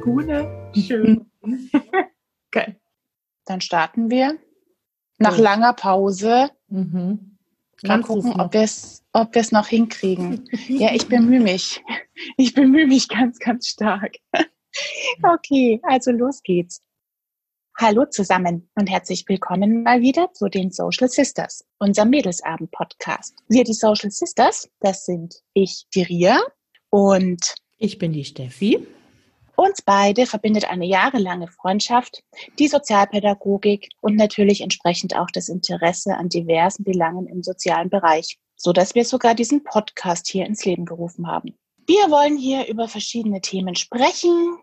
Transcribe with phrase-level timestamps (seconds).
[0.00, 0.72] Lagune.
[0.74, 1.30] Schön.
[2.48, 2.76] okay.
[3.44, 4.38] Dann starten wir.
[5.18, 5.42] Nach So.
[5.42, 6.50] langer Pause.
[6.68, 7.36] Mhm.
[7.82, 10.48] Mal gucken, ob wir es ob wir's noch hinkriegen.
[10.68, 11.82] Ja, ich bemühe mich.
[12.36, 14.16] Ich bemühe mich ganz, ganz stark.
[15.24, 16.80] Okay, also los geht's.
[17.76, 23.34] Hallo zusammen und herzlich willkommen mal wieder zu den Social Sisters, unserem Mädelsabend-Podcast.
[23.48, 26.40] Wir, die Social Sisters, das sind ich, die Ria,
[26.90, 28.86] und Ich bin die Steffi.
[29.60, 32.22] Uns beide verbindet eine jahrelange Freundschaft,
[32.58, 38.72] die Sozialpädagogik und natürlich entsprechend auch das Interesse an diversen Belangen im sozialen Bereich, so
[38.72, 41.58] dass wir sogar diesen Podcast hier ins Leben gerufen haben.
[41.86, 44.58] Wir wollen hier über verschiedene Themen sprechen,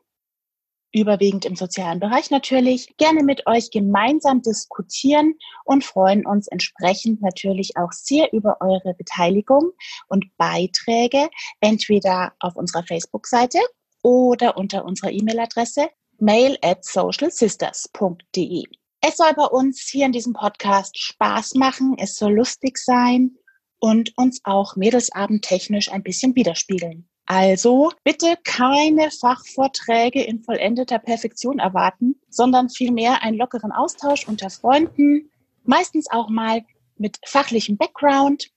[0.91, 7.77] überwiegend im sozialen Bereich natürlich, gerne mit euch gemeinsam diskutieren und freuen uns entsprechend natürlich
[7.77, 9.71] auch sehr über eure Beteiligung
[10.07, 11.29] und Beiträge,
[11.61, 13.59] entweder auf unserer Facebook-Seite
[14.01, 18.63] oder unter unserer E-Mail-Adresse mail at socialsisters.de.
[19.01, 23.37] Es soll bei uns hier in diesem Podcast Spaß machen, es soll lustig sein
[23.79, 27.07] und uns auch mädelsabendtechnisch ein bisschen widerspiegeln.
[27.27, 35.29] Also bitte keine Fachvorträge in vollendeter Perfektion erwarten, sondern vielmehr einen lockeren Austausch unter Freunden,
[35.63, 36.63] meistens auch mal
[36.97, 38.49] mit fachlichem Background.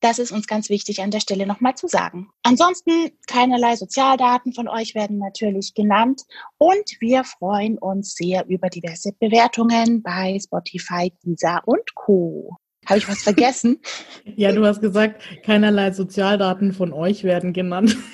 [0.00, 2.28] Das ist uns ganz wichtig an der Stelle nochmal zu sagen.
[2.44, 2.92] Ansonsten
[3.26, 6.22] keinerlei Sozialdaten von euch werden natürlich genannt
[6.56, 12.56] und wir freuen uns sehr über diverse Bewertungen bei Spotify, Deezer und Co.
[12.86, 13.80] Habe ich was vergessen?
[14.36, 17.96] Ja, du hast gesagt, keinerlei Sozialdaten von euch werden genannt.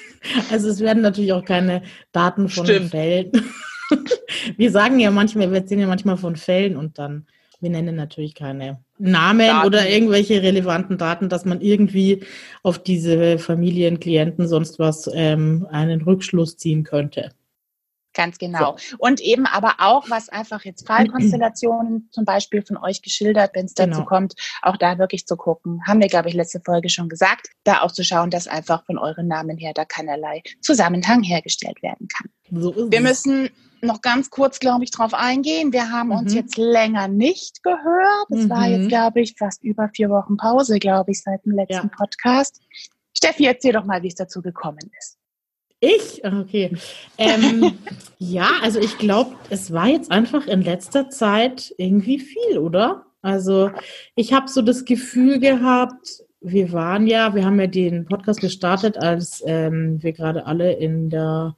[0.50, 2.92] Also es werden natürlich auch keine Daten von Stimmt.
[2.92, 3.30] Fällen.
[4.56, 7.26] Wir sagen ja manchmal, wir erzählen ja manchmal von Fällen und dann,
[7.64, 9.66] wir nennen natürlich keine Namen Daten.
[9.66, 12.22] oder irgendwelche relevanten Daten, dass man irgendwie
[12.62, 17.30] auf diese Familien, Klienten, sonst was ähm, einen Rückschluss ziehen könnte.
[18.14, 18.76] Ganz genau.
[18.98, 23.74] Und eben aber auch, was einfach jetzt Fallkonstellationen zum Beispiel von euch geschildert, wenn es
[23.74, 24.04] dazu Genau.
[24.04, 25.80] kommt, auch da wirklich zu gucken.
[25.84, 28.98] Haben wir, glaube ich, letzte Folge schon gesagt, da auch zu schauen, dass einfach von
[28.98, 32.30] euren Namen her da keinerlei Zusammenhang hergestellt werden kann.
[32.60, 33.50] So Wir müssen
[33.84, 35.72] noch ganz kurz, glaube ich, drauf eingehen.
[35.72, 36.38] Wir haben uns Mhm.
[36.38, 38.26] jetzt länger nicht gehört.
[38.30, 38.72] Es war Mhm.
[38.74, 41.96] jetzt, glaube ich, fast über vier Wochen Pause, glaube ich, seit dem letzten Ja.
[41.96, 42.60] Podcast.
[43.16, 45.18] Steffi, erzähl doch mal, wie es dazu gekommen ist.
[45.80, 46.24] Ich?
[46.24, 46.76] Ah, Okay.
[47.18, 47.72] Ähm,
[48.18, 53.06] ja, also ich glaube, es war jetzt einfach in letzter Zeit irgendwie viel, oder?
[53.22, 53.70] Also
[54.16, 58.98] ich habe so das Gefühl gehabt, wir waren ja, wir haben ja den Podcast gestartet,
[58.98, 61.56] als ähm, wir gerade alle in der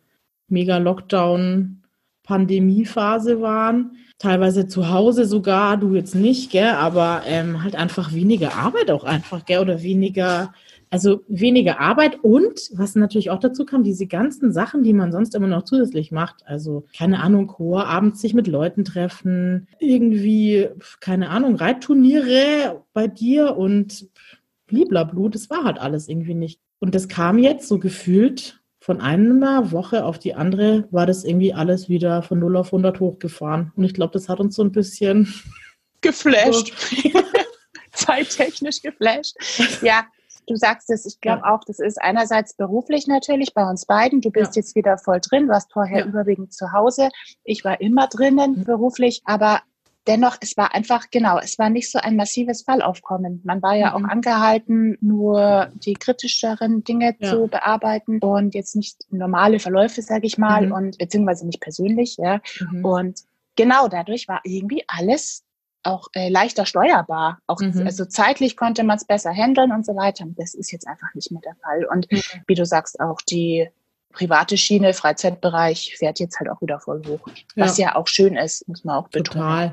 [2.27, 3.97] Mega-Lockdown-Pandemie-Phase waren.
[4.19, 9.05] Teilweise zu Hause sogar, du jetzt nicht, gell, aber ähm, halt einfach weniger Arbeit auch
[9.05, 10.53] einfach, gell, oder weniger
[10.89, 15.35] also weniger Arbeit und was natürlich auch dazu kam, diese ganzen Sachen, die man sonst
[15.35, 16.47] immer noch zusätzlich macht.
[16.47, 20.69] Also keine Ahnung, Chor, abends sich mit Leuten treffen, irgendwie,
[21.01, 24.07] keine Ahnung, Reitturniere bei dir und
[24.69, 26.61] bliblablu, das war halt alles irgendwie nicht.
[26.79, 28.56] Und das kam jetzt so gefühlt
[28.87, 33.01] von einer Woche auf die andere, war das irgendwie alles wieder von 0 auf 100
[33.01, 33.73] hochgefahren.
[33.75, 35.27] Und ich glaube, das hat uns so ein bisschen
[36.03, 36.73] Geflasht.
[37.93, 39.35] Zeittechnisch geflasht.
[39.83, 40.05] Ja,
[40.47, 44.21] du sagst es, ich glaube auch, das ist einerseits beruflich natürlich bei uns beiden.
[44.21, 44.61] Du bist Ja.
[44.61, 46.07] jetzt wieder voll drin, warst vorher Ja.
[46.07, 47.09] überwiegend zu Hause.
[47.43, 48.65] Ich war immer drinnen Mhm.
[48.65, 49.63] beruflich, aber
[50.07, 53.41] dennoch, es war einfach, genau, es war nicht so ein massives Fallaufkommen.
[53.45, 54.05] Man war ja Mhm.
[54.07, 57.31] auch angehalten, nur die kritischeren Dinge Ja.
[57.31, 60.73] zu bearbeiten und jetzt nicht normale Verläufe, sage ich mal, Mhm.
[60.73, 62.41] und beziehungsweise nicht persönlich, ja.
[62.73, 62.85] Mhm.
[62.85, 63.21] Und
[63.57, 65.43] genau dadurch war irgendwie alles
[65.83, 67.39] auch äh, leichter steuerbar.
[67.47, 67.83] Auch Mhm.
[67.87, 70.25] also zeitlich konnte man es besser handeln und so weiter.
[70.25, 71.85] Und das ist jetzt einfach nicht mehr der Fall.
[71.87, 72.21] Und Mhm.
[72.49, 73.69] wie du sagst, auch die
[74.17, 77.21] private Schiene, Freizeitbereich fährt jetzt halt auch wieder voll hoch.
[77.55, 79.43] Was ja, auch schön ist, muss man auch betonen.
[79.43, 79.73] total.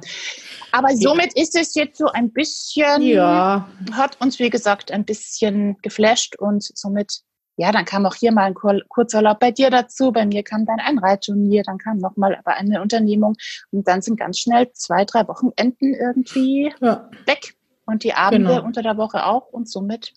[0.72, 5.78] Aber somit ist es jetzt so ein bisschen, Ja, hat uns wie gesagt ein bisschen
[5.82, 7.22] geflasht und somit
[7.56, 10.12] ja, dann kam auch hier mal ein Kur Kurzurlaub bei dir dazu.
[10.12, 13.36] Bei mir kam dann ein Reitturnier, dann kam nochmal aber eine Unternehmung
[13.72, 17.10] und dann sind ganz schnell zwei, drei Wochenenden irgendwie ja.
[17.28, 17.54] weg
[17.86, 18.66] und die Abende Genau.
[18.66, 20.14] unter der Woche auch und somit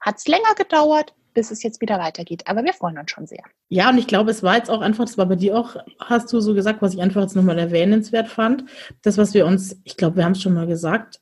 [0.00, 2.44] hat es länger gedauert, bis es jetzt wieder weitergeht.
[2.46, 3.44] Aber wir freuen uns schon sehr.
[3.68, 6.32] Ja, und ich glaube, es war jetzt auch einfach, das war bei dir auch, hast
[6.32, 8.64] du so gesagt, was ich einfach jetzt nochmal erwähnenswert fand.
[9.02, 11.20] Das, was wir uns, ich glaube, wir haben es schon mal gesagt,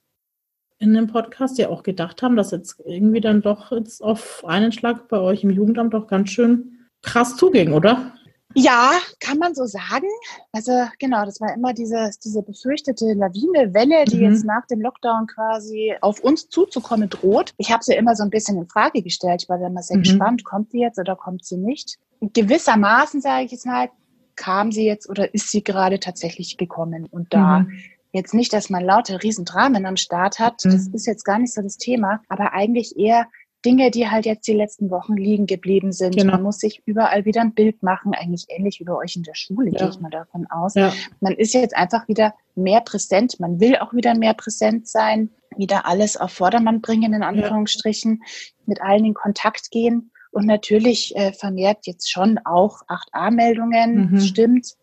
[0.78, 4.70] in dem Podcast ja auch gedacht haben, dass jetzt irgendwie dann doch jetzt auf einen
[4.70, 8.12] Schlag bei euch im Jugendamt doch ganz schön krass zuging, oder?
[8.54, 10.06] Ja, kann man so sagen.
[10.52, 14.32] Also genau, das war immer diese, diese befürchtete Lawinewelle, die mhm.
[14.32, 17.52] jetzt nach dem Lockdown quasi auf uns zuzukommen droht.
[17.58, 19.42] Ich habe sie immer so ein bisschen in Frage gestellt.
[19.42, 20.02] Ich war dann immer sehr mhm.
[20.02, 21.98] gespannt, kommt sie jetzt oder kommt sie nicht?
[22.20, 23.90] Gewissermaßen, sage ich jetzt mal,
[24.36, 27.06] kam sie jetzt oder ist sie gerade tatsächlich gekommen.
[27.10, 27.72] Und da mhm.
[28.12, 30.94] jetzt nicht, dass man lauter Riesendramen am Start hat, das mhm.
[30.94, 33.26] ist jetzt gar nicht so das Thema, aber eigentlich eher
[33.64, 36.16] Dinge, die halt jetzt die letzten Wochen liegen geblieben sind.
[36.16, 36.32] Genau.
[36.32, 39.34] Man muss sich überall wieder ein Bild machen, eigentlich ähnlich wie bei euch in der
[39.34, 39.78] Schule, ja.
[39.78, 40.74] gehe ich mal davon aus.
[40.74, 40.92] Ja.
[41.20, 45.86] Man ist jetzt einfach wieder mehr präsent, man will auch wieder mehr präsent sein, wieder
[45.86, 48.52] alles auf Vordermann bringen, in Anführungsstrichen, ja.
[48.66, 54.20] mit allen in Kontakt gehen und natürlich äh, vermehrt jetzt schon auch 8a-Meldungen, mhm.
[54.20, 54.74] stimmt.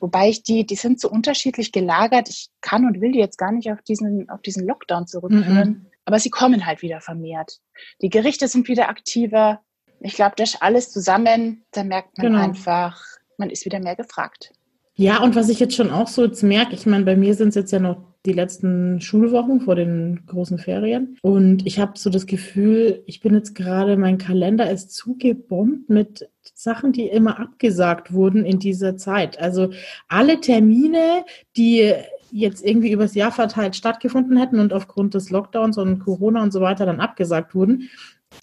[0.00, 2.28] Wobei ich die, die sind so unterschiedlich gelagert.
[2.28, 5.68] Ich kann und will die jetzt gar nicht auf diesen, auf diesen Lockdown zurückführen.
[5.68, 5.86] Mhm.
[6.08, 7.58] Aber sie kommen halt wieder vermehrt.
[8.00, 9.60] Die Gerichte sind wieder aktiver.
[10.00, 12.42] Ich glaube, das alles zusammen, da merkt man genau.
[12.42, 12.98] einfach,
[13.36, 14.52] man ist wieder mehr gefragt.
[14.94, 17.50] Ja, und was ich jetzt schon auch so jetzt merke, ich meine, bei mir sind
[17.50, 21.18] es jetzt ja noch die letzten Schulwochen vor den großen Ferien.
[21.20, 26.30] Und ich habe so das Gefühl, ich bin jetzt gerade, mein Kalender ist zugebombt mit
[26.54, 29.38] Sachen, die immer abgesagt wurden in dieser Zeit.
[29.38, 29.72] Also
[30.08, 31.92] alle Termine, die
[32.30, 36.60] jetzt irgendwie übers Jahr verteilt stattgefunden hätten und aufgrund des Lockdowns und Corona und so
[36.60, 37.88] weiter dann abgesagt wurden,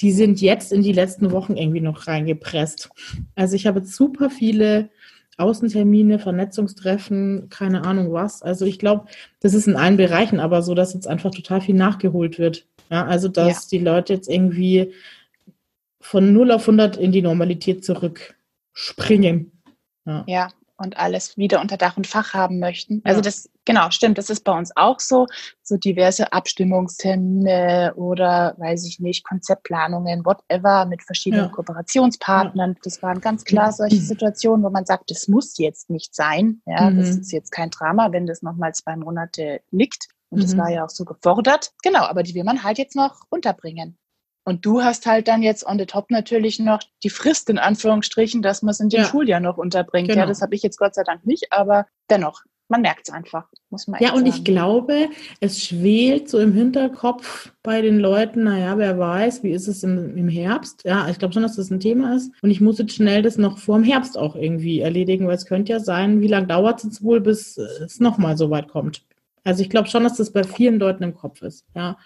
[0.01, 2.89] die sind jetzt in die letzten Wochen irgendwie noch reingepresst.
[3.35, 4.89] Also ich habe super viele
[5.37, 8.41] Außentermine, Vernetzungstreffen, keine Ahnung was.
[8.41, 9.05] Also ich glaube,
[9.41, 12.65] das ist in allen Bereichen aber so, dass jetzt einfach total viel nachgeholt wird.
[12.89, 13.77] Ja, also dass ja.
[13.77, 14.93] die Leute jetzt irgendwie
[15.99, 19.51] von 0 auf 100 in die Normalität zurückspringen.
[20.05, 20.23] Ja.
[20.27, 23.01] ja, und alles wieder unter Dach und Fach haben möchten.
[23.03, 25.27] Also das, genau, stimmt, das ist bei uns auch so.
[25.63, 31.51] So diverse Abstimmungstermine oder, weiß ich nicht, Konzeptplanungen, whatever, mit verschiedenen ja.
[31.51, 32.71] Kooperationspartnern.
[32.73, 32.79] Ja.
[32.83, 36.61] Das waren ganz klar solche Situationen, wo man sagt, das muss jetzt nicht sein.
[36.65, 36.99] Ja, mhm.
[36.99, 40.07] das ist jetzt kein Drama, wenn das nochmal zwei Monate liegt.
[40.29, 40.41] Und mhm.
[40.43, 41.71] das war ja auch so gefordert.
[41.83, 43.97] Genau, aber die will man halt jetzt noch unterbringen.
[44.45, 48.43] Und du hast halt dann jetzt on the top natürlich noch die Frist in Anführungsstrichen,
[48.43, 49.07] dass man es in dem ja.
[49.07, 50.07] Schuljahr noch unterbringt.
[50.07, 50.21] Genau.
[50.21, 53.47] Ja, das habe ich jetzt Gott sei Dank nicht, aber dennoch, man merkt es einfach,
[53.71, 54.29] muss man Ja, und sagen.
[54.29, 55.09] ich glaube,
[55.39, 60.15] es schwelt so im Hinterkopf bei den Leuten, naja, wer weiß, wie ist es im,
[60.15, 60.83] im Herbst?
[60.85, 62.31] Ja, ich glaube schon, dass das ein Thema ist.
[62.43, 65.47] Und ich muss jetzt schnell das noch vor dem Herbst auch irgendwie erledigen, weil es
[65.47, 69.03] könnte ja sein, wie lange dauert es jetzt wohl, bis es nochmal so weit kommt.
[69.43, 71.65] Also ich glaube schon, dass das bei vielen Leuten im Kopf ist.
[71.75, 71.97] Ja,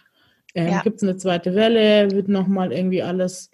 [0.56, 0.82] ähm, ja.
[0.82, 2.12] Gibt es eine zweite Welle?
[2.12, 3.52] Wird nochmal irgendwie alles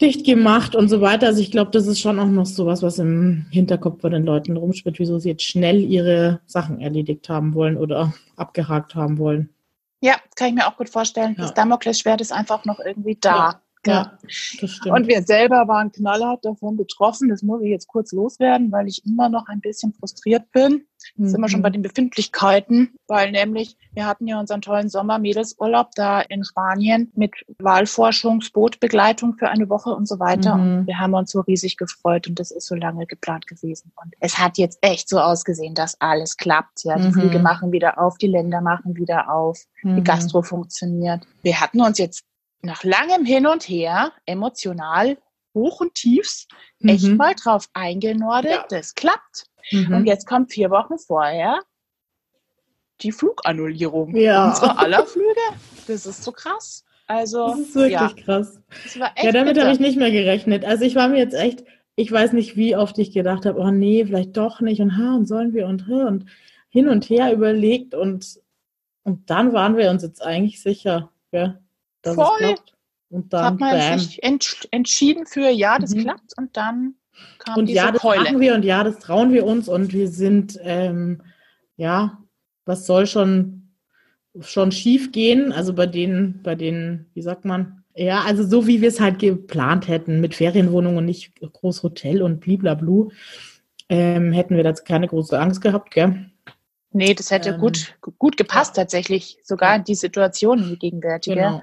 [0.00, 1.28] dicht gemacht und so weiter.
[1.28, 4.24] Also ich glaube, das ist schon auch noch so was, was im Hinterkopf bei den
[4.24, 9.50] Leuten rumspielt, wieso sie jetzt schnell ihre Sachen erledigt haben wollen oder abgehakt haben wollen.
[10.00, 11.34] Ja, kann ich mir auch gut vorstellen.
[11.38, 11.44] Ja.
[11.44, 13.60] Das Damoklesschwert ist einfach noch irgendwie da.
[13.92, 14.18] Ja.
[14.22, 14.32] Das
[14.70, 14.96] stimmt.
[14.96, 17.28] Und wir selber waren knallhart davon betroffen.
[17.28, 20.86] Das muss ich jetzt kurz loswerden, weil ich immer noch ein bisschen frustriert bin.
[21.16, 21.28] Mhm.
[21.28, 26.20] Sind wir schon bei den Befindlichkeiten, weil nämlich wir hatten ja unseren tollen Sommer-Mädelsurlaub da
[26.20, 30.56] in Spanien mit Wahlforschungsbootbegleitung für eine Woche und so weiter.
[30.56, 30.78] Mhm.
[30.78, 33.92] Und wir haben uns so riesig gefreut und das ist so lange geplant gewesen.
[34.02, 36.84] Und es hat jetzt echt so ausgesehen, dass alles klappt.
[36.84, 37.12] Ja, die mhm.
[37.12, 40.04] Flüge machen wieder auf, die Länder machen wieder auf, die mhm.
[40.04, 41.26] Gastro funktioniert.
[41.42, 42.24] Wir hatten uns jetzt
[42.64, 45.18] nach langem Hin und Her emotional
[45.54, 46.48] hoch und tiefs
[46.80, 46.88] mhm.
[46.90, 48.66] echt mal drauf eingenordet, ja.
[48.68, 49.46] das klappt.
[49.70, 49.94] Mhm.
[49.94, 51.60] Und jetzt kommt vier Wochen vorher
[53.00, 54.48] die Flugannullierung ja.
[54.48, 55.40] unserer aller Flüge.
[55.86, 56.84] Das ist so krass.
[57.06, 58.12] Also, das ist wirklich ja.
[58.24, 58.60] krass.
[58.94, 60.64] ja, damit habe ich nicht mehr gerechnet.
[60.64, 61.64] Also ich war mir jetzt echt,
[61.96, 65.14] ich weiß nicht, wie oft ich gedacht habe, oh nee, vielleicht doch nicht und ha,
[65.14, 66.26] und sollen wir und und
[66.68, 68.40] hin und her überlegt und
[69.02, 71.10] und dann waren wir uns jetzt eigentlich sicher.
[71.30, 71.58] Ja
[72.04, 72.26] dass Voll.
[72.32, 72.74] es klappt.
[73.10, 73.98] Und dann hat man bam.
[73.98, 76.00] sich entschieden für, ja, das mhm.
[76.00, 76.94] klappt und dann
[77.38, 78.24] kam Und ja, das Keule.
[78.24, 81.22] machen wir und ja, das trauen wir uns und wir sind, ähm,
[81.76, 82.18] ja,
[82.64, 83.70] was soll schon,
[84.40, 85.52] schon schief gehen?
[85.52, 89.20] Also bei denen, bei denen, wie sagt man, ja, also so wie wir es halt
[89.20, 93.10] geplant hätten, mit Ferienwohnungen und nicht groß Hotel und bliblablu,
[93.88, 96.30] ähm, hätten wir da keine große Angst gehabt, gell?
[96.90, 98.82] Nee, das hätte ähm, gut, gut gepasst ja.
[98.82, 101.36] tatsächlich, sogar in die Situation, die gegenwärtige.
[101.36, 101.62] Genau.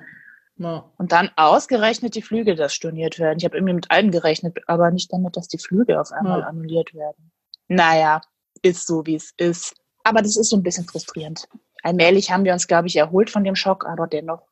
[0.61, 0.85] Ja.
[0.97, 3.39] Und dann ausgerechnet die Flüge, das storniert werden.
[3.39, 6.45] Ich habe irgendwie mit allem gerechnet, aber nicht damit, dass die Flüge auf einmal ja.
[6.45, 7.31] annulliert werden.
[7.67, 8.21] Naja,
[8.61, 9.75] ist so, wie es ist.
[10.03, 11.47] Aber das ist so ein bisschen frustrierend.
[11.81, 14.43] Allmählich haben wir uns, glaube ich, erholt von dem Schock, aber dennoch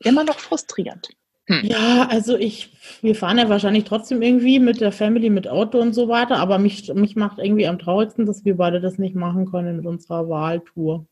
[0.00, 1.08] immer noch frustrierend.
[1.46, 1.64] Hm.
[1.64, 5.94] Ja, also ich, wir fahren ja wahrscheinlich trotzdem irgendwie mit der Family, mit Auto und
[5.94, 9.50] so weiter, aber mich, mich macht irgendwie am traurigsten, dass wir beide das nicht machen
[9.50, 11.06] können mit unserer Wahltour.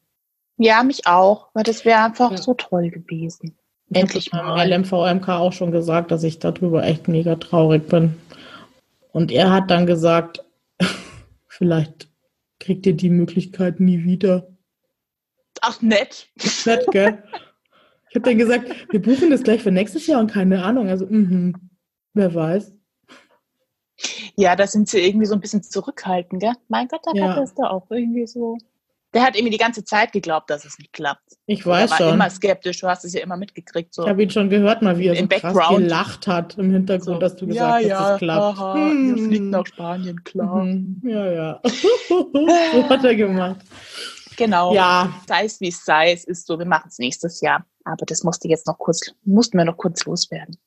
[0.58, 2.36] Ja, mich auch, weil das wäre einfach ja.
[2.36, 3.56] so toll gewesen.
[3.92, 4.68] Endlich mal.
[4.68, 8.16] LMVMK auch schon gesagt, dass ich darüber echt mega traurig bin.
[9.12, 10.44] Und er hat dann gesagt,
[11.48, 12.08] vielleicht
[12.58, 14.48] kriegt ihr die Möglichkeit nie wieder.
[15.60, 16.28] Ach, nett.
[16.64, 17.22] Nett, gell?
[18.10, 20.88] Ich habe dann gesagt, wir buchen das gleich für nächstes Jahr und keine Ahnung.
[20.88, 21.58] Also, mh,
[22.14, 22.72] wer weiß.
[24.36, 26.52] Ja, da sind sie irgendwie so ein bisschen zurückhaltend, gell?
[26.68, 27.28] Mein Gott, da ja.
[27.28, 28.58] hat das da auch irgendwie so.
[29.16, 31.38] Der hat irgendwie die ganze Zeit geglaubt, dass es nicht klappt.
[31.46, 32.14] Ich weiß er war schon.
[32.16, 33.94] immer skeptisch, du hast es ja immer mitgekriegt.
[33.94, 34.02] So.
[34.02, 37.04] Ich habe ihn schon gehört, mal wie er Im so krass gelacht hat im Hintergrund,
[37.06, 38.58] so, dass du gesagt ja, hast, ja, es klappt.
[38.58, 39.16] Haha, hm.
[39.16, 40.64] Ihr fliegt nach Spanien, klar.
[40.64, 41.00] Mhm.
[41.02, 41.60] Ja, ja.
[42.08, 43.56] so hat er gemacht.
[44.36, 44.74] Genau.
[44.74, 45.10] Ja.
[45.26, 47.64] Sei es wie es sei, es ist so, wir machen es nächstes Jahr.
[47.84, 50.58] Aber das musste jetzt noch kurz, mussten wir noch kurz loswerden.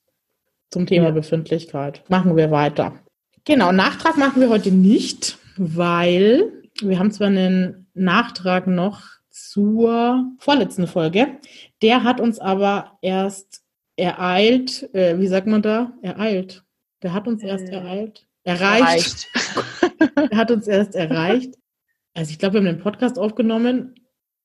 [0.71, 1.11] Zum Thema ja.
[1.11, 2.01] Befindlichkeit.
[2.09, 2.93] Machen wir weiter.
[3.45, 10.87] Genau, Nachtrag machen wir heute nicht, weil wir haben zwar einen Nachtrag noch zur vorletzten
[10.87, 11.39] Folge.
[11.81, 13.63] Der hat uns aber erst
[13.95, 15.93] ereilt, äh, wie sagt man da?
[16.01, 16.63] Ereilt.
[17.01, 18.27] Der hat uns erst äh, ereilt.
[18.43, 19.27] Erreicht.
[19.33, 20.07] erreicht.
[20.31, 21.55] er hat uns erst erreicht.
[22.13, 23.95] Also ich glaube, wir haben den Podcast aufgenommen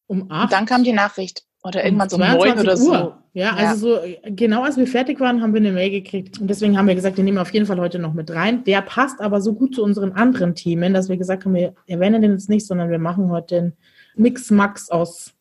[0.07, 0.53] um acht.
[0.53, 1.45] Dann kam die Nachricht.
[1.67, 2.77] Oder irgendwann um so neun oder Uhr.
[2.77, 2.93] so.
[3.33, 6.39] Ja, ja, also so genau als wir fertig waren, haben wir eine Mail gekriegt.
[6.39, 8.65] Und deswegen haben wir gesagt, wir nehmen auf jeden Fall heute noch mit rein.
[8.65, 12.21] Der passt aber so gut zu unseren anderen Themen, dass wir gesagt haben, wir erwähnen
[12.21, 13.73] den jetzt nicht, sondern wir machen heute den
[14.15, 15.33] Mix-Max aus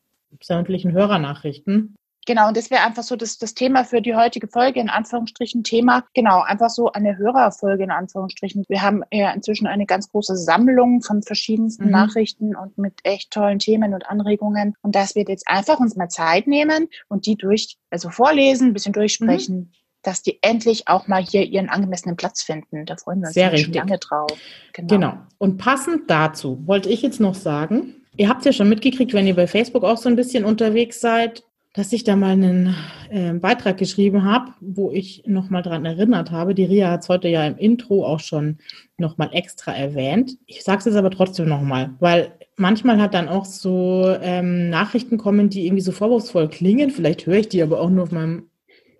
[0.42, 1.94] sämtlichen Hörernachrichten.
[2.26, 5.62] Genau, und das wäre einfach so das, das Thema für die heutige Folge, in Anführungsstrichen
[5.62, 6.04] Thema.
[6.14, 8.64] Genau, einfach so eine Hörerfolge, in Anführungsstrichen.
[8.68, 11.90] Wir haben ja inzwischen eine ganz große Sammlung von verschiedensten mhm.
[11.90, 14.74] Nachrichten und mit echt tollen Themen und Anregungen.
[14.82, 18.72] Und das wird jetzt einfach uns mal Zeit nehmen und die durch, also vorlesen, ein
[18.72, 19.56] bisschen durchsprechen.
[19.56, 19.72] Mhm
[20.04, 22.84] dass die endlich auch mal hier ihren angemessenen Platz finden.
[22.86, 24.30] Da freuen wir uns Sehr schon lange drauf.
[24.74, 24.88] Genau.
[24.88, 25.18] genau.
[25.38, 29.34] Und passend dazu wollte ich jetzt noch sagen, ihr habt ja schon mitgekriegt, wenn ihr
[29.34, 31.42] bei Facebook auch so ein bisschen unterwegs seid,
[31.74, 32.74] dass ich da mal einen
[33.10, 36.54] äh, Beitrag geschrieben habe, wo ich nochmal dran erinnert habe.
[36.54, 38.58] Die Ria hat es heute ja im Intro auch schon
[38.96, 40.38] nochmal extra erwähnt.
[40.46, 45.18] Ich sage es jetzt aber trotzdem nochmal, weil manchmal hat dann auch so ähm, Nachrichten
[45.18, 46.90] kommen, die irgendwie so vorwurfsvoll klingen.
[46.90, 48.48] Vielleicht höre ich die aber auch nur auf meinem,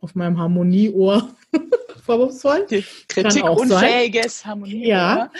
[0.01, 1.29] auf meinem Harmonieohr
[2.05, 2.67] vorwurfsvoll.
[3.07, 4.85] Kritikunfähiges Harmonieohr.
[4.85, 5.31] Ja.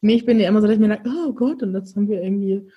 [0.00, 2.08] nee, ich bin ja immer so, dass ich mir denke, oh Gott, und das haben
[2.08, 2.68] wir irgendwie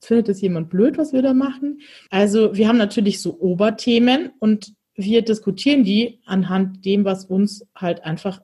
[0.00, 1.80] findet es jemand blöd, was wir da machen?
[2.10, 8.04] Also wir haben natürlich so Oberthemen und wir diskutieren die anhand dem, was uns halt
[8.04, 8.40] einfach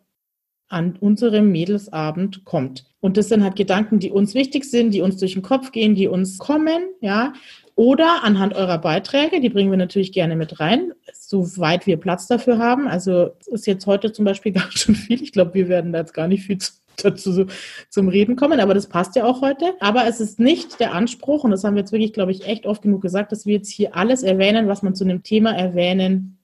[0.68, 2.84] an unserem Mädelsabend kommt.
[3.00, 5.94] Und das sind halt Gedanken, die uns wichtig sind, die uns durch den Kopf gehen,
[5.94, 7.34] die uns kommen, ja.
[7.74, 12.58] Oder anhand eurer Beiträge, die bringen wir natürlich gerne mit rein, soweit wir Platz dafür
[12.58, 12.86] haben.
[12.86, 15.22] Also ist jetzt heute zum Beispiel gar schon viel.
[15.22, 16.72] Ich glaube, wir werden da jetzt gar nicht viel zu
[17.02, 17.46] dazu
[17.88, 19.74] zum Reden kommen, aber das passt ja auch heute.
[19.80, 22.66] Aber es ist nicht der Anspruch, und das haben wir jetzt wirklich, glaube ich, echt
[22.66, 26.38] oft genug gesagt, dass wir jetzt hier alles erwähnen, was man zu einem Thema erwähnen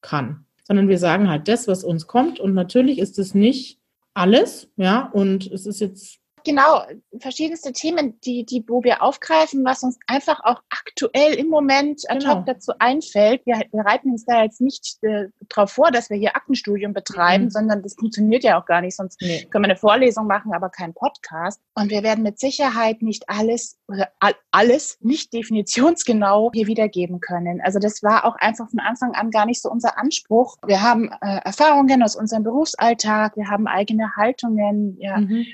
[0.00, 0.44] kann.
[0.64, 2.40] Sondern wir sagen halt das, was uns kommt.
[2.40, 3.78] Und natürlich ist es nicht
[4.14, 6.82] alles, ja, und es ist jetzt Genau,
[7.18, 12.26] verschiedenste Themen, die, die, wo wir aufgreifen, was uns einfach auch aktuell im Moment ad
[12.26, 12.44] hoc genau.
[12.46, 13.44] dazu einfällt.
[13.46, 17.44] Wir, wir reiten uns da jetzt nicht äh, darauf vor, dass wir hier Aktenstudium betreiben,
[17.44, 17.50] mhm.
[17.50, 18.96] sondern das funktioniert ja auch gar nicht.
[18.96, 19.46] Sonst nee.
[19.50, 21.60] können wir eine Vorlesung machen, aber keinen Podcast.
[21.74, 24.08] Und wir werden mit Sicherheit nicht alles oder
[24.50, 27.60] alles nicht definitionsgenau hier wiedergeben können.
[27.60, 30.56] Also das war auch einfach von Anfang an gar nicht so unser Anspruch.
[30.66, 35.18] Wir haben äh, Erfahrungen aus unserem Berufsalltag, wir haben eigene Haltungen, ja.
[35.18, 35.46] Mhm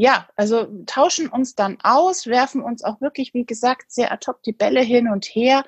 [0.00, 4.42] ja, also tauschen uns dann aus, werfen uns auch wirklich, wie gesagt, sehr ad hoc
[4.44, 5.62] die Bälle hin und her.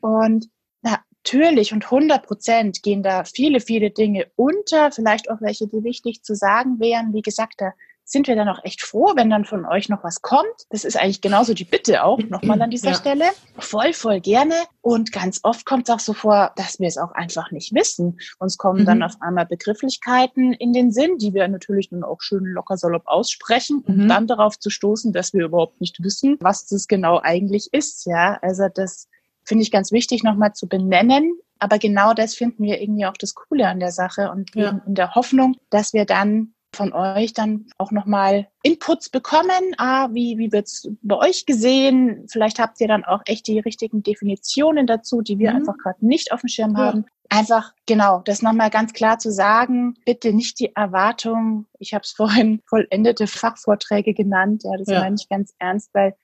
[0.00, 0.48] Und
[0.80, 6.22] natürlich und 100 Prozent gehen da viele, viele Dinge unter, vielleicht auch welche, die wichtig
[6.22, 7.12] zu sagen wären.
[7.12, 7.74] Wie gesagt, da
[8.04, 10.44] sind wir dann auch echt froh, wenn dann von euch noch was kommt.
[10.68, 12.94] Das ist eigentlich genauso die Bitte auch nochmal an dieser ja.
[12.94, 13.24] Stelle.
[13.58, 14.54] Voll, voll gerne.
[14.82, 18.18] Und ganz oft kommt es auch so vor, dass wir es auch einfach nicht wissen.
[18.38, 18.86] Uns kommen mhm.
[18.86, 23.06] dann auf einmal Begrifflichkeiten in den Sinn, die wir natürlich nun auch schön locker salopp
[23.06, 24.08] aussprechen, um mhm.
[24.08, 28.04] dann darauf zu stoßen, dass wir überhaupt nicht wissen, was das genau eigentlich ist.
[28.04, 29.08] Ja, also das
[29.44, 31.38] finde ich ganz wichtig nochmal zu benennen.
[31.58, 34.82] Aber genau das finden wir irgendwie auch das Coole an der Sache und ja.
[34.86, 39.74] in der Hoffnung, dass wir dann von euch dann auch nochmal Inputs bekommen.
[39.78, 42.26] Ah, wie, wie wird's bei euch gesehen?
[42.30, 45.56] Vielleicht habt ihr dann auch echt die richtigen Definitionen dazu, die wir mhm.
[45.58, 46.78] einfach gerade nicht auf dem Schirm ja.
[46.78, 47.06] haben.
[47.30, 52.12] Einfach, genau, das nochmal ganz klar zu sagen, bitte nicht die Erwartung, ich habe es
[52.16, 55.00] vorhin vollendete Fachvorträge genannt, ja, das ja.
[55.00, 56.14] meine ich ganz ernst, weil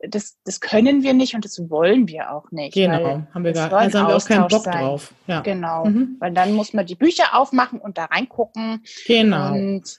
[0.00, 2.74] das, das können wir nicht und das wollen wir auch nicht.
[2.74, 4.80] Genau, haben wir gar also haben wir auch keinen Bock sein.
[4.80, 5.12] drauf.
[5.26, 5.40] Ja.
[5.40, 6.16] Genau, mhm.
[6.20, 8.84] weil dann muss man die Bücher aufmachen und da reingucken.
[9.06, 9.52] Genau.
[9.52, 9.98] Und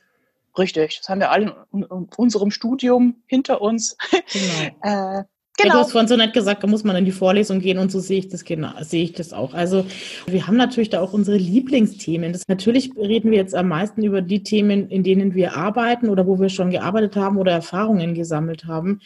[0.58, 3.98] richtig, das haben wir alle in, unserem Studium hinter uns.
[4.32, 5.20] Genau.
[5.20, 5.24] äh,
[5.62, 5.74] Genau.
[5.74, 8.00] Du hast vorhin so nett gesagt, da muss man in die Vorlesung gehen und so
[8.00, 9.54] sehe ich das genau, sehe ich das auch.
[9.54, 9.86] Also
[10.26, 12.32] wir haben natürlich da auch unsere Lieblingsthemen.
[12.32, 16.26] Das, natürlich reden wir jetzt am meisten über die Themen, in denen wir arbeiten oder
[16.28, 19.02] wo wir schon gearbeitet haben oder Erfahrungen gesammelt haben.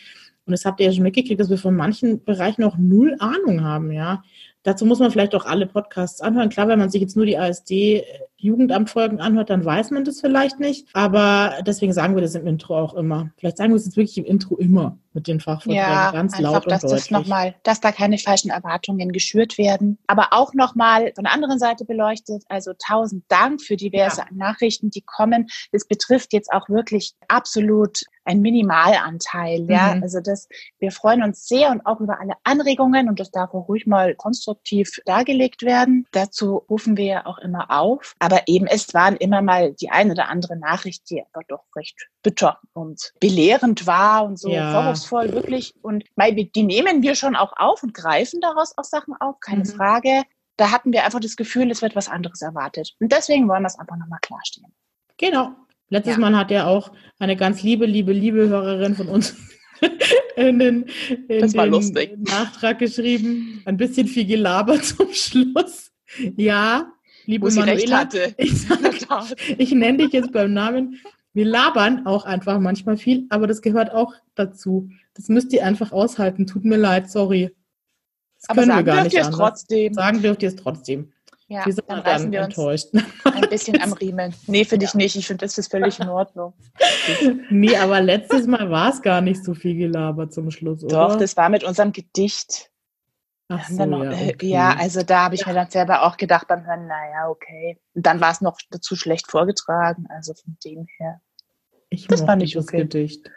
[0.45, 3.63] Und das habt ihr ja schon mitgekriegt, dass wir von manchen Bereichen auch null Ahnung
[3.63, 4.23] haben, ja.
[4.63, 6.49] Dazu muss man vielleicht auch alle Podcasts anhören.
[6.49, 7.37] Klar, wenn man sich jetzt nur die
[8.43, 10.87] ASD-Jugendamtfolgen anhört, dann weiß man das vielleicht nicht.
[10.93, 13.31] Aber deswegen sagen wir das im Intro auch immer.
[13.37, 16.51] Vielleicht sagen wir es jetzt wirklich im Intro immer mit den Fachvorträgen ja, ganz einfach,
[16.51, 17.01] laut und dass deutlich.
[17.01, 19.99] Das noch mal, dass da keine falschen Erwartungen geschürt werden.
[20.07, 22.43] Aber auch nochmal von der anderen Seite beleuchtet.
[22.49, 24.27] Also tausend Dank für diverse ja.
[24.31, 25.47] Nachrichten, die kommen.
[25.71, 29.69] Das betrifft jetzt auch wirklich absolut ein Minimalanteil.
[29.69, 30.03] Ja, mhm.
[30.03, 30.47] also das,
[30.79, 34.15] wir freuen uns sehr und auch über alle Anregungen und das darf auch ruhig mal
[34.15, 36.07] konstruktiv dargelegt werden.
[36.11, 38.13] Dazu rufen wir ja auch immer auf.
[38.19, 42.09] Aber eben es waren immer mal die eine oder andere Nachricht, die aber doch recht
[42.21, 44.71] bitter und belehrend war und so ja.
[44.71, 45.73] vorwurfsvoll wirklich.
[45.81, 49.67] Und die nehmen wir schon auch auf und greifen daraus auch Sachen auf, keine mhm.
[49.67, 50.23] Frage.
[50.57, 52.93] Da hatten wir einfach das Gefühl, es wird was anderes erwartet.
[52.99, 54.73] Und deswegen wollen wir es einfach nochmal klarstellen.
[55.17, 55.55] Genau,
[55.93, 56.19] Letztes ja.
[56.19, 59.35] Mal hat ja auch eine ganz liebe, liebe, liebe Hörerin von uns
[60.35, 60.85] in den,
[61.27, 63.61] in den Nachtrag geschrieben.
[63.65, 65.91] Ein bisschen viel gelabert zum Schluss.
[66.35, 66.91] Ja,
[67.25, 70.99] liebe Wo Manuela, ich, sag, ich nenne dich jetzt beim Namen.
[71.33, 74.89] Wir labern auch einfach manchmal viel, aber das gehört auch dazu.
[75.15, 76.45] Das müsst ihr einfach aushalten.
[76.45, 77.55] Tut mir leid, sorry.
[78.35, 79.93] Das aber sagen dürft ihr es trotzdem.
[79.93, 81.13] Sagen dürft ihr es trotzdem.
[81.47, 82.87] Ja, wir sind dann reißen wir enttäuscht.
[83.25, 84.33] ein bisschen am Riemen.
[84.47, 85.15] Nee, finde ich nicht.
[85.15, 86.53] Ich finde, das ist völlig in Ordnung.
[87.49, 91.09] nee, aber letztes Mal war es gar nicht so viel gelabert zum Schluss, oder?
[91.09, 92.71] Doch, das war mit unserem Gedicht.
[93.61, 94.49] Ach so, noch, ja, äh, okay.
[94.49, 95.47] ja, also da habe ich ja.
[95.47, 97.79] mir dann selber auch gedacht beim Hören, naja, okay.
[97.93, 101.21] Und dann war es noch dazu schlecht vorgetragen, also von dem her.
[101.89, 102.79] Ich das war nicht okay.
[102.79, 103.29] Gedicht.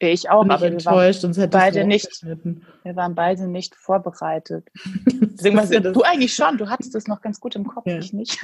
[0.00, 2.22] Ich auch, aber wir waren beide nicht.
[2.22, 4.68] Wir waren beide nicht vorbereitet.
[5.42, 7.98] ja du eigentlich schon, du hattest das noch ganz gut im Kopf, ja.
[7.98, 8.38] ich nicht.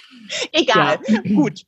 [0.52, 1.20] Egal, ja.
[1.34, 1.64] gut.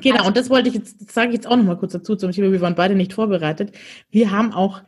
[0.00, 2.16] Genau, also, und das wollte ich jetzt, sage ich jetzt auch noch mal kurz dazu
[2.16, 3.76] zum Thema, wir waren beide nicht vorbereitet.
[4.10, 4.82] Wir haben auch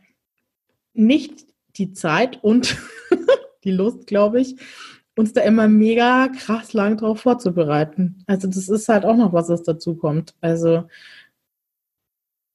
[0.93, 1.45] nicht
[1.77, 2.77] die Zeit und
[3.63, 4.55] die Lust, glaube ich,
[5.15, 8.23] uns da immer mega krass lang drauf vorzubereiten.
[8.27, 10.35] Also das ist halt auch noch was, was dazu kommt.
[10.41, 10.83] Also,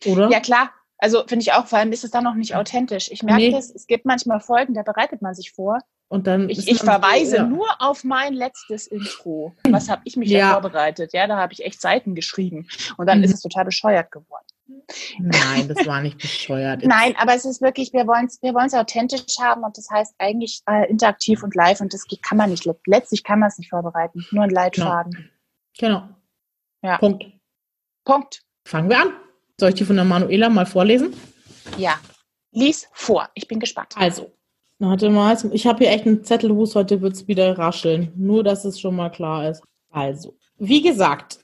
[0.07, 0.31] oder?
[0.31, 0.71] Ja, klar.
[0.99, 3.11] Also finde ich auch, vor allem ist es dann noch nicht authentisch.
[3.11, 3.57] Ich merke nee.
[3.57, 5.79] es, es gibt manchmal Folgen, da bereitet man sich vor.
[6.09, 7.47] Und dann ich, ich verweise ja.
[7.47, 9.55] nur auf mein letztes Intro.
[9.69, 10.41] Was habe ich mich ja.
[10.41, 11.13] da vorbereitet?
[11.13, 12.69] Ja, da habe ich echt Seiten geschrieben.
[12.99, 13.25] Und dann mhm.
[13.25, 14.47] ist es total bescheuert geworden.
[15.19, 16.85] Nein, das war nicht bescheuert.
[16.85, 20.15] Nein, aber es ist wirklich, wir wollen es wir wollen's authentisch haben und das heißt
[20.19, 23.71] eigentlich äh, interaktiv und live und das kann man nicht, letztlich kann man es nicht
[23.71, 24.25] vorbereiten.
[24.31, 25.31] Nur ein Leitfaden.
[25.79, 26.01] Genau.
[26.01, 26.09] genau.
[26.83, 26.99] Ja.
[26.99, 27.25] Punkt.
[28.05, 28.43] Punkt.
[28.67, 29.13] Fangen wir an.
[29.59, 31.15] Soll ich die von der Manuela mal vorlesen?
[31.77, 31.99] Ja,
[32.51, 33.29] lies vor.
[33.35, 33.95] Ich bin gespannt.
[33.97, 34.33] Also,
[34.79, 35.37] warte mal.
[35.53, 36.75] Ich habe hier echt einen Zettelhus.
[36.75, 38.13] Heute wird es wieder rascheln.
[38.17, 39.63] Nur, dass es schon mal klar ist.
[39.91, 41.39] Also, wie gesagt,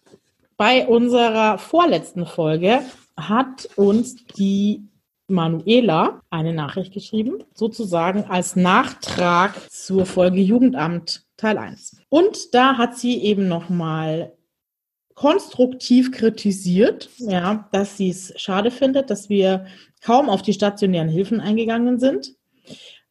[0.56, 2.82] bei unserer vorletzten Folge
[3.18, 4.88] hat uns die
[5.28, 12.00] Manuela eine Nachricht geschrieben, sozusagen als Nachtrag zur Folge Jugendamt Teil 1.
[12.08, 14.32] Und da hat sie eben nochmal
[15.14, 19.66] konstruktiv kritisiert, ja, dass sie es schade findet, dass wir
[20.00, 22.34] kaum auf die stationären Hilfen eingegangen sind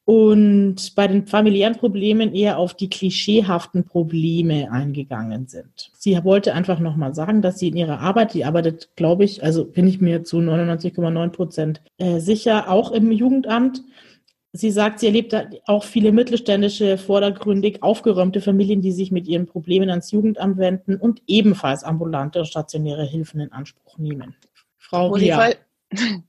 [0.07, 5.91] und bei den familiären Problemen eher auf die klischeehaften Probleme eingegangen sind.
[5.97, 9.65] Sie wollte einfach nochmal sagen, dass sie in ihrer Arbeit, die arbeitet, glaube ich, also
[9.65, 13.83] bin ich mir zu 99,9 Prozent äh, sicher, auch im Jugendamt,
[14.53, 15.35] Sie sagt, sie erlebt
[15.67, 21.21] auch viele mittelständische, vordergründig aufgeräumte Familien, die sich mit ihren Problemen ans Jugendamt wenden und
[21.27, 24.35] ebenfalls ambulante und stationäre Hilfen in Anspruch nehmen.
[24.77, 25.51] Frau Ria,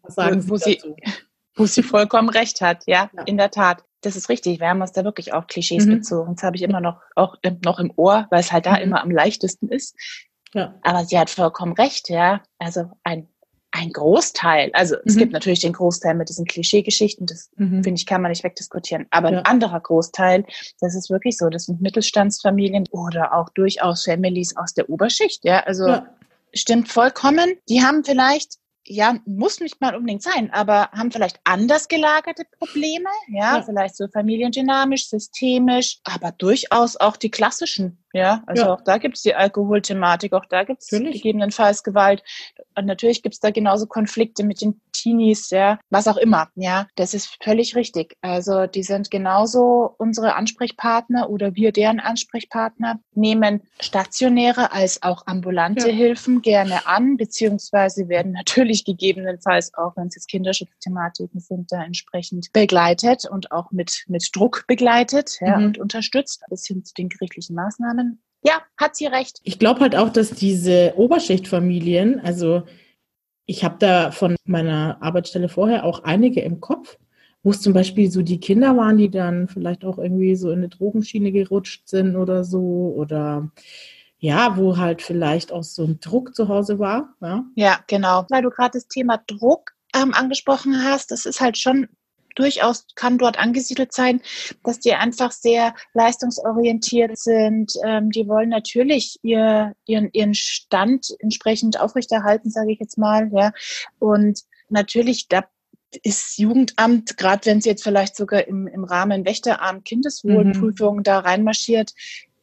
[0.02, 0.66] was sagen Sie dazu?
[0.66, 1.12] Sie,
[1.58, 3.84] wo sie vollkommen recht hat, ja, ja, in der Tat.
[4.00, 4.60] Das ist richtig.
[4.60, 5.96] Wir haben uns da wirklich auf Klischees mhm.
[5.96, 6.34] bezogen.
[6.36, 8.82] Das habe ich immer noch, auch noch im Ohr, weil es halt da mhm.
[8.82, 9.96] immer am leichtesten ist.
[10.54, 10.74] Ja.
[10.82, 12.42] Aber sie hat vollkommen recht, ja.
[12.58, 13.28] Also ein
[13.70, 15.18] ein Großteil, also es mhm.
[15.18, 17.84] gibt natürlich den Großteil mit diesen Klischeegeschichten, das mhm.
[17.84, 19.06] finde ich, kann man nicht wegdiskutieren.
[19.10, 19.38] Aber ja.
[19.38, 20.46] ein anderer Großteil,
[20.80, 25.60] das ist wirklich so, das sind Mittelstandsfamilien oder auch durchaus Families aus der Oberschicht, ja.
[25.60, 25.98] Also
[26.54, 27.56] stimmt vollkommen.
[27.68, 28.56] Die haben vielleicht
[28.88, 33.96] ja, muss nicht mal unbedingt sein, aber haben vielleicht anders gelagerte Probleme, ja, ja, vielleicht
[33.96, 38.72] so familiendynamisch, systemisch, aber durchaus auch die klassischen Ja, also ja.
[38.72, 42.22] auch da gibt es die Alkoholthematik, auch da gibt es gegebenenfalls Gewalt.
[42.74, 46.48] Und natürlich gibt es da genauso Konflikte mit den Teenies, ja, was auch immer.
[46.54, 48.16] Ja, das ist völlig richtig.
[48.20, 55.88] Also die sind genauso unsere Ansprechpartner oder wir deren Ansprechpartner, nehmen stationäre als auch ambulante
[55.88, 55.94] ja.
[55.94, 62.52] Hilfen gerne an, beziehungsweise werden natürlich gegebenenfalls auch, wenn es jetzt Kinderschutzthematiken sind, da entsprechend
[62.52, 65.66] begleitet und auch mit, mit Druck begleitet ja, mhm.
[65.66, 67.97] und unterstützt, bis hin zu den gerichtlichen Maßnahmen.
[68.42, 69.40] Ja, hat sie recht.
[69.42, 72.62] Ich glaube halt auch, dass diese Oberschichtfamilien, also
[73.46, 76.98] ich habe da von meiner Arbeitsstelle vorher auch einige im Kopf,
[77.42, 80.58] wo es zum Beispiel so die Kinder waren, die dann vielleicht auch irgendwie so in
[80.58, 83.50] eine Drogenschiene gerutscht sind oder so oder
[84.18, 87.14] ja, wo halt vielleicht auch so ein Druck zu Hause war.
[87.20, 88.26] Ja, ja genau.
[88.28, 91.88] Weil du gerade das Thema Druck ähm, angesprochen hast, das ist halt schon
[92.38, 94.20] durchaus kann dort angesiedelt sein,
[94.64, 97.72] dass die einfach sehr leistungsorientiert sind.
[97.84, 103.30] Ähm, die wollen natürlich ihr, ihren, ihren Stand entsprechend aufrechterhalten, sage ich jetzt mal.
[103.32, 103.52] Ja.
[103.98, 105.44] Und natürlich, da
[106.02, 111.04] ist Jugendamt, gerade wenn es jetzt vielleicht sogar im, im Rahmen Wächteramt Kindeswohlprüfungen mhm.
[111.04, 111.92] da reinmarschiert,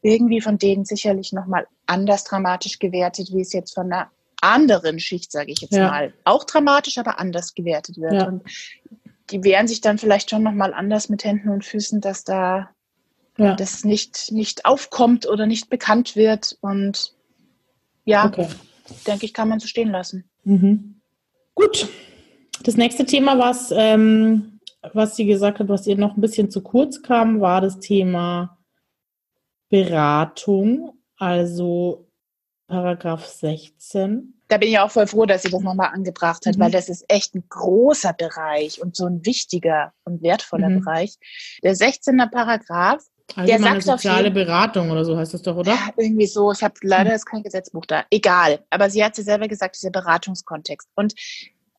[0.02, 5.32] irgendwie von denen sicherlich nochmal anders dramatisch gewertet, wie es jetzt von einer anderen Schicht,
[5.32, 5.90] sage ich jetzt ja.
[5.90, 8.14] mal, auch dramatisch, aber anders gewertet wird.
[8.14, 8.28] Ja.
[8.28, 8.44] Und
[9.32, 12.70] die wehren sich dann vielleicht schon nochmal anders mit Händen und Füßen, dass da
[13.38, 13.56] ja.
[13.56, 16.58] das nicht, nicht aufkommt oder nicht bekannt wird.
[16.62, 17.14] Und
[18.04, 18.48] ja, okay.
[19.08, 20.30] denke ich, kann man so stehen lassen.
[20.44, 21.02] Mhm.
[21.56, 21.88] Gut.
[22.64, 24.60] Das nächste Thema, was, ähm,
[24.94, 28.58] was sie gesagt hat, was ihr noch ein bisschen zu kurz kam, war das Thema
[29.70, 32.08] Beratung, also
[32.68, 36.62] Paragraph 16 da bin ich auch voll froh, dass sie das nochmal angebracht hat, mhm.
[36.62, 40.82] weil das ist echt ein großer Bereich und so ein wichtiger und wertvoller mhm.
[40.82, 41.18] Bereich.
[41.64, 42.18] Der 16.
[42.32, 43.04] Paragraph,
[43.36, 45.72] also der sagt soziale Beratung oder so heißt das doch, oder?
[45.72, 46.52] Ja, irgendwie so.
[46.52, 47.16] Ich habe leider mhm.
[47.16, 48.06] ist kein Gesetzbuch da.
[48.12, 48.60] Egal.
[48.70, 50.88] Aber sie hat sie selber gesagt, dieser Beratungskontext.
[50.96, 51.16] Und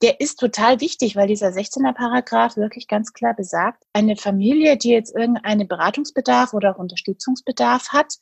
[0.02, 4.90] der ist total wichtig, weil dieser 16er Paragraph wirklich ganz klar besagt, eine Familie, die
[4.90, 8.14] jetzt irgendeinen Beratungsbedarf oder auch Unterstützungsbedarf hat,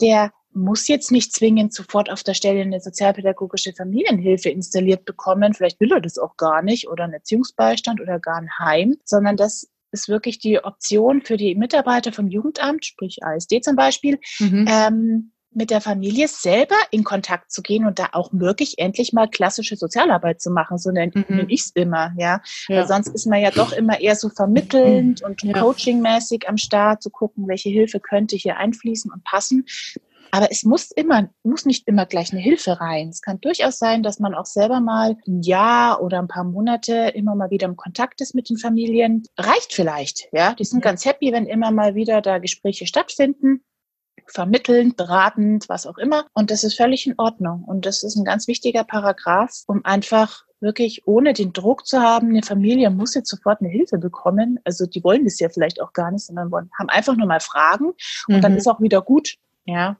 [0.00, 5.54] der muss jetzt nicht zwingend sofort auf der Stelle eine sozialpädagogische Familienhilfe installiert bekommen.
[5.54, 9.36] Vielleicht will er das auch gar nicht oder einen Erziehungsbeistand oder gar ein Heim, sondern
[9.36, 14.66] das ist wirklich die Option für die Mitarbeiter vom Jugendamt, sprich ASD zum Beispiel, mhm.
[14.68, 19.28] ähm, mit der Familie selber in Kontakt zu gehen und da auch wirklich endlich mal
[19.28, 20.78] klassische Sozialarbeit zu machen.
[20.78, 21.44] So nenne mhm.
[21.48, 22.40] ich es immer, ja?
[22.68, 22.78] ja.
[22.78, 25.26] Weil sonst ist man ja doch immer eher so vermittelnd mhm.
[25.26, 25.60] und ja.
[25.60, 29.66] coachingmäßig am Start, zu gucken, welche Hilfe könnte hier einfließen und passen.
[30.32, 33.10] Aber es muss immer, muss nicht immer gleich eine Hilfe rein.
[33.10, 37.12] Es kann durchaus sein, dass man auch selber mal ein Jahr oder ein paar Monate
[37.14, 39.24] immer mal wieder im Kontakt ist mit den Familien.
[39.36, 40.54] Reicht vielleicht, ja.
[40.54, 40.84] Die sind mhm.
[40.84, 43.62] ganz happy, wenn immer mal wieder da Gespräche stattfinden
[44.28, 46.26] vermittelnd, beratend, was auch immer.
[46.32, 47.64] Und das ist völlig in Ordnung.
[47.64, 52.28] Und das ist ein ganz wichtiger Paragraph, um einfach wirklich ohne den Druck zu haben,
[52.28, 54.60] eine Familie muss jetzt sofort eine Hilfe bekommen.
[54.64, 57.40] Also die wollen das ja vielleicht auch gar nicht, sondern wollen, haben einfach nur mal
[57.40, 57.92] Fragen
[58.28, 58.40] und mhm.
[58.40, 59.36] dann ist auch wieder gut.
[59.64, 59.96] Ja,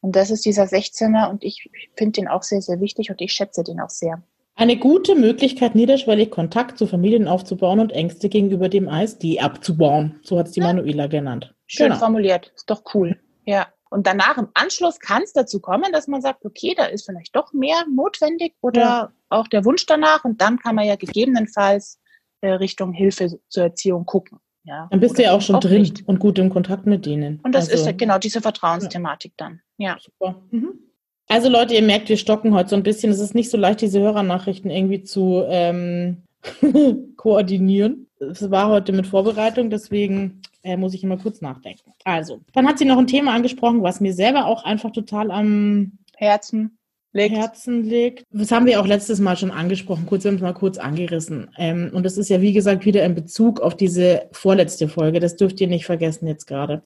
[0.00, 3.32] und das ist dieser 16er und ich finde den auch sehr, sehr wichtig und ich
[3.32, 4.22] schätze den auch sehr.
[4.58, 10.18] Eine gute Möglichkeit, niederschwellig Kontakt zu Familien aufzubauen und Ängste gegenüber dem ISD abzubauen.
[10.22, 10.66] So hat es die ja.
[10.66, 11.54] Manuela genannt.
[11.66, 11.98] Schön genau.
[11.98, 12.52] formuliert.
[12.54, 13.18] Ist doch cool.
[13.44, 13.66] Ja.
[13.90, 17.36] Und danach im Anschluss kann es dazu kommen, dass man sagt, okay, da ist vielleicht
[17.36, 19.12] doch mehr notwendig oder ja.
[19.28, 20.24] auch der Wunsch danach.
[20.24, 22.00] Und dann kann man ja gegebenenfalls
[22.40, 24.38] äh, Richtung Hilfe zur Erziehung gucken.
[24.66, 26.06] Ja, dann bist du ja auch schon auch drin nicht.
[26.08, 27.38] und gut im Kontakt mit denen.
[27.44, 29.46] Und das also, ist genau diese Vertrauensthematik ja.
[29.46, 29.60] dann.
[29.78, 29.96] Ja.
[30.00, 30.42] Super.
[30.50, 30.80] Mhm.
[31.28, 33.12] Also Leute, ihr merkt, wir stocken heute so ein bisschen.
[33.12, 36.22] Es ist nicht so leicht, diese Hörernachrichten irgendwie zu ähm,
[37.16, 38.08] koordinieren.
[38.18, 41.92] Es war heute mit Vorbereitung, deswegen äh, muss ich immer kurz nachdenken.
[42.04, 45.92] Also, dann hat sie noch ein Thema angesprochen, was mir selber auch einfach total am
[46.16, 46.78] Herzen
[47.16, 47.36] liegt.
[47.36, 48.24] Herzen liegt.
[48.30, 51.50] Das haben wir auch letztes Mal schon angesprochen, kurz, wir haben es mal kurz angerissen.
[51.56, 55.20] Ähm, und das ist ja, wie gesagt, wieder in Bezug auf diese vorletzte Folge.
[55.20, 56.82] Das dürft ihr nicht vergessen jetzt gerade.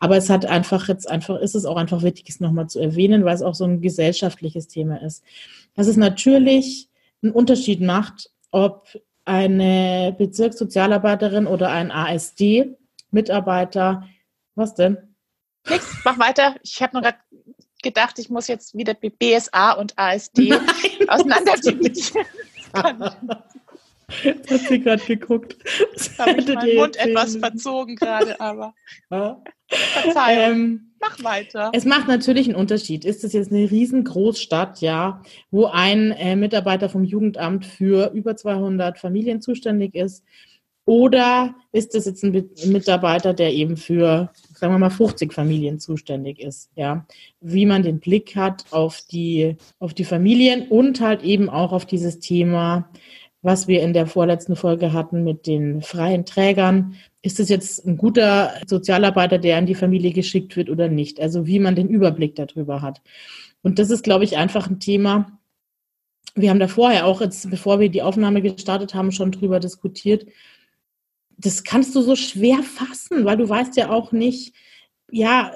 [0.00, 3.24] Aber es hat einfach jetzt einfach, ist es auch einfach wichtig, es nochmal zu erwähnen,
[3.24, 5.22] weil es auch so ein gesellschaftliches Thema ist.
[5.74, 6.88] Dass es natürlich
[7.22, 8.88] einen Unterschied macht, ob
[9.24, 14.08] eine Bezirkssozialarbeiterin oder ein ASD-Mitarbeiter,
[14.56, 14.98] was denn?
[15.68, 16.56] Nix, mach weiter.
[16.64, 17.18] Ich habe nur gerade
[17.82, 20.60] gedacht, ich muss jetzt wieder BSA und ASD Nein.
[21.08, 22.26] auseinander dividieren.
[24.22, 25.56] Jetzt hat sie gerade geguckt.
[25.94, 28.74] Das habe ich meinen Mund etwas verzogen gerade, aber
[29.68, 30.52] Verzeihung.
[30.52, 31.70] Ähm, Mach weiter.
[31.74, 33.04] Es macht natürlich einen Unterschied.
[33.04, 38.98] Ist das jetzt eine riesengroßstadt, ja, wo ein äh, Mitarbeiter vom Jugendamt für über 200
[38.98, 40.24] Familien zuständig ist?
[40.84, 46.38] Oder ist das jetzt ein Mitarbeiter, der eben für sagen wir mal, 50 Familien zuständig
[46.38, 47.04] ist, ja.
[47.40, 51.84] Wie man den Blick hat auf die, auf die Familien und halt eben auch auf
[51.84, 52.88] dieses Thema,
[53.42, 56.94] was wir in der vorletzten Folge hatten mit den freien Trägern.
[57.22, 61.20] Ist es jetzt ein guter Sozialarbeiter, der in die Familie geschickt wird oder nicht?
[61.20, 63.02] Also wie man den Überblick darüber hat.
[63.62, 65.40] Und das ist, glaube ich, einfach ein Thema.
[66.36, 70.24] Wir haben da vorher auch jetzt, bevor wir die Aufnahme gestartet haben, schon drüber diskutiert.
[71.38, 74.54] Das kannst du so schwer fassen, weil du weißt ja auch nicht,
[75.10, 75.52] ja,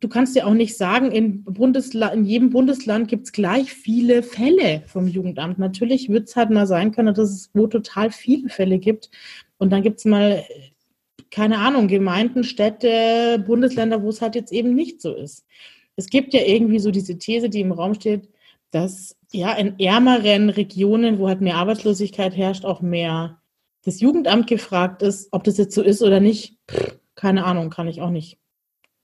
[0.00, 4.22] du kannst ja auch nicht sagen, in, Bundesla in jedem Bundesland gibt es gleich viele
[4.22, 5.58] Fälle vom Jugendamt.
[5.58, 9.10] Natürlich wird es halt mal sein können, dass es wo total viele Fälle gibt.
[9.58, 10.42] Und dann gibt es mal,
[11.30, 15.44] keine Ahnung, Gemeinden, Städte, Bundesländer, wo es halt jetzt eben nicht so ist.
[15.96, 18.28] Es gibt ja irgendwie so diese These, die im Raum steht,
[18.70, 23.39] dass ja in ärmeren Regionen, wo halt mehr Arbeitslosigkeit herrscht, auch mehr
[23.84, 26.58] das Jugendamt gefragt ist, ob das jetzt so ist oder nicht.
[27.14, 28.38] Keine Ahnung, kann ich auch nicht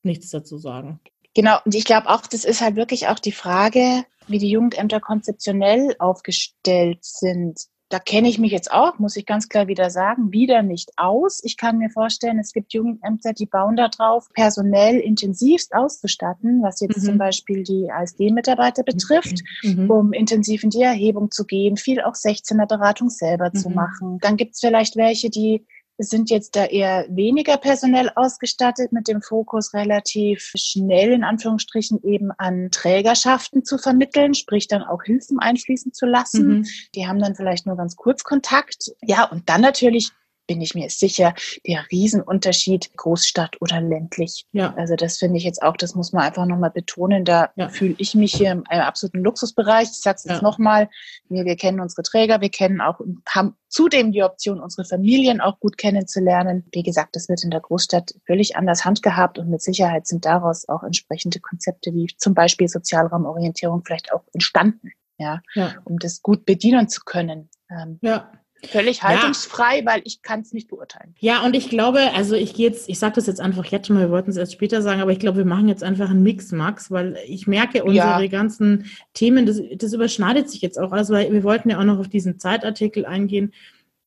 [0.03, 1.01] nichts dazu sagen.
[1.35, 5.01] Genau, und ich glaube auch, das ist halt wirklich auch die Frage, wie die Jugendämter
[5.01, 7.67] konzeptionell aufgestellt sind.
[7.89, 11.41] Da kenne ich mich jetzt auch, muss ich ganz klar wieder sagen, wieder nicht aus.
[11.45, 16.99] Ich kann mir vorstellen, es gibt Jugendämter, die bauen darauf, personell intensivst auszustatten, was jetzt
[16.99, 17.03] mhm.
[17.03, 19.89] zum Beispiel die ASD-Mitarbeiter betrifft, mhm.
[19.89, 23.59] um intensiv in die Erhebung zu gehen, viel auch 16er Beratung selber mhm.
[23.59, 24.19] zu machen.
[24.21, 25.65] Dann gibt es vielleicht welche, die
[25.99, 32.31] sind jetzt da eher weniger personell ausgestattet mit dem Fokus relativ schnell in Anführungsstrichen eben
[32.33, 36.49] an Trägerschaften zu vermitteln, sprich dann auch Hilfen einfließen zu lassen.
[36.49, 36.67] Mhm.
[36.95, 38.93] Die haben dann vielleicht nur ganz kurz Kontakt.
[39.03, 40.13] Ja, und dann natürlich
[40.47, 41.35] bin ich mir sicher,
[41.67, 44.47] der Riesenunterschied Großstadt oder ländlich.
[44.53, 44.75] Ja.
[44.77, 47.25] Also das finde ich jetzt auch, das muss man einfach nochmal betonen.
[47.25, 47.69] Da ja.
[47.69, 49.89] fühle ich mich hier im absoluten Luxusbereich.
[49.91, 50.43] Ich sage es jetzt ja.
[50.43, 50.89] nochmal,
[51.29, 55.61] wir, wir kennen unsere Träger, wir kennen auch, haben zudem die Option, unsere Familien auch
[55.61, 56.65] gut kennenzulernen.
[56.73, 60.69] Wie gesagt, das wird in der Großstadt völlig anders handgehabt und mit Sicherheit sind daraus
[60.69, 65.75] auch entsprechende Konzepte wie zum Beispiel Sozialraumorientierung vielleicht auch entstanden, ja, ja.
[65.85, 67.51] um das gut bedienen zu können.
[67.71, 68.31] Ähm, ja.
[68.65, 69.87] Völlig haltungsfrei, ja.
[69.87, 71.15] weil ich kann es nicht beurteilen.
[71.19, 73.97] Ja, und ich glaube, also ich gehe jetzt, ich sage das jetzt einfach jetzt schon
[73.97, 76.23] mal, wir wollten es erst später sagen, aber ich glaube, wir machen jetzt einfach einen
[76.23, 78.27] Mix, Max, weil ich merke, unsere ja.
[78.29, 81.99] ganzen Themen, das, das überschneidet sich jetzt auch alles, weil wir wollten ja auch noch
[81.99, 83.53] auf diesen Zeitartikel eingehen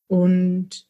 [0.08, 0.86] und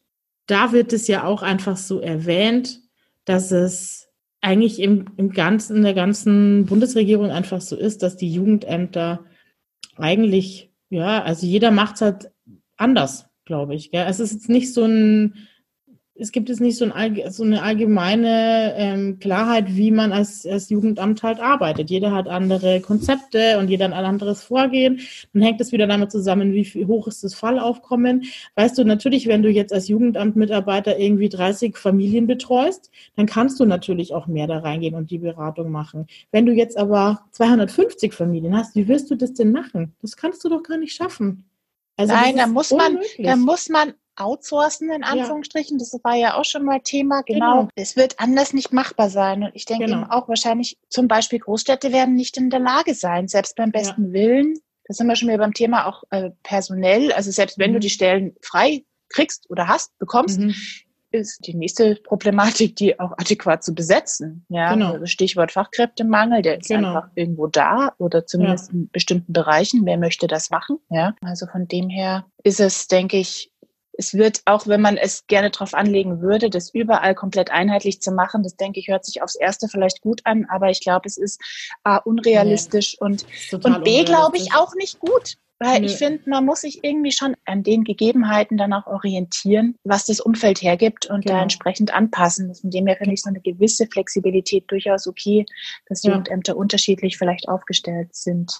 [0.47, 2.79] da wird es ja auch einfach so erwähnt,
[3.25, 4.09] dass es
[4.41, 9.23] eigentlich im, im ganzen, in der ganzen Bundesregierung einfach so ist, dass die Jugendämter
[9.95, 12.31] eigentlich, ja, also jeder macht es halt
[12.75, 13.91] anders glaube ich.
[13.91, 14.05] Gell?
[14.07, 15.33] Es ist jetzt nicht so ein,
[16.15, 20.69] es gibt jetzt nicht so, ein, so eine allgemeine ähm, Klarheit, wie man als, als
[20.69, 21.89] Jugendamt halt arbeitet.
[21.89, 25.01] Jeder hat andere Konzepte und jeder hat ein anderes Vorgehen.
[25.33, 28.23] Dann hängt es wieder damit zusammen, wie hoch ist das Fallaufkommen.
[28.55, 33.65] Weißt du, natürlich, wenn du jetzt als Jugendamtmitarbeiter irgendwie 30 Familien betreust, dann kannst du
[33.65, 36.07] natürlich auch mehr da reingehen und die Beratung machen.
[36.31, 39.93] Wenn du jetzt aber 250 Familien hast, wie willst du das denn machen?
[40.01, 41.50] Das kannst du doch gar nicht schaffen.
[41.97, 45.77] Also Nein, da muss man, da muss man outsourcen, in Anführungsstrichen.
[45.77, 45.85] Ja.
[45.85, 47.21] Das war ja auch schon mal Thema.
[47.23, 47.61] Genau.
[47.61, 47.69] genau.
[47.75, 49.43] Es wird anders nicht machbar sein.
[49.43, 50.01] Und ich denke genau.
[50.01, 54.07] eben auch wahrscheinlich, zum Beispiel Großstädte werden nicht in der Lage sein, selbst beim besten
[54.07, 54.13] ja.
[54.13, 54.59] Willen.
[54.85, 57.11] Da sind wir schon wieder beim Thema auch äh, personell.
[57.13, 57.75] Also selbst wenn mhm.
[57.75, 60.55] du die Stellen frei kriegst oder hast, bekommst, mhm
[61.11, 64.45] ist die nächste Problematik, die auch adäquat zu besetzen.
[64.49, 64.93] Ja, genau.
[64.93, 66.95] also Stichwort Fachkräftemangel, der ist genau.
[66.95, 68.79] einfach irgendwo da oder zumindest ja.
[68.79, 69.85] in bestimmten Bereichen.
[69.85, 70.79] Wer möchte das machen?
[70.89, 73.51] Ja, also von dem her ist es, denke ich,
[73.93, 78.11] es wird auch, wenn man es gerne darauf anlegen würde, das überall komplett einheitlich zu
[78.11, 81.17] machen, das denke ich, hört sich aufs Erste vielleicht gut an, aber ich glaube, es
[81.17, 81.41] ist
[81.83, 83.25] A, unrealistisch nee, und,
[83.63, 85.37] und B, glaube ich, auch nicht gut.
[85.63, 90.05] Weil ich finde, man muss sich irgendwie schon an den Gegebenheiten dann auch orientieren, was
[90.05, 91.37] das Umfeld hergibt und genau.
[91.37, 92.55] da entsprechend anpassen.
[92.55, 95.45] Von dem her finde ich so eine gewisse Flexibilität durchaus okay,
[95.85, 96.09] dass ja.
[96.09, 98.59] Jugendämter unterschiedlich vielleicht aufgestellt sind.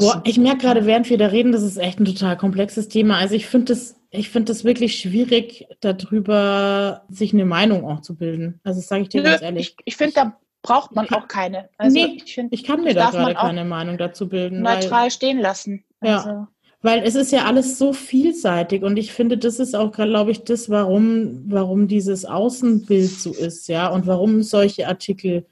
[0.00, 3.16] Boah, ich merke gerade, während wir da reden, das ist echt ein total komplexes Thema.
[3.18, 8.16] Also ich finde das ich finde das wirklich schwierig, darüber sich eine Meinung auch zu
[8.16, 8.58] bilden.
[8.64, 9.76] Also das sage ich dir Nö, ganz ehrlich.
[9.78, 11.68] Ich, ich finde, da braucht man auch keine.
[11.76, 14.62] Also nee, ich, find, ich kann mir da gerade keine Meinung dazu bilden.
[14.62, 15.84] Neutral stehen lassen.
[16.00, 16.28] Also.
[16.28, 16.48] Ja.
[16.80, 20.44] Weil es ist ja alles so vielseitig und ich finde, das ist auch, glaube ich,
[20.44, 25.44] das, warum, warum dieses Außenbild so ist, ja, und warum solche Artikel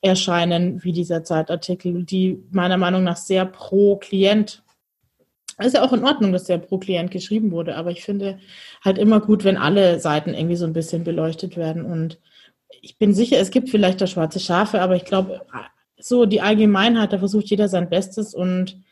[0.00, 4.62] erscheinen, wie dieser Zeitartikel, die meiner Meinung nach sehr pro Klient
[5.58, 8.38] ist ja auch in Ordnung, dass der pro Klient geschrieben wurde, aber ich finde
[8.84, 11.86] halt immer gut, wenn alle Seiten irgendwie so ein bisschen beleuchtet werden.
[11.86, 12.20] Und
[12.82, 15.40] ich bin sicher, es gibt vielleicht da schwarze Schafe, aber ich glaube,
[15.98, 18.82] so die Allgemeinheit, da versucht jeder sein Bestes und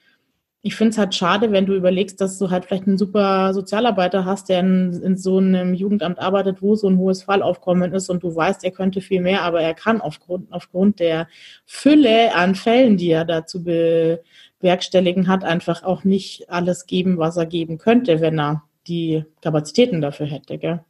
[0.66, 4.24] ich finde es halt schade, wenn du überlegst, dass du halt vielleicht einen super Sozialarbeiter
[4.24, 8.22] hast, der in, in, so einem Jugendamt arbeitet, wo so ein hohes Fallaufkommen ist und
[8.22, 11.28] du weißt, er könnte viel mehr, aber er kann aufgrund, aufgrund der
[11.66, 17.44] Fülle an Fällen, die er dazu bewerkstelligen hat, einfach auch nicht alles geben, was er
[17.44, 20.56] geben könnte, wenn er die Kapazitäten dafür hätte.
[20.56, 20.82] Gell?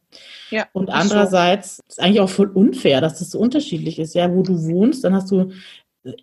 [0.51, 1.83] Ja, und andererseits so.
[1.89, 4.15] ist eigentlich auch voll unfair, dass das so unterschiedlich ist.
[4.15, 5.51] Ja, wo du wohnst, dann hast du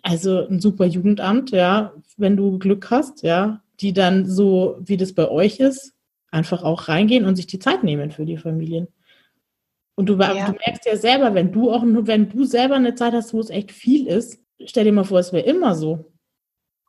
[0.01, 5.13] also ein super Jugendamt, ja, wenn du Glück hast, ja, die dann so, wie das
[5.13, 5.93] bei euch ist,
[6.31, 8.87] einfach auch reingehen und sich die Zeit nehmen für die Familien.
[9.95, 10.47] Und du, ja.
[10.47, 13.49] du merkst ja selber, wenn du auch, wenn du selber eine Zeit hast, wo es
[13.49, 16.11] echt viel ist, stell dir mal vor, es wäre immer so.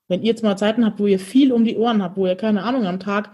[0.09, 2.37] Wenn ihr jetzt mal Zeiten habt, wo ihr viel um die Ohren habt, wo ihr,
[2.37, 3.30] keine Ahnung, am Tag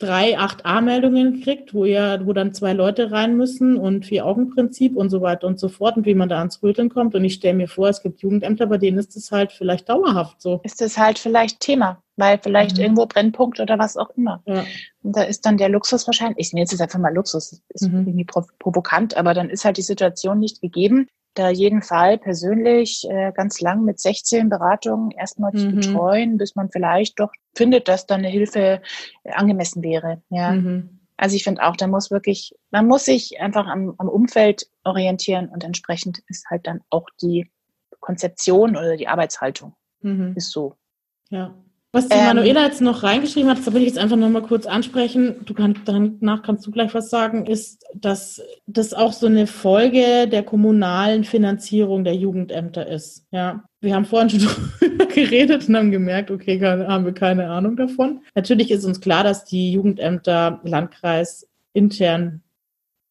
[0.00, 5.20] drei 8a-Meldungen kriegt, wo ihr, wo dann zwei Leute rein müssen und Vier-Augen-Prinzip und so
[5.20, 7.14] weiter und so fort und wie man da ans Röteln kommt.
[7.14, 10.40] Und ich stelle mir vor, es gibt Jugendämter, bei denen ist es halt vielleicht dauerhaft
[10.40, 10.60] so.
[10.64, 12.84] Ist es halt vielleicht Thema, weil vielleicht mhm.
[12.84, 14.42] irgendwo Brennpunkt oder was auch immer.
[14.46, 14.64] Ja.
[15.02, 17.82] Und da ist dann der Luxus wahrscheinlich, ich nenne es jetzt einfach mal Luxus, ist
[17.82, 18.06] mhm.
[18.06, 18.26] irgendwie
[18.58, 21.08] provokant, aber dann ist halt die Situation nicht gegeben,
[21.40, 25.76] da jeden Fall persönlich äh, ganz lang mit 16 Beratungen erstmal zu mhm.
[25.76, 28.82] betreuen, bis man vielleicht doch findet, dass dann eine Hilfe
[29.24, 30.22] äh, angemessen wäre.
[30.28, 30.52] Ja.
[30.52, 31.00] Mhm.
[31.16, 35.48] Also ich finde auch, da muss wirklich, man muss sich einfach am, am Umfeld orientieren
[35.48, 37.50] und entsprechend ist halt dann auch die
[38.00, 40.34] Konzeption oder die Arbeitshaltung mhm.
[40.36, 40.76] ist so.
[41.28, 41.54] Ja.
[41.92, 44.66] Was die ähm, Manuela jetzt noch reingeschrieben hat, das will ich jetzt einfach nochmal kurz
[44.66, 45.44] ansprechen.
[45.44, 50.28] Du kannst, danach kannst du gleich was sagen, ist, dass das auch so eine Folge
[50.28, 53.26] der kommunalen Finanzierung der Jugendämter ist.
[53.32, 53.64] Ja.
[53.80, 54.40] Wir haben vorhin schon
[54.80, 58.20] drüber geredet und haben gemerkt, okay, keine, haben wir keine Ahnung davon.
[58.36, 62.42] Natürlich ist uns klar, dass die Jugendämter Landkreis intern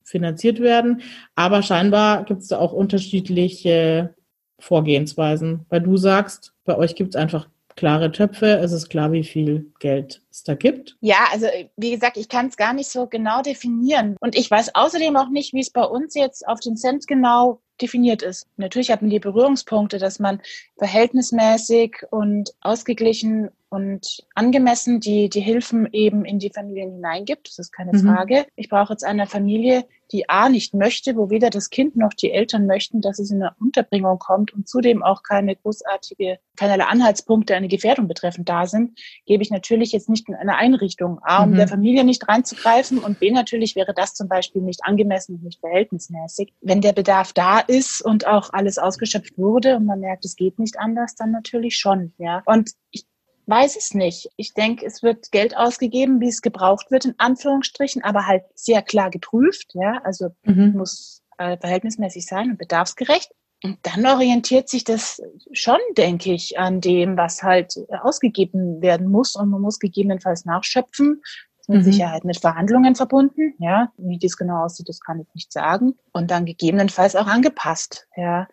[0.06, 1.02] finanziert werden,
[1.36, 4.16] aber scheinbar gibt es da auch unterschiedliche
[4.58, 7.48] Vorgehensweisen, weil du sagst, bei euch gibt es einfach
[7.80, 8.58] klare Töpfe?
[8.58, 10.98] Es ist klar, wie viel Geld es da gibt?
[11.00, 14.18] Ja, also wie gesagt, ich kann es gar nicht so genau definieren.
[14.20, 17.62] Und ich weiß außerdem auch nicht, wie es bei uns jetzt auf den Cent genau
[17.82, 18.48] definiert ist.
[18.58, 20.42] Natürlich hat man die Berührungspunkte, dass man
[20.78, 27.48] verhältnismäßig und ausgeglichen und angemessen die, die Hilfen eben in die Familien hineingibt.
[27.48, 28.06] Das ist keine mhm.
[28.06, 28.46] Frage.
[28.56, 32.32] Ich brauche jetzt eine Familie, die A nicht möchte, wo weder das Kind noch die
[32.32, 37.56] Eltern möchten, dass es in eine Unterbringung kommt und zudem auch keine großartige, keinerlei Anhaltspunkte
[37.56, 41.20] eine Gefährdung betreffend da sind, gebe ich natürlich jetzt nicht in eine Einrichtung.
[41.22, 41.56] A, um mhm.
[41.56, 45.60] der Familie nicht reinzugreifen und B, natürlich wäre das zum Beispiel nicht angemessen und nicht
[45.60, 46.54] verhältnismäßig.
[46.62, 50.58] Wenn der Bedarf da ist und auch alles ausgeschöpft wurde und man merkt, es geht
[50.58, 52.42] nicht anders, dann natürlich schon, ja.
[52.46, 53.06] Und ich
[53.50, 54.30] weiß es nicht.
[54.36, 58.82] Ich denke, es wird Geld ausgegeben, wie es gebraucht wird, in Anführungsstrichen, aber halt sehr
[58.82, 59.74] klar geprüft.
[59.74, 60.74] Ja, also mhm.
[60.78, 63.32] muss äh, verhältnismäßig sein und bedarfsgerecht.
[63.62, 69.36] Und dann orientiert sich das schon, denke ich, an dem, was halt ausgegeben werden muss.
[69.36, 71.22] Und man muss gegebenenfalls nachschöpfen.
[71.68, 71.84] Mit mhm.
[71.84, 73.54] Sicherheit mit Verhandlungen verbunden.
[73.60, 76.00] Ja, wie das genau aussieht, das kann ich nicht sagen.
[76.12, 78.08] Und dann gegebenenfalls auch angepasst.
[78.16, 78.48] Ja,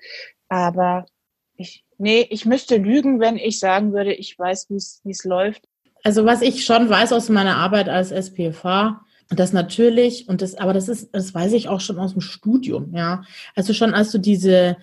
[0.51, 1.07] aber
[1.55, 4.77] ich Nee, ich müsste lügen, wenn ich sagen würde, ich weiß, wie
[5.11, 5.69] es läuft.
[6.05, 10.73] Also was ich schon weiß aus meiner Arbeit als SPFA, das natürlich, und das, aber
[10.73, 13.25] das ist, das weiß ich auch schon aus dem Studium, ja.
[13.57, 14.77] Also schon als du diese,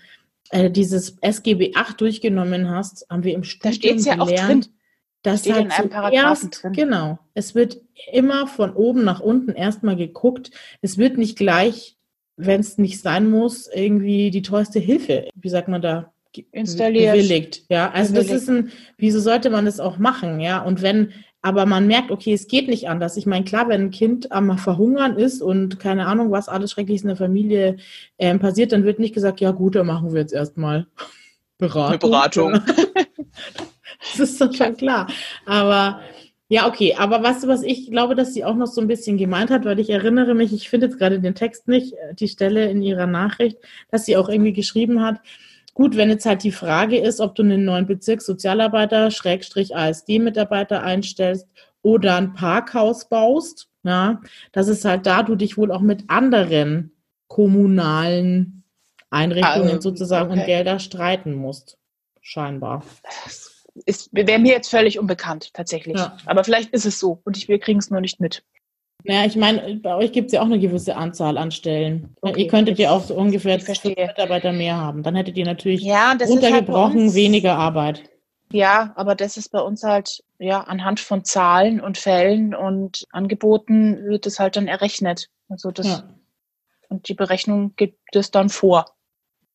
[0.49, 4.65] äh, dieses SGB 8 durchgenommen hast, haben wir im Studium da ja gelernt, auch drin.
[5.21, 6.73] Das steht halt Paragraphen drin.
[6.73, 7.19] Genau.
[7.33, 7.77] Es wird
[8.11, 10.51] immer von oben nach unten erstmal geguckt.
[10.81, 11.95] Es wird nicht gleich,
[12.35, 16.12] wenn es nicht sein muss, irgendwie die teuerste Hilfe, wie sagt man da,
[16.51, 17.13] installiert.
[17.13, 17.91] Bewilligt, ja.
[17.91, 18.33] Also bewilligt.
[18.33, 20.61] das ist ein, wieso sollte man das auch machen, ja?
[20.61, 23.17] Und wenn, aber man merkt, okay, es geht nicht anders.
[23.17, 27.03] Ich meine, klar, wenn ein Kind am Verhungern ist und keine Ahnung, was alles Schreckliches
[27.03, 27.77] in der Familie
[28.17, 30.87] äh, passiert, dann wird nicht gesagt, ja gut, dann machen wir jetzt erstmal
[31.57, 31.89] Beratung.
[31.89, 32.53] Eine Beratung.
[34.17, 35.07] das ist doch schon klar.
[35.45, 35.99] Aber
[36.49, 39.49] ja, okay, aber was, was ich glaube, dass sie auch noch so ein bisschen gemeint
[39.49, 42.69] hat, weil ich erinnere mich, ich finde jetzt gerade den Text nicht, äh, die Stelle
[42.69, 43.57] in ihrer Nachricht,
[43.89, 45.19] dass sie auch irgendwie geschrieben hat,
[45.73, 51.47] Gut, wenn jetzt halt die Frage ist, ob du einen neuen Bezirkssozialarbeiter, Schrägstrich ASD-Mitarbeiter einstellst
[51.81, 56.91] oder ein Parkhaus baust, ja, das ist halt da, du dich wohl auch mit anderen
[57.27, 58.63] kommunalen
[59.09, 60.39] Einrichtungen also, sozusagen okay.
[60.39, 61.77] um Gelder streiten musst.
[62.21, 62.83] Scheinbar.
[63.25, 65.97] Das wäre mir jetzt völlig unbekannt, tatsächlich.
[65.97, 66.17] Ja.
[66.25, 68.43] Aber vielleicht ist es so und ich, wir kriegen es nur nicht mit.
[69.05, 72.15] Naja, ich meine, bei euch gibt es ja auch eine gewisse Anzahl an Stellen.
[72.21, 75.03] Okay, ihr könntet ja auch so ungefähr fünf Mitarbeiter mehr haben.
[75.03, 78.03] Dann hättet ihr natürlich ja, runtergebrochen halt weniger Arbeit.
[78.53, 84.05] Ja, aber das ist bei uns halt, ja, anhand von Zahlen und Fällen und Angeboten
[84.05, 85.29] wird es halt dann errechnet.
[85.49, 86.03] Also das, ja.
[86.87, 88.85] und die Berechnung gibt es dann vor.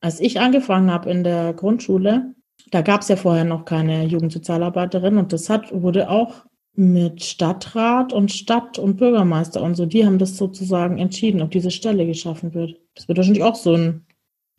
[0.01, 2.35] Als ich angefangen habe in der Grundschule,
[2.71, 6.45] da gab es ja vorher noch keine Jugendsozialarbeiterin und das hat, wurde auch
[6.79, 9.85] mit Stadtrat und Stadt und Bürgermeister und so.
[9.85, 12.81] Die haben das sozusagen entschieden, ob diese Stelle geschaffen wird.
[12.95, 14.07] Das wird wahrscheinlich auch so ein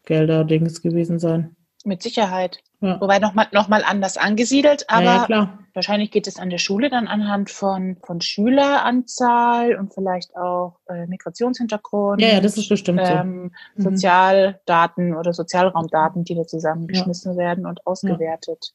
[0.03, 1.55] Gelder-Dings gewesen sein.
[1.85, 2.59] Mit Sicherheit.
[2.81, 2.99] Ja.
[2.99, 6.89] Wobei nochmal noch mal anders angesiedelt, aber ja, ja, wahrscheinlich geht es an der Schule
[6.89, 12.21] dann anhand von, von Schüleranzahl und vielleicht auch äh, Migrationshintergrund.
[12.21, 13.89] Ja, ja, das ist bestimmt ähm, so.
[13.89, 13.93] Mhm.
[13.93, 18.73] Sozialdaten oder Sozialraumdaten, die da zusammengeschmissen werden und ausgewertet.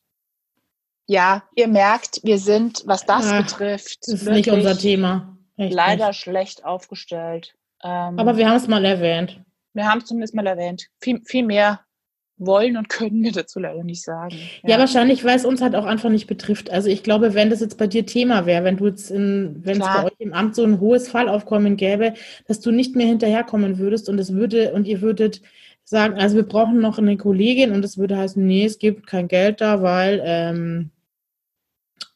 [1.06, 1.42] Ja.
[1.54, 5.36] ihr merkt, wir sind, was das betrifft, das ist nicht unser Thema.
[5.56, 7.54] Echt leider schlecht aufgestellt.
[7.82, 9.40] Ähm, aber wir haben es mal erwähnt.
[9.72, 10.88] Wir haben es zumindest mal erwähnt.
[11.00, 11.80] Viel, viel mehr
[12.36, 14.36] wollen und können wir dazu leider nicht sagen.
[14.62, 14.70] Ja.
[14.70, 16.70] ja, wahrscheinlich, weil es uns halt auch einfach nicht betrifft.
[16.70, 19.80] Also ich glaube, wenn das jetzt bei dir Thema wäre, wenn du jetzt in, wenn
[19.80, 22.14] es bei euch im Amt so ein hohes Fallaufkommen gäbe,
[22.46, 25.42] dass du nicht mehr hinterherkommen würdest und es würde, und ihr würdet
[25.84, 29.28] sagen, also wir brauchen noch eine Kollegin und es würde heißen, nee, es gibt kein
[29.28, 30.90] Geld da, weil ähm,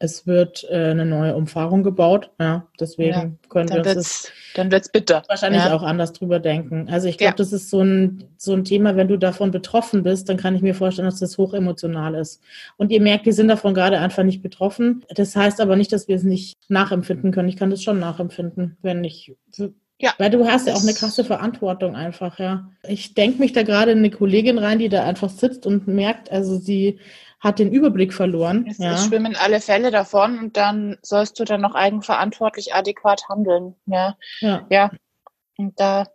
[0.01, 2.31] es wird äh, eine neue Umfahrung gebaut.
[2.39, 5.22] Ja, deswegen ja, können wir uns dann wird's bitter.
[5.29, 5.74] Wahrscheinlich ja.
[5.74, 6.89] auch anders drüber denken.
[6.91, 7.37] Also ich glaube, ja.
[7.37, 10.62] das ist so ein, so ein Thema, wenn du davon betroffen bist, dann kann ich
[10.62, 12.43] mir vorstellen, dass das hochemotional ist.
[12.76, 15.05] Und ihr merkt, wir sind davon gerade einfach nicht betroffen.
[15.14, 17.49] Das heißt aber nicht, dass wir es nicht nachempfinden können.
[17.49, 19.35] Ich kann das schon nachempfinden, wenn ich
[20.01, 20.14] ja.
[20.18, 22.70] Weil du hast ja auch eine krasse Verantwortung einfach, ja.
[22.87, 26.31] Ich denke mich da gerade in eine Kollegin rein, die da einfach sitzt und merkt,
[26.31, 27.01] also sie
[27.41, 28.66] hat den Überblick verloren.
[28.68, 28.97] Es, ja.
[28.97, 33.74] schwimmen alle Fälle davon und dann sollst du dann noch eigenverantwortlich adäquat handeln.
[33.86, 34.16] Ja.
[34.41, 34.66] ja.
[34.70, 34.91] ja.
[35.57, 36.07] Und da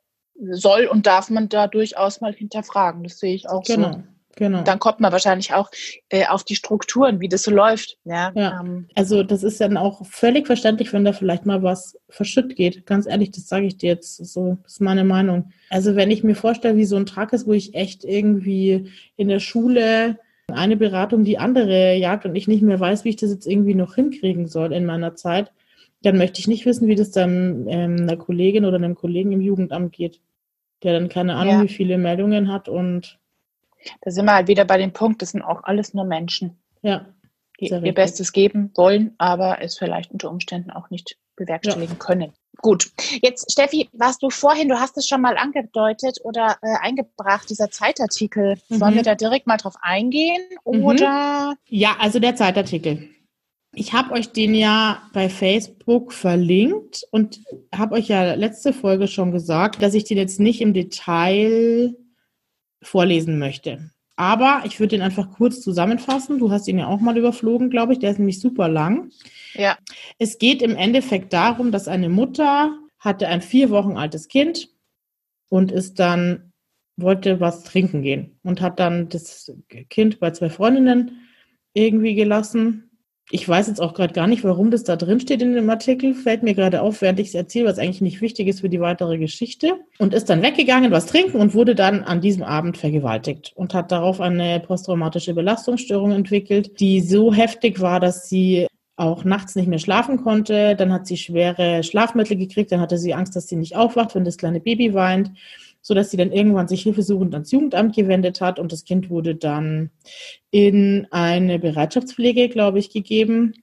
[0.51, 3.03] soll und darf man da durchaus mal hinterfragen.
[3.03, 3.93] Das sehe ich auch genau.
[3.93, 4.03] so.
[4.35, 4.63] Genau.
[4.63, 5.69] Dann kommt man wahrscheinlich auch
[6.09, 7.97] äh, auf die Strukturen, wie das so läuft.
[8.03, 8.59] Ja, ja.
[8.59, 12.87] Ähm, also das ist dann auch völlig verständlich, wenn da vielleicht mal was verschütt geht.
[12.87, 14.57] Ganz ehrlich, das sage ich dir jetzt so.
[14.63, 15.51] Das ist meine Meinung.
[15.69, 19.27] Also wenn ich mir vorstelle, wie so ein Tag ist, wo ich echt irgendwie in
[19.27, 20.17] der Schule
[20.51, 23.75] eine Beratung die andere jagt und ich nicht mehr weiß, wie ich das jetzt irgendwie
[23.75, 25.51] noch hinkriegen soll in meiner Zeit,
[26.01, 29.41] dann möchte ich nicht wissen, wie das dann ähm, einer Kollegin oder einem Kollegen im
[29.41, 30.19] Jugendamt geht,
[30.83, 31.63] der dann keine Ahnung, ja.
[31.63, 33.19] wie viele Meldungen hat und
[34.01, 36.57] da sind wir halt wieder bei dem Punkt, das sind auch alles nur Menschen.
[36.81, 37.05] Ja.
[37.59, 42.05] Die ihr Bestes geben wollen, aber es vielleicht unter Umständen auch nicht bewerkstelligen ja.
[42.05, 42.33] können.
[42.57, 47.49] Gut, jetzt Steffi, warst du vorhin, du hast es schon mal angedeutet oder äh, eingebracht,
[47.49, 48.57] dieser Zeitartikel.
[48.69, 48.77] Mhm.
[48.77, 50.83] Sollen wir da direkt mal drauf eingehen mhm.
[50.83, 51.51] oder?
[51.51, 51.57] Mhm.
[51.67, 53.09] Ja, also der Zeitartikel.
[53.75, 57.41] Ich habe euch den ja bei Facebook verlinkt und
[57.73, 61.95] habe euch ja letzte Folge schon gesagt, dass ich den jetzt nicht im Detail
[62.83, 63.89] vorlesen möchte.
[64.15, 66.37] Aber ich würde den einfach kurz zusammenfassen.
[66.37, 67.99] Du hast ihn ja auch mal überflogen, glaube ich.
[67.99, 69.09] Der ist nämlich super lang.
[69.53, 69.77] Ja.
[70.19, 74.69] Es geht im Endeffekt darum, dass eine Mutter hatte ein vier Wochen altes Kind
[75.49, 76.53] und ist dann,
[76.95, 79.51] wollte was trinken gehen und hat dann das
[79.89, 81.27] Kind bei zwei Freundinnen
[81.73, 82.93] irgendwie gelassen
[83.31, 86.13] ich weiß jetzt auch gerade gar nicht, warum das da drin steht in dem Artikel.
[86.13, 88.81] Fällt mir gerade auf, während ich es erzähle, was eigentlich nicht wichtig ist für die
[88.81, 89.75] weitere Geschichte.
[89.97, 93.91] Und ist dann weggegangen, was trinken und wurde dann an diesem Abend vergewaltigt und hat
[93.91, 99.79] darauf eine posttraumatische Belastungsstörung entwickelt, die so heftig war, dass sie auch nachts nicht mehr
[99.79, 100.75] schlafen konnte.
[100.75, 102.71] Dann hat sie schwere Schlafmittel gekriegt.
[102.71, 105.31] Dann hatte sie Angst, dass sie nicht aufwacht, wenn das kleine Baby weint
[105.83, 109.35] so dass sie dann irgendwann sich hilfesuchend ans Jugendamt gewendet hat und das Kind wurde
[109.35, 109.91] dann
[110.49, 113.53] in eine Bereitschaftspflege, glaube ich, gegeben.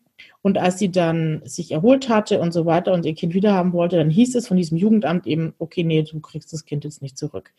[0.42, 3.96] Und als sie dann sich erholt hatte und so weiter und ihr Kind wiederhaben wollte,
[3.96, 7.16] dann hieß es von diesem Jugendamt eben, okay, nee, du kriegst das Kind jetzt nicht
[7.16, 7.52] zurück.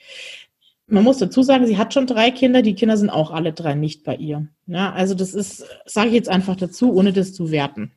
[0.92, 3.76] Man muss dazu sagen, sie hat schon drei Kinder, die Kinder sind auch alle drei
[3.76, 4.48] nicht bei ihr.
[4.68, 7.94] Ja, also das ist, sage ich jetzt einfach dazu, ohne das zu werten.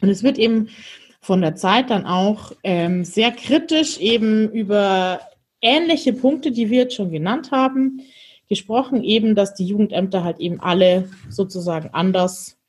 [0.00, 0.68] Und es wird eben
[1.20, 5.20] von der Zeit dann auch ähm, sehr kritisch eben über
[5.60, 8.00] ähnliche Punkte, die wir jetzt schon genannt haben,
[8.48, 12.59] gesprochen, eben, dass die Jugendämter halt eben alle sozusagen anders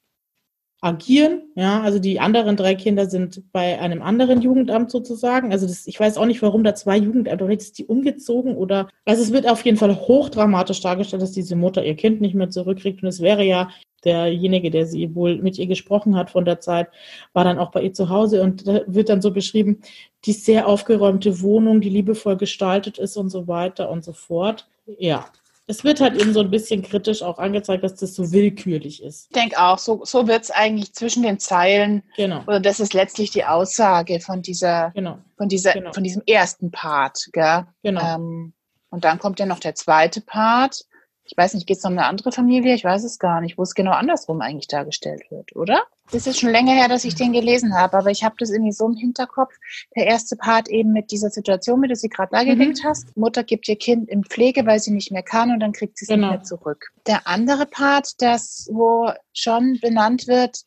[0.82, 1.44] agieren.
[1.56, 5.52] Ja, also die anderen drei Kinder sind bei einem anderen Jugendamt sozusagen.
[5.52, 9.22] Also das, ich weiß auch nicht, warum da zwei Jugendämter, ist die umgezogen oder, also
[9.22, 13.04] es wird auf jeden Fall hochdramatisch dargestellt, dass diese Mutter ihr Kind nicht mehr zurückkriegt
[13.04, 13.70] und es wäre ja
[14.04, 16.88] derjenige, der sie wohl mit ihr gesprochen hat von der Zeit,
[17.34, 19.82] war dann auch bei ihr zu Hause und da wird dann so beschrieben,
[20.26, 24.68] die sehr aufgeräumte Wohnung, die liebevoll gestaltet ist und so weiter und so fort.
[24.98, 25.26] Ja.
[25.68, 29.28] Es wird halt eben so ein bisschen kritisch auch angezeigt, dass das so willkürlich ist.
[29.30, 32.03] Ich denke auch, so, so wird es eigentlich zwischen den Zeilen.
[32.18, 32.41] Genau.
[32.43, 35.20] Oder das ist letztlich die Aussage von dieser, genau.
[35.38, 35.93] von dieser, genau.
[35.93, 37.66] von diesem ersten Part, gell?
[37.84, 38.16] Genau.
[38.16, 38.53] Ähm,
[38.89, 40.86] und dann kommt ja noch der zweite Part
[41.32, 42.76] ich weiß nicht, geht es um eine andere Familie?
[42.76, 45.84] Ich weiß es gar nicht, wo es genau andersrum eigentlich dargestellt wird, oder?
[46.12, 48.74] Das ist schon länger her, dass ich den gelesen habe, aber ich habe das irgendwie
[48.74, 49.54] so im Hinterkopf.
[49.96, 52.88] Der erste Part eben mit dieser Situation, wie du sie gerade dargelegt mhm.
[52.88, 53.16] hast.
[53.16, 56.04] Mutter gibt ihr Kind in Pflege, weil sie nicht mehr kann und dann kriegt sie
[56.04, 56.32] es genau.
[56.32, 56.92] nicht mehr zurück.
[57.08, 60.66] Der andere Part, das, wo schon benannt wird,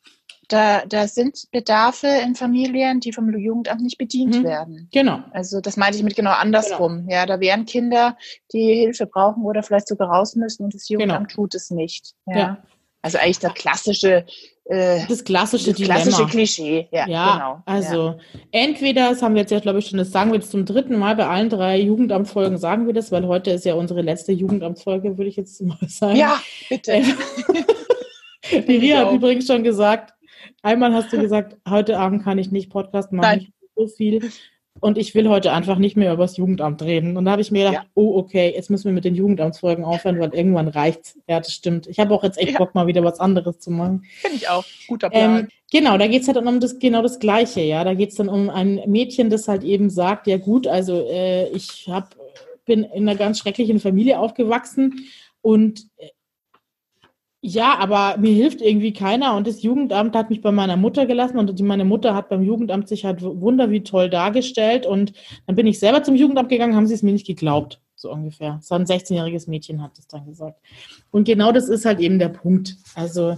[0.49, 4.43] da, da sind Bedarfe in Familien, die vom Jugendamt nicht bedient Mhm.
[4.43, 4.89] werden.
[4.91, 5.19] Genau.
[5.31, 7.07] Also das meinte ich mit genau andersrum.
[7.09, 8.17] Ja, da wären Kinder,
[8.53, 12.13] die Hilfe brauchen oder vielleicht sogar raus müssen und das Jugendamt tut es nicht.
[12.27, 12.33] Ja.
[12.33, 12.45] Genau.
[12.45, 12.57] Ja.
[13.01, 14.25] Also eigentlich der klassische,
[14.63, 16.29] äh, Das klassische das klassische Dilemma.
[16.31, 16.87] Klischee.
[16.91, 17.61] Ja, Ja, genau.
[17.67, 18.15] also
[18.51, 20.97] entweder, das haben wir jetzt ja, glaube ich, schon, das sagen wir jetzt zum dritten
[20.97, 25.19] Mal bei allen drei Jugendamtfolgen, sagen wir das, weil heute ist ja unsere letzte Jugendamtsfolge,
[25.19, 26.15] würde ich jetzt mal sagen.
[26.15, 26.93] ja, bitte.
[26.93, 27.03] Äh,
[28.67, 30.14] Die Ria hat übrigens schon gesagt,
[30.61, 33.53] einmal hast du gesagt, heute Abend kann ich nicht Podcast machen, Nein.
[33.75, 34.29] so viel.
[34.81, 37.15] Und ich will heute einfach nicht mehr über das Jugendamt reden.
[37.15, 37.89] Und da habe ich mir gedacht, Ja.
[37.93, 41.17] oh, okay, jetzt müssen wir mit den Jugendamtsfolgen aufhören, weil irgendwann reicht's.
[41.29, 41.87] Ja, das stimmt.
[41.87, 42.57] Ich habe auch jetzt echt Ja.
[42.57, 44.03] Bock, mal wieder was anderes zu machen.
[44.19, 44.65] Finde ich auch.
[44.87, 45.39] Guter Plan.
[45.39, 47.85] Ähm, genau, da geht's halt dann um das, genau das Gleiche, ja.
[47.85, 51.87] Da geht's dann um ein Mädchen, das halt eben sagt, ja gut, also äh, ich
[51.89, 52.13] hab,
[52.65, 55.05] bin in einer ganz schrecklichen Familie aufgewachsen
[55.41, 56.09] und äh,
[57.47, 61.37] ja, aber mir hilft irgendwie keiner und das Jugendamt hat mich bei meiner Mutter gelassen
[61.37, 65.13] und meine Mutter hat beim Jugendamt sich halt wunder wie toll dargestellt und
[65.45, 68.59] dann bin ich selber zum Jugendamt gegangen, haben sie es mir nicht geglaubt, so ungefähr.
[68.63, 70.59] So ein 16-jähriges Mädchen hat das dann gesagt.
[71.11, 72.77] Und genau das ist halt eben der Punkt.
[72.95, 73.37] Also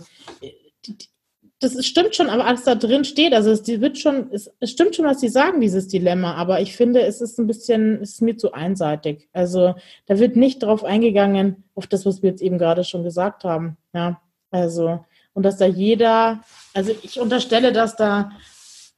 [1.60, 4.72] das ist, stimmt schon, aber alles da drin steht, also es wird schon, es, es
[4.72, 8.14] stimmt schon, was sie sagen, dieses Dilemma, aber ich finde, es ist ein bisschen, es
[8.14, 9.28] ist mir zu einseitig.
[9.34, 9.74] Also
[10.05, 13.78] da wird nicht drauf eingegangen, auf das, was wir jetzt eben gerade schon gesagt haben.
[13.93, 15.03] Ja, also,
[15.34, 16.43] und dass da jeder,
[16.76, 18.32] also ich unterstelle, dass da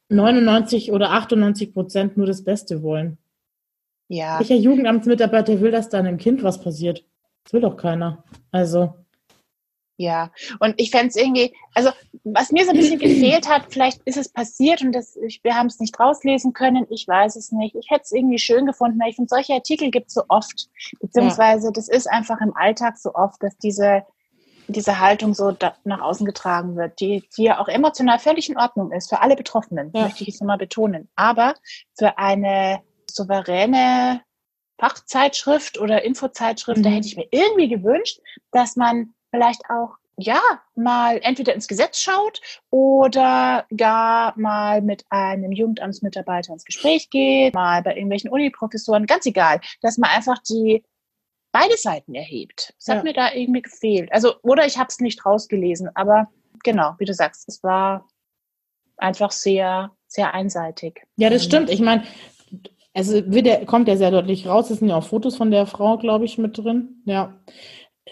[0.10, 3.18] 99 oder 98 Prozent nur das Beste wollen.
[4.10, 4.38] ja.
[4.39, 7.05] Welcher Jugendamtsmitarbeiter will, dass da einem Kind was passiert?
[7.45, 8.24] Das will doch keiner.
[8.51, 8.95] Also,
[10.02, 10.32] Ja,
[10.62, 11.89] und ich fände es irgendwie, also
[12.24, 15.56] was mir so ein bisschen gefehlt hat, vielleicht ist es passiert und das, ich, wir
[15.56, 17.76] haben es nicht rauslesen können, ich weiß es nicht.
[17.76, 20.70] Ich hätte es irgendwie schön gefunden, weil ich finde, solche Artikel gibt es so oft,
[21.02, 24.04] beziehungsweise das ist einfach im Alltag so oft, dass diese,
[24.68, 28.58] diese Haltung so da, nach außen getragen wird, die, die ja auch emotional völlig in
[28.58, 30.04] Ordnung ist, für alle Betroffenen, Ja.
[30.04, 31.10] möchte ich jetzt nochmal betonen.
[31.18, 31.56] Aber
[31.97, 32.80] für eine
[33.12, 34.22] souveräne
[34.80, 36.93] Fachzeitschrift oder Infozeitschrift, da Mhm.
[36.93, 38.22] hätte ich mir irgendwie gewünscht,
[38.54, 40.40] dass man vielleicht auch ja
[40.76, 47.82] mal entweder ins Gesetz schaut oder gar mal mit einem Jugendamtsmitarbeiter ins Gespräch geht, mal
[47.84, 50.84] bei irgendwelchen Uniprofessoren, ganz egal, dass man einfach die
[51.52, 52.74] beide Seiten erhebt.
[52.78, 52.96] Das Ja.
[52.96, 54.12] hat mir da irgendwie gefehlt.
[54.12, 56.30] Also oder ich habe es nicht rausgelesen, aber
[56.64, 58.08] genau, wie du sagst, es war
[58.98, 61.02] einfach sehr sehr einseitig.
[61.18, 61.70] ja, das Ähm, stimmt.
[61.70, 62.04] Ich meine,
[62.94, 64.70] also wird der, kommt ja sehr deutlich raus.
[64.72, 67.04] Es sind ja auch Fotos von der Frau, glaube ich, mit drin.
[67.06, 67.40] Ja.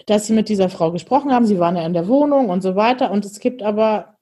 [0.06, 1.46] Dass sie mit dieser Frau gesprochen haben.
[1.46, 3.10] Sie waren ja in der Wohnung und so weiter.
[3.10, 4.14] Und es gibt aber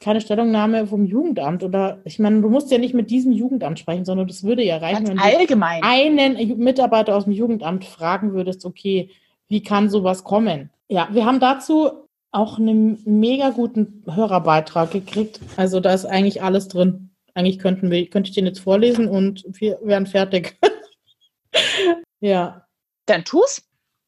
[0.00, 1.62] keine Stellungnahme vom Jugendamt.
[1.62, 4.78] Oder ich meine, du musst ja nicht mit diesem Jugendamt sprechen, sondern das würde ja
[4.78, 5.82] reichen, Ganz wenn du allgemein.
[5.82, 9.10] einen Ju- Mitarbeiter aus dem Jugendamt fragen würdest, okay,
[9.48, 10.70] wie kann sowas kommen?
[10.88, 11.90] Ja, wir haben dazu
[12.32, 15.40] auch einen mega guten Hörerbeitrag gekriegt.
[15.56, 17.10] Also da ist eigentlich alles drin.
[17.34, 20.56] Eigentlich könnten wir, könnte ich den jetzt vorlesen und wir wären fertig.
[22.20, 22.64] ja,
[23.06, 23.62] dann tu's.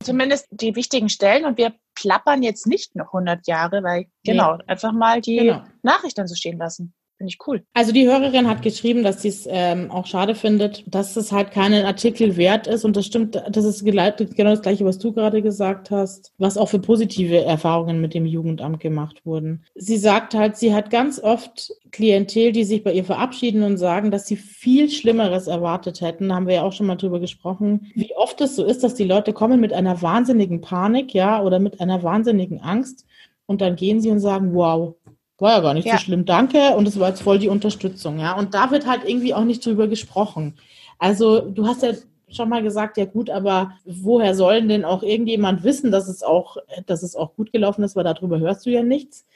[0.05, 4.93] Zumindest die wichtigen Stellen und wir plappern jetzt nicht noch 100 Jahre, weil genau, einfach
[4.93, 5.65] mal die genau.
[5.83, 6.95] Nachricht dann so stehen lassen.
[7.23, 7.63] Finde ich cool.
[7.73, 11.53] Also die Hörerin hat geschrieben, dass sie es ähm, auch schade findet, dass es halt
[11.53, 12.85] keinen Artikel wert ist.
[12.85, 16.69] Und das stimmt, das ist genau das Gleiche, was du gerade gesagt hast, was auch
[16.69, 19.63] für positive Erfahrungen mit dem Jugendamt gemacht wurden.
[19.77, 24.11] Sie sagt halt, sie hat ganz oft Klientel, die sich bei ihr verabschieden und sagen,
[24.11, 26.31] dass sie viel Schlimmeres erwartet hätten.
[26.31, 28.95] Da haben wir ja auch schon mal drüber gesprochen, wie oft es so ist, dass
[28.95, 33.07] die Leute kommen mit einer wahnsinnigen Panik, ja, oder mit einer wahnsinnigen Angst.
[33.47, 34.97] Und dann gehen sie und sagen, wow,
[35.43, 35.99] war ja gar nicht Ja.
[35.99, 36.71] so schlimm, danke.
[36.77, 38.33] Und es war jetzt voll die Unterstützung, ja.
[38.39, 40.55] Und da wird halt irgendwie auch nicht drüber gesprochen.
[40.99, 41.93] Also du hast ja
[42.29, 46.57] schon mal gesagt, ja gut, aber woher sollen denn auch irgendjemand wissen, dass es auch,
[46.87, 49.27] dass es auch gut gelaufen ist, weil darüber hörst du ja nichts.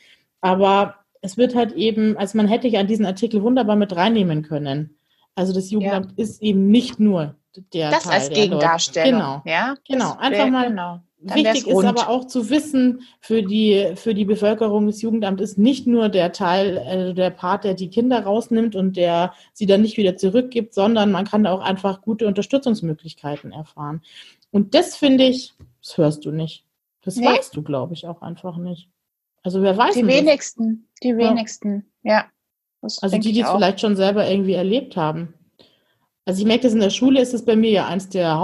[0.41, 4.43] Aber es wird halt eben, also man hätte ja an diesen Artikel wunderbar mit reinnehmen
[4.43, 4.97] können.
[5.35, 7.35] Also das Jugendamt ist eben nicht nur
[7.75, 8.31] der Das Teil als.
[8.31, 9.13] Gegendarstellung.
[9.21, 9.43] Genau.
[9.45, 11.01] Ja, Genau, einfach mal Genau.
[11.27, 15.59] Dann Wichtig ist aber auch zu wissen, für die, für die Bevölkerung des Jugendamts ist
[15.59, 19.83] nicht nur der Teil, äh, der Part, der die Kinder rausnimmt und der sie dann
[19.83, 24.03] nicht wieder zurückgibt, sondern man kann da auch einfach gute Unterstützungsmöglichkeiten erfahren.
[24.53, 26.65] Und das finde ich, das hörst du nicht.
[27.03, 27.27] Das Nee.
[27.27, 28.89] weißt du, glaube ich, auch einfach nicht.
[29.43, 30.17] Also wer weiß Die denn das?
[30.19, 31.19] wenigsten, die Ja.
[31.19, 32.27] wenigsten, ja.
[32.83, 35.35] Das Also die, die es vielleicht schon selber irgendwie erlebt haben.
[36.25, 38.39] Also ich merke das in der Schule, ist es bei mir ja eins der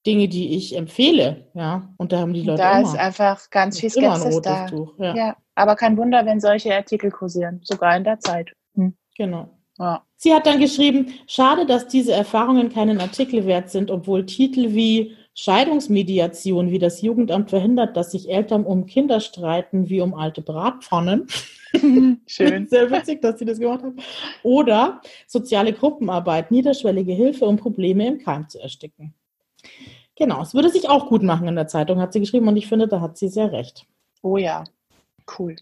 [0.00, 1.44] Hauptdinge, die ich empfehle.
[1.52, 4.66] Ja, und da haben die Leute Da immer, ist einfach ganz viel Skepsis da.
[4.66, 4.94] Tuch.
[4.98, 5.14] Ja.
[5.14, 8.50] Ja, aber kein Wunder, wenn solche Artikel kursieren, sogar in der Zeit.
[8.76, 8.94] Hm.
[9.16, 9.50] genau.
[9.78, 10.02] Ja.
[10.16, 15.16] Sie hat dann geschrieben, schade, dass diese Erfahrungen keinen Artikel wert sind, obwohl Titel wie
[15.34, 21.26] Scheidungsmediation, wie das Jugendamt verhindert, dass sich Eltern um Kinder streiten wie um alte Bratpfannen.
[22.26, 22.66] Schön.
[22.68, 23.96] Sehr witzig, dass Sie das gemacht haben.
[24.42, 29.14] Oder soziale Gruppenarbeit, niederschwellige Hilfe, um Probleme im Keim zu ersticken.
[30.16, 32.66] Genau, es würde sich auch gut machen in der Zeitung, hat sie geschrieben und ich
[32.66, 33.86] finde, da hat sie sehr recht.
[34.22, 34.64] Oh ja,
[35.38, 35.56] cool.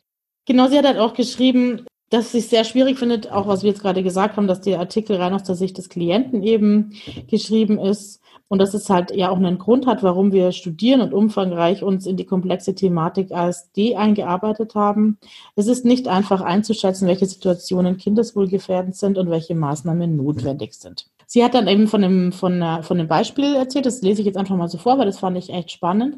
[0.47, 3.71] Genau, sie hat halt auch geschrieben, dass sie es sehr schwierig findet, auch was wir
[3.71, 6.95] jetzt gerade gesagt haben, dass der Artikel rein aus der Sicht des Klienten eben
[7.29, 11.13] geschrieben ist und dass es halt ja auch einen Grund hat, warum wir studieren und
[11.13, 15.19] umfangreich uns in die komplexe Thematik ASD eingearbeitet haben.
[15.55, 21.09] Es ist nicht einfach einzuschätzen, welche Situationen kindeswohlgefährdend sind und welche Maßnahmen notwendig sind.
[21.31, 24.39] Sie hat dann eben von dem, von, von einem Beispiel erzählt, das lese ich jetzt
[24.39, 26.17] einfach mal so vor, weil das fand ich echt spannend.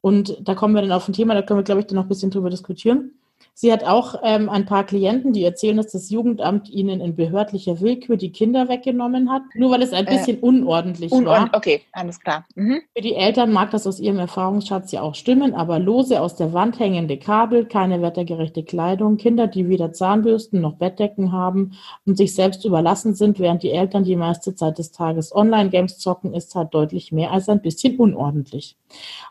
[0.00, 2.06] Und da kommen wir dann auf ein Thema, da können wir, glaube ich, dann noch
[2.06, 3.12] ein bisschen drüber diskutieren.
[3.60, 7.82] Sie hat auch ähm, ein paar Klienten, die erzählen, dass das Jugendamt ihnen in behördlicher
[7.82, 11.58] Willkür die Kinder weggenommen hat, nur weil es ein äh, bisschen äh, unordentlich unord war.
[11.58, 12.46] Okay, alles klar.
[12.54, 12.80] Mhm.
[12.96, 16.54] Für die Eltern mag das aus ihrem Erfahrungsschatz ja auch stimmen, aber lose aus der
[16.54, 21.72] Wand hängende Kabel, keine wettergerechte Kleidung, Kinder, die weder Zahnbürsten noch Bettdecken haben
[22.06, 26.32] und sich selbst überlassen sind, während die Eltern die meiste Zeit des Tages Online-Games zocken,
[26.32, 28.78] ist halt deutlich mehr als ein bisschen unordentlich.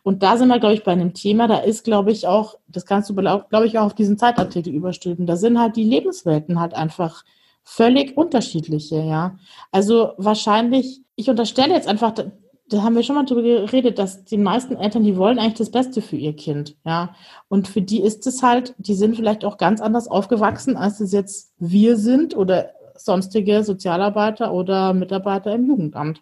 [0.04, 2.86] Und da sind wir, glaube ich, bei einem Thema, da ist, glaube ich, auch, das
[2.86, 6.74] kannst du, glaube ich, auch auf diesen Zeitartikel überstülpen, da sind halt die Lebenswelten halt
[6.74, 7.24] einfach
[7.64, 9.38] völlig unterschiedliche, ja.
[9.72, 14.38] Also wahrscheinlich, ich unterstelle jetzt einfach, da haben wir schon mal drüber geredet, dass die
[14.38, 17.16] meisten Eltern, die wollen eigentlich das Beste für ihr Kind, ja.
[17.48, 21.12] Und für die ist es halt, die sind vielleicht auch ganz anders aufgewachsen, als es
[21.12, 26.22] jetzt wir sind oder sonstige Sozialarbeiter oder Mitarbeiter im Jugendamt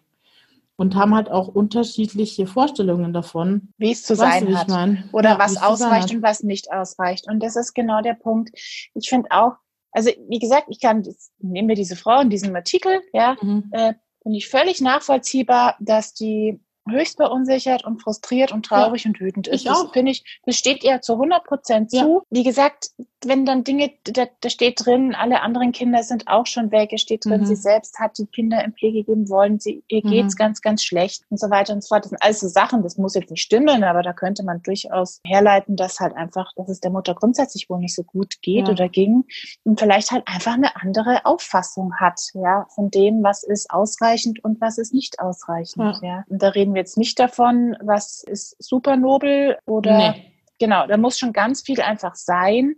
[0.78, 4.68] und haben halt auch unterschiedliche Vorstellungen davon, wie es zu sein du, hat
[5.12, 7.26] oder ja, was ausreicht und was nicht ausreicht.
[7.28, 8.50] Und das ist genau der Punkt.
[8.94, 9.54] Ich finde auch,
[9.90, 11.04] also wie gesagt, ich kann,
[11.40, 13.70] nehmen wir diese Frau in diesem Artikel, ja, mhm.
[13.72, 19.20] äh, finde ich völlig nachvollziehbar, dass die höchst verunsichert und frustriert und traurig ja, und
[19.20, 19.62] wütend ist.
[19.62, 21.96] Ich das finde ich, das steht ihr zu 100 Prozent zu.
[21.96, 22.20] Ja.
[22.30, 22.90] Wie gesagt,
[23.24, 27.00] wenn dann Dinge, da, da steht drin, alle anderen Kinder sind auch schon weg, es
[27.00, 27.46] steht drin, mhm.
[27.46, 30.10] sie selbst hat die Kinder im Pflege geben wollen, sie, ihr mhm.
[30.10, 32.04] geht's ganz, ganz schlecht und so weiter und so fort.
[32.04, 35.20] Das sind alles so Sachen, das muss jetzt nicht stimmen, aber da könnte man durchaus
[35.24, 38.72] herleiten, dass halt einfach, dass es der Mutter grundsätzlich wohl nicht so gut geht ja.
[38.72, 39.24] oder ging
[39.64, 44.60] und vielleicht halt einfach eine andere Auffassung hat, ja, von dem, was ist ausreichend und
[44.60, 46.08] was ist nicht ausreichend, ja.
[46.08, 46.24] ja.
[46.28, 50.32] Und da reden wir jetzt nicht davon, was ist super nobel oder nee.
[50.58, 52.76] genau, da muss schon ganz viel einfach sein,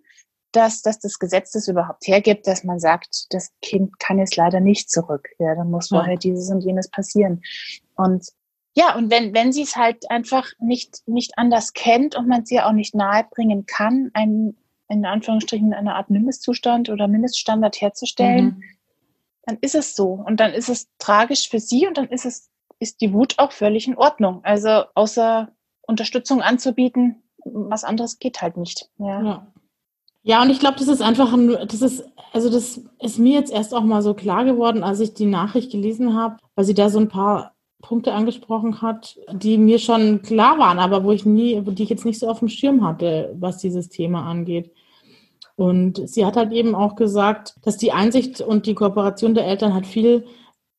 [0.53, 4.61] dass, dass das Gesetz das überhaupt hergibt, dass man sagt, das Kind kann jetzt leider
[4.61, 5.29] nicht zurück.
[5.39, 6.19] Ja, dann muss vorher ja.
[6.19, 7.43] dieses und jenes passieren.
[7.97, 8.27] Und
[8.75, 12.61] ja, und wenn, wenn sie es halt einfach nicht, nicht anders kennt und man sie
[12.61, 14.57] auch nicht nahebringen kann, einen,
[14.89, 18.63] in Anführungsstrichen eine Art Mindestzustand oder Mindeststandard herzustellen, mhm.
[19.45, 20.13] dann ist es so.
[20.13, 22.49] Und dann ist es tragisch für sie und dann ist es,
[22.79, 24.41] ist die Wut auch völlig in Ordnung.
[24.45, 25.49] Also außer
[25.83, 28.89] Unterstützung anzubieten, was anderes geht halt nicht.
[28.99, 29.23] Ja.
[29.23, 29.53] ja.
[30.23, 33.53] Ja, und ich glaube, das ist einfach ein, das ist, also das ist mir jetzt
[33.53, 36.91] erst auch mal so klar geworden, als ich die Nachricht gelesen habe, weil sie da
[36.91, 41.61] so ein paar Punkte angesprochen hat, die mir schon klar waren, aber wo ich nie,
[41.63, 44.71] die ich jetzt nicht so auf dem Schirm hatte, was dieses Thema angeht.
[45.57, 49.75] Und sie hat halt eben auch gesagt, dass die Einsicht und die Kooperation der Eltern
[49.75, 50.27] hat viel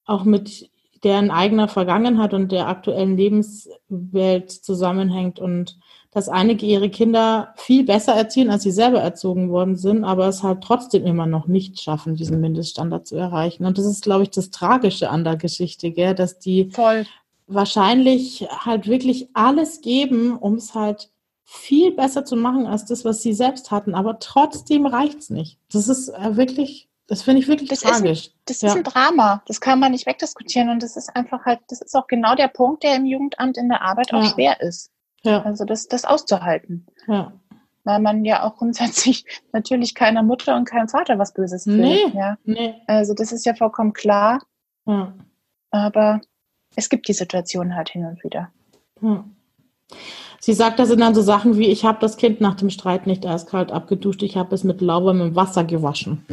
[0.06, 0.70] auch mit
[1.04, 5.80] deren eigener Vergangenheit und der aktuellen Lebenswelt zusammenhängt und
[6.12, 10.44] dass einige ihre Kinder viel besser erziehen, als sie selber erzogen worden sind, aber es
[10.44, 13.66] halt trotzdem immer noch nicht schaffen, diesen Mindeststandard zu erreichen.
[13.66, 16.14] Und das ist, glaube ich, das Tragische an der Geschichte, gell?
[16.14, 17.06] dass die Voll.
[17.48, 21.10] wahrscheinlich halt wirklich alles geben, um es halt
[21.46, 25.60] viel besser zu machen als das, was sie selbst hatten, aber trotzdem reicht's nicht.
[25.72, 28.28] Das ist äh, wirklich das finde ich wirklich das tragisch.
[28.28, 28.70] Ist das ja.
[28.70, 29.44] ist ein Drama.
[29.46, 30.70] Das kann man nicht wegdiskutieren.
[30.70, 33.68] Und das ist einfach halt, das ist auch genau der Punkt, der im Jugendamt in
[33.68, 34.92] der Arbeit auch schwer ist.
[35.24, 35.44] Ja.
[35.44, 36.86] Also das, das auszuhalten.
[37.08, 37.34] Ja.
[37.84, 41.78] Weil man ja auch grundsätzlich natürlich keiner Mutter und keinem Vater was Böses will.
[41.78, 42.38] Nee, ja.
[42.44, 42.76] nee.
[42.88, 44.42] Also das ist ja vollkommen klar.
[44.86, 45.14] Ja.
[45.72, 46.22] Aber
[46.76, 48.52] es gibt die Situation halt hin und wieder.
[49.02, 49.24] Ja.
[50.40, 53.06] Sie sagt, das sind dann so Sachen wie, ich habe das Kind nach dem Streit
[53.06, 56.26] nicht eiskalt abgeduscht, ich habe es mit lauwarmem Wasser gewaschen.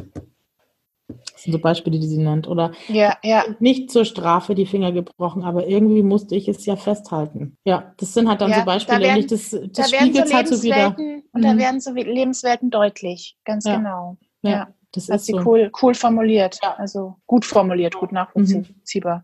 [1.39, 2.49] Das sind so Beispiele, die sie nennt.
[2.49, 3.45] Oder ja, ja.
[3.61, 7.57] nicht zur Strafe die Finger gebrochen, aber irgendwie musste ich es ja festhalten.
[7.65, 8.99] Ja, das sind halt dann ja, so Beispiele.
[8.99, 10.97] Da werden, das das da spiegelt so halt so wieder.
[10.99, 11.59] Und da mhm.
[11.59, 13.77] werden so Lebenswelten deutlich, ganz ja.
[13.77, 14.17] genau.
[14.43, 14.69] Ja, ja.
[14.91, 15.39] das ist sie so.
[15.47, 16.59] cool, cool formuliert.
[16.61, 16.75] Ja.
[16.75, 19.19] Also gut formuliert, gut nachvollziehbar.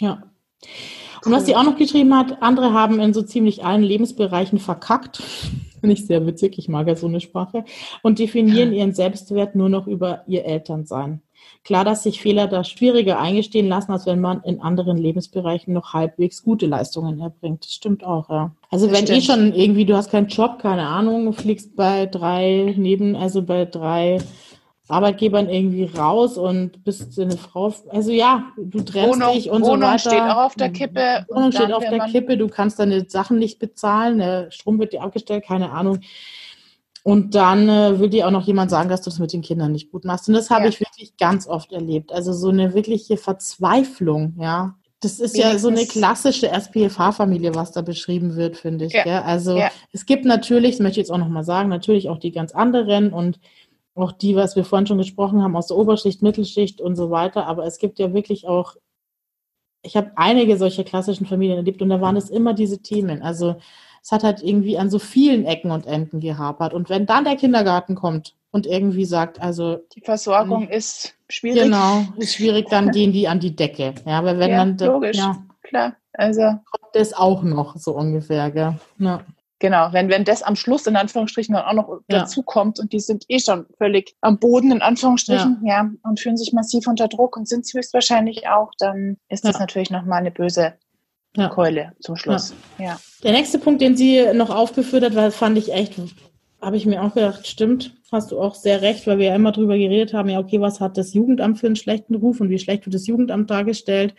[0.00, 0.04] Mhm.
[0.04, 0.22] Ja.
[1.24, 5.22] Und was sie auch noch geschrieben hat, andere haben in so ziemlich allen Lebensbereichen verkackt.
[5.80, 7.64] Finde ich sehr witzig, ich mag ja so eine Sprache.
[8.02, 11.22] Und definieren ihren Selbstwert nur noch über ihr Elternsein.
[11.64, 15.92] Klar, dass sich Fehler da schwieriger eingestehen lassen, als wenn man in anderen Lebensbereichen noch
[15.92, 17.64] halbwegs gute Leistungen erbringt.
[17.64, 18.52] Das stimmt auch, ja.
[18.70, 23.16] Also wenn eh schon irgendwie, du hast keinen Job, keine Ahnung, fliegst bei drei neben,
[23.16, 24.18] also bei drei
[24.88, 27.74] Arbeitgebern irgendwie raus und bist eine Frau.
[27.88, 29.98] Also ja, du trennst Wohnung, dich und Wohnung so weiter.
[29.98, 31.26] steht auch auf der Kippe.
[31.28, 35.02] Wohnung steht auf der Kippe, du kannst deine Sachen nicht bezahlen, der Strom wird dir
[35.02, 36.00] abgestellt, keine Ahnung.
[37.06, 39.70] Und dann äh, will dir auch noch jemand sagen, dass du das mit den Kindern
[39.70, 40.26] nicht gut machst.
[40.26, 40.70] Und das habe ja.
[40.70, 42.10] ich wirklich ganz oft erlebt.
[42.10, 44.74] Also so eine wirkliche Verzweiflung, ja.
[44.98, 48.92] Das ist ja so eine klassische SPFH-Familie, was da beschrieben wird, finde ich.
[48.92, 49.22] Ja.
[49.22, 49.70] Also ja.
[49.92, 53.12] es gibt natürlich, das möchte ich jetzt auch nochmal sagen, natürlich auch die ganz anderen
[53.12, 53.38] und
[53.94, 57.46] auch die, was wir vorhin schon gesprochen haben, aus der Oberschicht, Mittelschicht und so weiter.
[57.46, 58.74] Aber es gibt ja wirklich auch,
[59.82, 63.22] ich habe einige solcher klassischen Familien erlebt und da waren es immer diese Themen.
[63.22, 63.54] Also
[64.06, 66.72] es hat halt irgendwie an so vielen Ecken und Enden gehapert.
[66.72, 71.64] Und wenn dann der Kindergarten kommt und irgendwie sagt, also die Versorgung ähm, ist schwierig.
[71.64, 73.96] Genau, ist schwierig, dann gehen die an die Decke.
[74.04, 75.96] Ja, aber wenn ja, dann logisch, ja, klar.
[76.12, 78.78] Also kommt das auch noch so ungefähr, gell?
[78.98, 79.22] Ja.
[79.58, 82.20] Genau, wenn, wenn das am Schluss in Anführungsstrichen dann auch noch ja.
[82.20, 86.20] dazu kommt und die sind eh schon völlig am Boden in Anführungsstrichen, ja, ja und
[86.20, 90.20] fühlen sich massiv unter Druck und sind es höchstwahrscheinlich auch, dann ist das natürlich nochmal
[90.20, 90.74] eine böse
[91.44, 91.48] ja.
[91.48, 92.54] Keule zum Schluss.
[92.78, 92.84] Ja.
[92.84, 93.00] ja.
[93.22, 95.94] Der nächste Punkt, den sie noch aufgeführt hat, war, fand ich echt,
[96.60, 99.52] habe ich mir auch gedacht, stimmt, hast du auch sehr recht, weil wir ja immer
[99.52, 102.58] drüber geredet haben, ja, okay, was hat das Jugendamt für einen schlechten Ruf und wie
[102.58, 104.14] schlecht wird das Jugendamt dargestellt?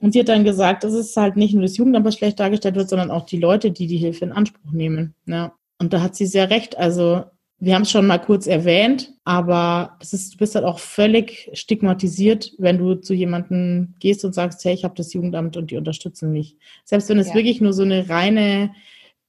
[0.00, 2.76] Und sie hat dann gesagt, dass es halt nicht nur das Jugendamt, was schlecht dargestellt
[2.76, 5.14] wird, sondern auch die Leute, die die Hilfe in Anspruch nehmen.
[5.26, 5.52] Ja.
[5.78, 6.78] Und da hat sie sehr recht.
[6.78, 7.24] Also
[7.60, 11.50] wir haben es schon mal kurz erwähnt, aber das ist, du bist halt auch völlig
[11.54, 15.76] stigmatisiert, wenn du zu jemandem gehst und sagst, hey, ich habe das Jugendamt und die
[15.76, 16.56] unterstützen mich.
[16.84, 17.34] Selbst wenn es ja.
[17.34, 18.70] wirklich nur so eine reine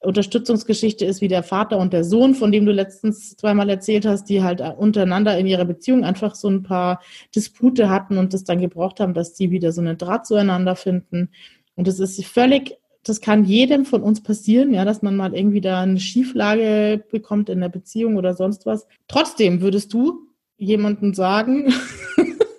[0.01, 4.25] Unterstützungsgeschichte ist wie der Vater und der Sohn, von dem du letztens zweimal erzählt hast,
[4.25, 7.01] die halt untereinander in ihrer Beziehung einfach so ein paar
[7.35, 11.29] Dispute hatten und das dann gebraucht haben, dass die wieder so einen Draht zueinander finden.
[11.75, 12.77] Und das ist völlig,
[13.09, 17.49] das kann jedem von uns passieren, ja, dass man mal irgendwie da eine Schieflage bekommt
[17.49, 18.87] in der Beziehung oder sonst was.
[19.07, 21.73] Trotzdem würdest du jemanden sagen,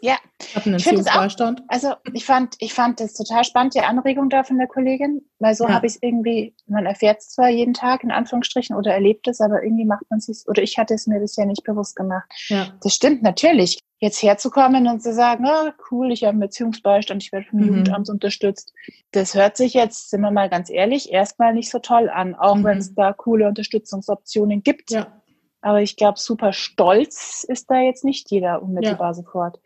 [0.01, 0.17] ja.
[0.55, 1.63] Hat einen Erziehungsbeistand.
[1.69, 5.55] Also ich fand, ich fand das total spannend, die Anregung da von der Kollegin, weil
[5.55, 5.75] so ja.
[5.75, 9.41] habe ich es irgendwie, man erfährt es zwar jeden Tag in Anführungsstrichen oder erlebt es,
[9.41, 12.31] aber irgendwie macht man es oder ich hatte es mir bisher nicht bewusst gemacht.
[12.49, 12.69] Ja.
[12.83, 13.79] Das stimmt natürlich.
[14.03, 17.67] Jetzt herzukommen und zu sagen, oh, cool, ich habe einen Beziehungsbeistand, ich werde vom mhm.
[17.67, 18.73] Jugendamt unterstützt.
[19.11, 22.57] Das hört sich jetzt, sind wir mal ganz ehrlich, erstmal nicht so toll an, auch
[22.57, 22.65] mhm.
[22.65, 24.91] wenn es da coole Unterstützungsoptionen gibt.
[24.91, 25.21] Ja.
[25.63, 29.15] Aber ich glaube, super stolz ist da jetzt nicht jeder unmittelbar ja.
[29.15, 29.61] sofort.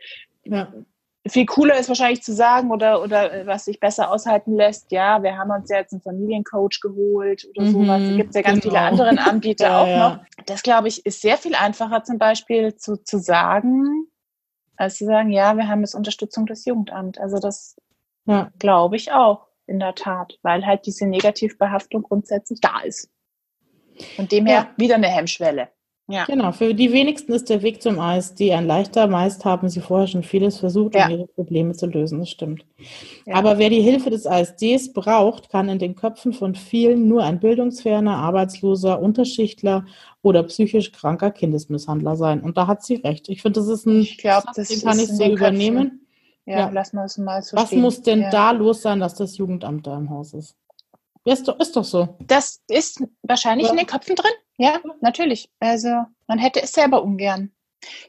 [0.45, 0.73] Ja.
[1.27, 5.23] Viel cooler ist wahrscheinlich zu sagen oder, oder äh, was sich besser aushalten lässt, ja,
[5.23, 8.03] wir haben uns ja jetzt einen Familiencoach geholt oder mhm, sowas.
[8.03, 8.75] Da gibt es ja ganz genau.
[8.75, 10.09] viele andere Anbieter ja, auch ja.
[10.09, 10.45] noch.
[10.45, 14.07] Das, glaube ich, ist sehr viel einfacher zum Beispiel zu, zu sagen,
[14.77, 17.19] als zu sagen, ja, wir haben jetzt Unterstützung des Jugendamts.
[17.19, 17.77] Also das
[18.27, 18.51] ja.
[18.59, 23.11] glaube ich auch, in der Tat, weil halt diese Negativbehaftung grundsätzlich da ist.
[24.19, 25.69] Und dem her wieder eine Hemmschwelle.
[26.07, 26.27] Ja.
[26.27, 29.07] Genau, für die wenigsten ist der Weg zum ASD ein leichter.
[29.07, 32.19] Meist haben sie vorher schon vieles versucht, um ihre Probleme zu lösen.
[32.19, 32.67] Das stimmt.
[33.25, 33.37] Ja.
[33.37, 37.41] Aber wer die Hilfe des ASDs braucht, kann in den Köpfen von vielen nur ein
[37.41, 39.87] bildungsferner, arbeitsloser, Unterschichtler
[40.21, 42.43] oder psychisch kranker Kindesmisshandler sein.
[42.43, 43.31] Und da hat sie recht.
[43.31, 46.07] Ich finde, das ist ein, ich glaub, das den kann ich so übernehmen.
[46.45, 47.81] Ja, ja, lassen wir es mal so Was stehen.
[47.81, 50.55] muss denn da los sein, dass das Jugendamt da im Haus ist?
[51.25, 52.19] Ist doch, ist doch so.
[52.27, 54.33] Das ist wahrscheinlich in den Köpfen drin.
[54.57, 55.51] Ja, natürlich.
[55.61, 55.89] Also
[56.27, 57.53] man hätte es selber ungern.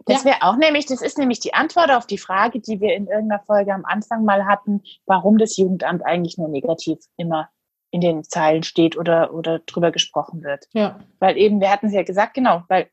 [0.05, 0.31] Das ja.
[0.31, 3.43] wäre auch nämlich, das ist nämlich die Antwort auf die Frage, die wir in irgendeiner
[3.43, 7.49] Folge am Anfang mal hatten, warum das Jugendamt eigentlich nur negativ immer
[7.91, 10.65] in den Zeilen steht oder, oder drüber gesprochen wird.
[10.73, 10.99] Ja.
[11.19, 12.89] Weil eben, wir hatten es ja gesagt, genau, weil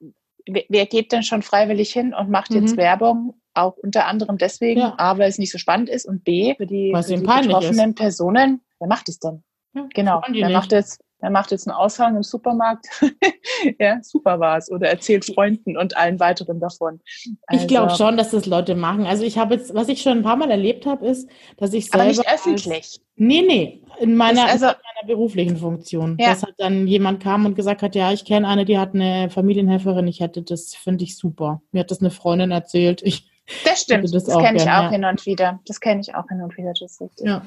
[0.46, 2.78] wer geht denn schon freiwillig hin und macht jetzt mhm.
[2.78, 3.34] Werbung?
[3.54, 4.94] Auch unter anderem deswegen, ja.
[4.96, 7.96] A, weil es nicht so spannend ist und B, für die, für die betroffenen ist.
[7.96, 9.44] Personen, wer macht es denn?
[9.74, 12.88] Ja, genau, wer macht jetzt er macht jetzt einen Aushang im Supermarkt.
[13.78, 14.70] ja, super war's.
[14.70, 17.00] Oder erzählt Freunden und allen weiteren davon.
[17.46, 19.06] Also, ich glaube schon, dass das Leute machen.
[19.06, 21.86] Also ich habe jetzt, was ich schon ein paar Mal erlebt habe, ist, dass ich
[21.86, 22.02] selber.
[22.02, 22.74] Aber nicht öffentlich.
[22.74, 23.82] Als, nee, nee.
[24.00, 26.16] In meiner, also, in meiner beruflichen Funktion.
[26.18, 26.30] Ja.
[26.30, 29.30] Dass halt dann jemand kam und gesagt hat, ja, ich kenne eine, die hat eine
[29.30, 31.62] Familienhelferin, ich hätte das, finde ich super.
[31.70, 33.00] Mir hat das eine Freundin erzählt.
[33.02, 33.30] Ich
[33.64, 34.90] das stimmt, das, das kenne ich auch ja.
[34.90, 35.60] hin und wieder.
[35.66, 37.26] Das kenne ich auch hin und wieder, das ist richtig.
[37.26, 37.42] Ja.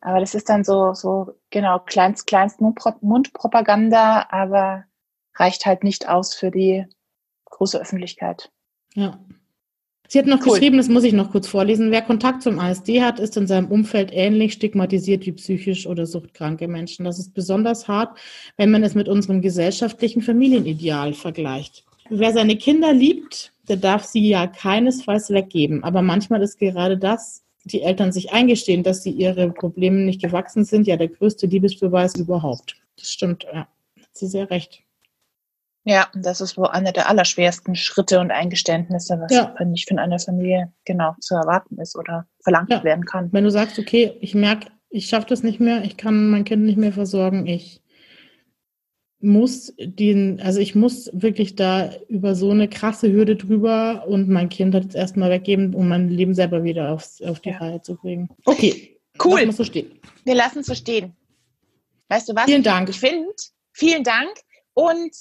[0.00, 4.84] Aber das ist dann so, so, genau, kleinst, kleinst Mundpropaganda, aber
[5.34, 6.86] reicht halt nicht aus für die
[7.46, 8.50] große Öffentlichkeit.
[8.94, 9.18] Ja.
[10.08, 10.54] Sie hat noch cool.
[10.54, 11.92] geschrieben, das muss ich noch kurz vorlesen.
[11.92, 16.66] Wer Kontakt zum ASD hat, ist in seinem Umfeld ähnlich stigmatisiert wie psychisch oder suchtkranke
[16.66, 17.04] Menschen.
[17.04, 18.18] Das ist besonders hart,
[18.56, 21.84] wenn man es mit unserem gesellschaftlichen Familienideal vergleicht.
[22.08, 25.84] wer seine Kinder liebt, der darf sie ja keinesfalls weggeben.
[25.84, 30.64] Aber manchmal ist gerade das, die Eltern sich eingestehen, dass sie ihre Probleme nicht gewachsen
[30.64, 32.76] sind, ja der größte Liebesbeweis überhaupt.
[32.96, 33.68] Das stimmt, ja.
[33.96, 34.82] Hat sie sehr recht.
[35.84, 39.54] Ja, das ist wohl einer der allerschwersten Schritte und Eingeständnisse, was ja.
[39.64, 42.84] nicht von einer Familie genau zu erwarten ist oder verlangt ja.
[42.84, 43.32] werden kann.
[43.32, 46.64] Wenn du sagst, okay, ich merke, ich schaffe das nicht mehr, ich kann mein Kind
[46.64, 47.80] nicht mehr versorgen, ich
[49.20, 54.48] muss den, also ich muss wirklich da über so eine krasse Hürde drüber und mein
[54.48, 57.58] Kind hat jetzt erstmal weggeben, um mein Leben selber wieder aufs, auf die ja.
[57.58, 58.30] Reihe zu bringen.
[58.44, 59.40] Okay, cool.
[59.40, 60.00] Lassen so stehen.
[60.24, 61.14] Wir lassen es so stehen.
[62.08, 62.44] Weißt du was?
[62.44, 62.88] Vielen Dank.
[62.88, 63.28] Ich finde,
[63.72, 64.30] vielen Dank
[64.74, 65.12] und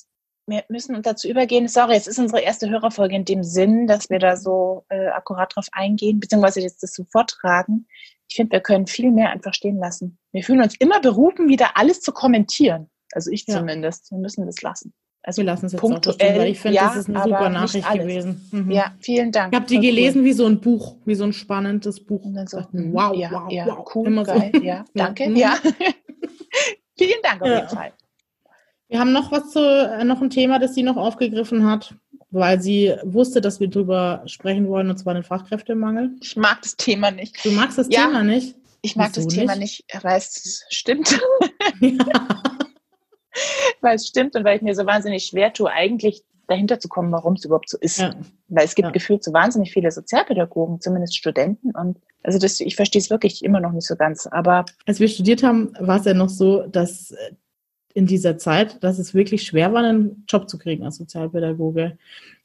[0.47, 1.68] wir müssen dazu übergehen.
[1.68, 5.56] Sorry, es ist unsere erste Hörerfolge in dem Sinn, dass wir da so äh, akkurat
[5.56, 7.88] drauf eingehen, beziehungsweise jetzt das so vortragen.
[8.28, 10.18] Ich finde, wir können viel mehr einfach stehen lassen.
[10.32, 12.89] Wir fühlen uns immer berufen, wieder alles zu kommentieren.
[13.14, 13.57] Also ich ja.
[13.57, 14.12] zumindest.
[14.12, 14.93] Wir müssen das lassen.
[15.22, 17.49] Also wir lassen es jetzt punktuell, auch weil ich finde, ja, das ist eine super
[17.49, 18.47] Nachricht gewesen.
[18.51, 18.72] Mhm.
[18.72, 19.53] Ja, vielen Dank.
[19.53, 20.26] Ich habe die gelesen cool.
[20.26, 22.24] wie so ein Buch, wie so ein spannendes Buch.
[22.24, 22.93] Und dann so, mhm.
[22.93, 23.91] wow, ja, wow, ja, wow.
[23.93, 24.51] Cool, Immer geil.
[24.53, 24.62] So.
[24.64, 25.30] Ja, danke.
[25.32, 25.57] ja.
[26.97, 27.93] vielen Dank auf jeden Fall.
[28.88, 31.93] Wir haben noch was zu, äh, noch ein Thema, das sie noch aufgegriffen hat,
[32.32, 36.12] weil sie wusste, dass wir darüber sprechen wollen, und zwar den Fachkräftemangel.
[36.22, 37.45] Ich mag das Thema nicht.
[37.45, 38.55] Du magst das Thema nicht?
[38.82, 41.20] Ich mag Wieso das Thema nicht, weil es stimmt.
[41.82, 42.43] Ja.
[43.82, 47.11] weil es stimmt und weil ich mir so wahnsinnig schwer tue, eigentlich dahinter zu kommen,
[47.11, 47.99] warum es überhaupt so ist.
[47.99, 48.15] Ja.
[48.47, 48.91] Weil es gibt ja.
[48.91, 51.71] gefühlt so wahnsinnig viele Sozialpädagogen, zumindest Studenten.
[51.71, 54.27] Und also das, ich verstehe es wirklich immer noch nicht so ganz.
[54.27, 57.13] Aber als wir studiert haben, war es ja noch so, dass
[57.93, 61.97] in dieser Zeit, dass es wirklich schwer war, einen Job zu kriegen als Sozialpädagoge.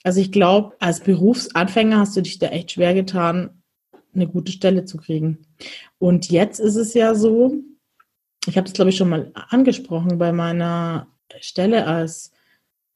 [0.02, 3.62] Also ich glaube, als Berufsanfänger hast du dich da echt schwer getan,
[4.14, 5.38] eine gute Stelle zu kriegen.
[5.98, 7.56] Und jetzt ist es ja so,
[8.46, 11.06] ich habe das, glaube ich, schon mal angesprochen bei meiner
[11.40, 12.32] Stelle als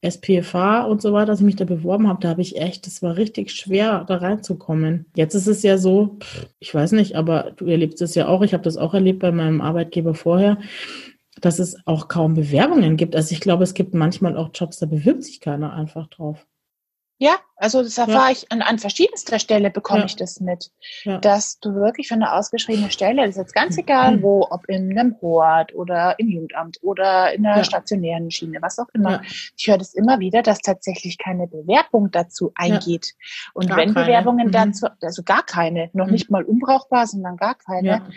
[0.06, 3.02] SPFA und so weiter, dass ich mich da beworben habe, da habe ich echt, das
[3.02, 5.06] war richtig schwer, da reinzukommen.
[5.16, 6.18] Jetzt ist es ja so,
[6.60, 9.32] ich weiß nicht, aber du erlebst es ja auch, ich habe das auch erlebt bei
[9.32, 10.58] meinem Arbeitgeber vorher,
[11.40, 13.16] dass es auch kaum Bewerbungen gibt.
[13.16, 16.46] Also ich glaube, es gibt manchmal auch Jobs, da bewirbt sich keiner einfach drauf.
[17.20, 18.30] Ja, also das erfahre ja.
[18.30, 20.06] ich an, an verschiedenster Stelle bekomme ja.
[20.06, 20.70] ich das mit,
[21.02, 21.18] ja.
[21.18, 24.96] dass du wirklich für eine ausgeschriebene Stelle, das ist jetzt ganz egal, wo, ob in
[24.96, 29.22] einem Hort oder im Jugendamt oder in einer stationären Schiene, was auch immer.
[29.56, 33.14] Ich höre das immer wieder, dass tatsächlich keine Bewerbung dazu eingeht.
[33.52, 34.06] Und gar wenn keine.
[34.06, 34.52] Bewerbungen mhm.
[34.52, 36.12] dazu, also gar keine, noch mhm.
[36.12, 38.10] nicht mal unbrauchbar, sondern gar keine.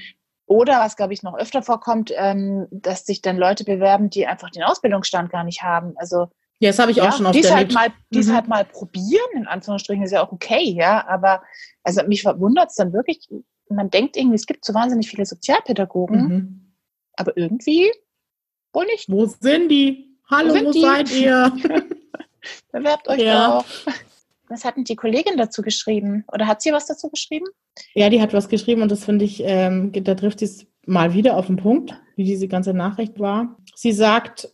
[0.45, 4.49] Oder was, glaube ich, noch öfter vorkommt, ähm, dass sich dann Leute bewerben, die einfach
[4.49, 5.93] den Ausbildungsstand gar nicht haben.
[5.95, 6.27] Also
[6.61, 7.75] ja, das habe ich auch ja, schon oft dies erlebt.
[7.75, 8.33] Halt mal, dies mhm.
[8.33, 11.07] halt mal probieren, in Anführungsstrichen, ist ja auch okay, ja.
[11.07, 11.41] Aber
[11.83, 13.27] also mich verwundert es dann wirklich,
[13.67, 16.73] man denkt irgendwie, es gibt so wahnsinnig viele Sozialpädagogen, mhm.
[17.13, 17.91] aber irgendwie
[18.73, 19.09] wohl nicht.
[19.09, 20.15] Wo sind die?
[20.29, 21.51] Hallo, wo, wo seid ihr?
[22.71, 23.57] Bewerbt euch ja.
[23.57, 23.65] doch.
[24.47, 26.25] Was hatten die Kollegin dazu geschrieben?
[26.31, 27.47] Oder hat sie was dazu geschrieben?
[27.95, 31.15] Ja, die hat was geschrieben und das finde ich, ähm, da trifft sie es mal
[31.15, 33.57] wieder auf den Punkt, wie diese ganze Nachricht war.
[33.73, 34.49] Sie sagt,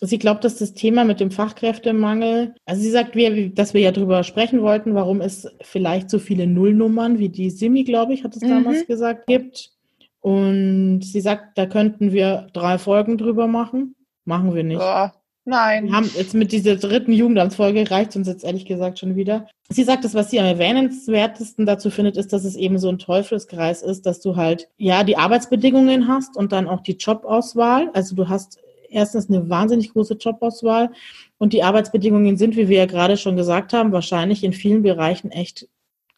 [0.00, 3.90] Sie glaubt, dass das Thema mit dem Fachkräftemangel, also sie sagt, wir, dass wir ja
[3.90, 8.36] drüber sprechen wollten, warum es vielleicht so viele Nullnummern wie die Simi, glaube ich, hat
[8.36, 8.48] es mhm.
[8.48, 9.72] damals gesagt, gibt.
[10.20, 13.94] Und sie sagt, da könnten wir drei Folgen drüber machen.
[14.24, 14.80] Machen wir nicht.
[14.80, 15.86] Ja, nein.
[15.86, 19.46] Wir haben jetzt mit dieser dritten Jugendamtsfolge reicht uns jetzt ehrlich gesagt schon wieder.
[19.70, 22.98] Sie sagt, das, was sie am erwähnenswertesten dazu findet, ist, dass es eben so ein
[22.98, 27.90] Teufelskreis ist, dass du halt, ja, die Arbeitsbedingungen hast und dann auch die Jobauswahl.
[27.94, 28.60] Also du hast
[28.90, 30.90] erstens eine wahnsinnig große Jobauswahl
[31.38, 35.30] und die Arbeitsbedingungen sind, wie wir ja gerade schon gesagt haben, wahrscheinlich in vielen Bereichen
[35.30, 35.68] echt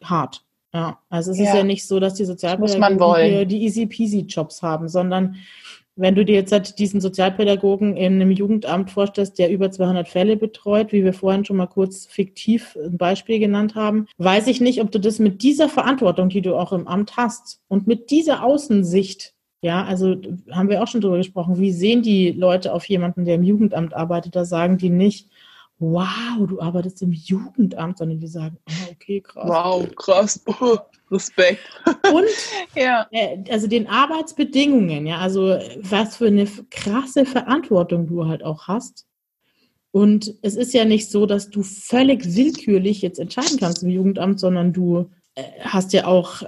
[0.02, 0.44] hart.
[0.72, 1.44] Ja, also es ja.
[1.44, 5.36] ist ja nicht so, dass die Sozialpädagogen die easy peasy Jobs haben, sondern
[5.96, 10.36] wenn du dir jetzt halt diesen Sozialpädagogen in einem Jugendamt vorstellst, der über 200 Fälle
[10.36, 14.80] betreut, wie wir vorhin schon mal kurz fiktiv ein Beispiel genannt haben, weiß ich nicht,
[14.80, 18.42] ob du das mit dieser Verantwortung, die du auch im Amt hast und mit dieser
[18.42, 20.16] Außensicht ja, also
[20.50, 21.58] haben wir auch schon drüber gesprochen.
[21.58, 24.34] Wie sehen die Leute auf jemanden, der im Jugendamt arbeitet?
[24.34, 25.28] Da sagen die nicht,
[25.78, 29.48] wow, du arbeitest im Jugendamt, sondern die sagen, oh, okay, krass.
[29.48, 30.42] Wow, krass.
[30.46, 30.78] Oh,
[31.10, 31.60] Respekt.
[32.12, 32.26] Und
[32.76, 33.06] ja.
[33.10, 39.06] Äh, also den Arbeitsbedingungen, ja, also was für eine krasse Verantwortung du halt auch hast.
[39.92, 44.38] Und es ist ja nicht so, dass du völlig willkürlich jetzt entscheiden kannst im Jugendamt,
[44.38, 45.10] sondern du
[45.60, 46.42] hast ja auch,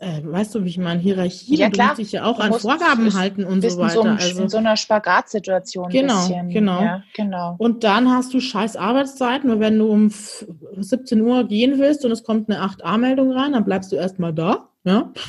[0.00, 1.88] äh, weißt du, wie ich meine, Hierarchie, ja, klar.
[1.88, 4.00] du musst dich ja auch du an Vorgaben halten und so weiter.
[4.00, 5.88] In so, also, in so einer Spagatsituation.
[5.90, 6.50] Genau, bisschen.
[6.50, 6.80] genau.
[6.82, 7.56] Ja, genau.
[7.58, 12.12] Und dann hast du scheiß Arbeitszeiten, und wenn du um 17 Uhr gehen willst und
[12.12, 15.12] es kommt eine 8a-Meldung rein, dann bleibst du erstmal da, ja.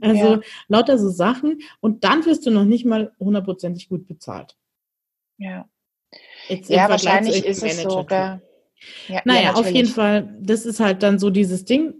[0.00, 0.40] Also ja.
[0.66, 4.56] lauter so Sachen und dann wirst du noch nicht mal hundertprozentig gut bezahlt.
[5.38, 5.68] Ja.
[6.48, 8.40] Jetzt ja, wahrscheinlich ist es sogar
[9.08, 11.94] Ja, naja, ja, auf jeden Fall, das ist halt dann so dieses Ding.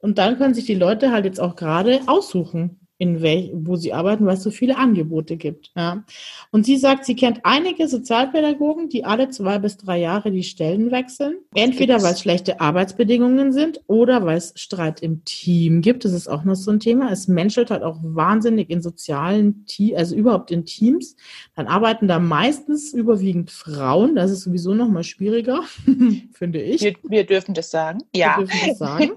[0.00, 3.94] Und dann können sich die Leute halt jetzt auch gerade aussuchen in welch, wo sie
[3.94, 5.72] arbeiten, weil es so viele Angebote gibt.
[5.74, 6.04] Ja.
[6.50, 10.90] Und sie sagt, sie kennt einige Sozialpädagogen, die alle zwei bis drei Jahre die Stellen
[10.90, 11.38] wechseln.
[11.54, 16.04] Entweder weil es schlechte Arbeitsbedingungen sind oder weil es Streit im Team gibt.
[16.04, 17.10] Das ist auch noch so ein Thema.
[17.10, 21.16] Es menschelt halt auch wahnsinnig in sozialen Teams, also überhaupt in Teams.
[21.56, 24.14] Dann arbeiten da meistens überwiegend Frauen.
[24.14, 25.62] Das ist sowieso noch mal schwieriger,
[26.34, 26.82] finde ich.
[26.82, 28.00] Wir, wir, dürfen das sagen.
[28.14, 28.36] Ja.
[28.36, 29.10] Wir dürfen das sagen.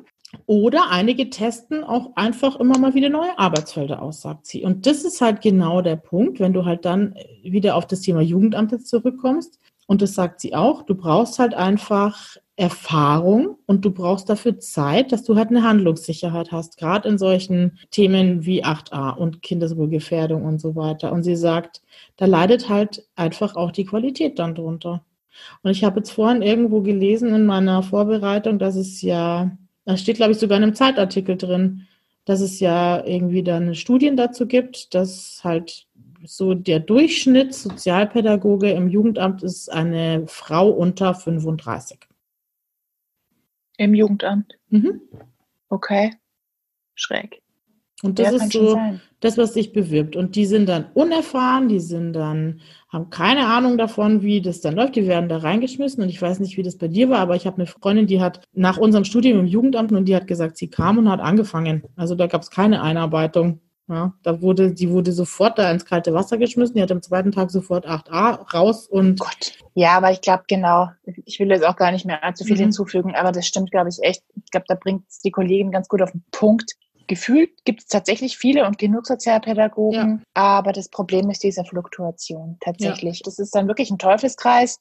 [0.45, 4.63] Oder einige testen auch einfach immer mal wieder neue Arbeitsfelder aus, sagt sie.
[4.63, 8.21] Und das ist halt genau der Punkt, wenn du halt dann wieder auf das Thema
[8.21, 9.59] Jugendamt zurückkommst.
[9.87, 15.11] Und das sagt sie auch, du brauchst halt einfach Erfahrung und du brauchst dafür Zeit,
[15.11, 20.61] dass du halt eine Handlungssicherheit hast, gerade in solchen Themen wie 8a und Kindeswohlgefährdung und
[20.61, 21.11] so weiter.
[21.11, 21.81] Und sie sagt,
[22.15, 25.03] da leidet halt einfach auch die Qualität dann drunter.
[25.63, 29.51] Und ich habe jetzt vorhin irgendwo gelesen in meiner Vorbereitung, dass es ja
[29.85, 31.87] da steht, glaube ich, sogar in einem Zeitartikel drin,
[32.25, 35.87] dass es ja irgendwie dann Studien dazu gibt, dass halt
[36.25, 41.99] so der Durchschnitt Sozialpädagoge im Jugendamt ist eine Frau unter 35.
[43.77, 44.53] Im Jugendamt?
[44.69, 45.01] Mhm.
[45.69, 46.13] Okay.
[46.95, 47.41] Schräg.
[48.03, 48.79] Und das ja, ist so
[49.21, 50.15] das, was sich bewirbt.
[50.15, 52.61] Und die sind dann unerfahren, die sind dann,
[52.93, 54.95] haben keine Ahnung davon, wie das dann läuft.
[54.95, 56.03] Die werden da reingeschmissen.
[56.03, 58.21] Und ich weiß nicht, wie das bei dir war, aber ich habe eine Freundin, die
[58.21, 61.83] hat nach unserem Studium im Jugendamt und die hat gesagt, sie kam und hat angefangen.
[61.95, 63.59] Also da gab es keine Einarbeitung.
[63.89, 66.75] Ja, da wurde, die wurde sofort da ins kalte Wasser geschmissen.
[66.75, 69.19] Die hat am zweiten Tag sofort 8a raus und.
[69.19, 69.51] Gott.
[69.73, 70.87] Ja, aber ich glaube genau,
[71.25, 72.61] ich will jetzt auch gar nicht mehr allzu viel mhm.
[72.61, 74.23] hinzufügen, aber das stimmt, glaube ich, echt.
[74.35, 76.75] Ich glaube, da bringt die Kollegin ganz gut auf den Punkt
[77.07, 80.23] gefühlt gibt es tatsächlich viele und genug Sozialpädagogen, ja.
[80.33, 83.19] aber das Problem ist diese Fluktuation tatsächlich.
[83.19, 83.23] Ja.
[83.25, 84.79] Das ist dann wirklich ein Teufelskreis.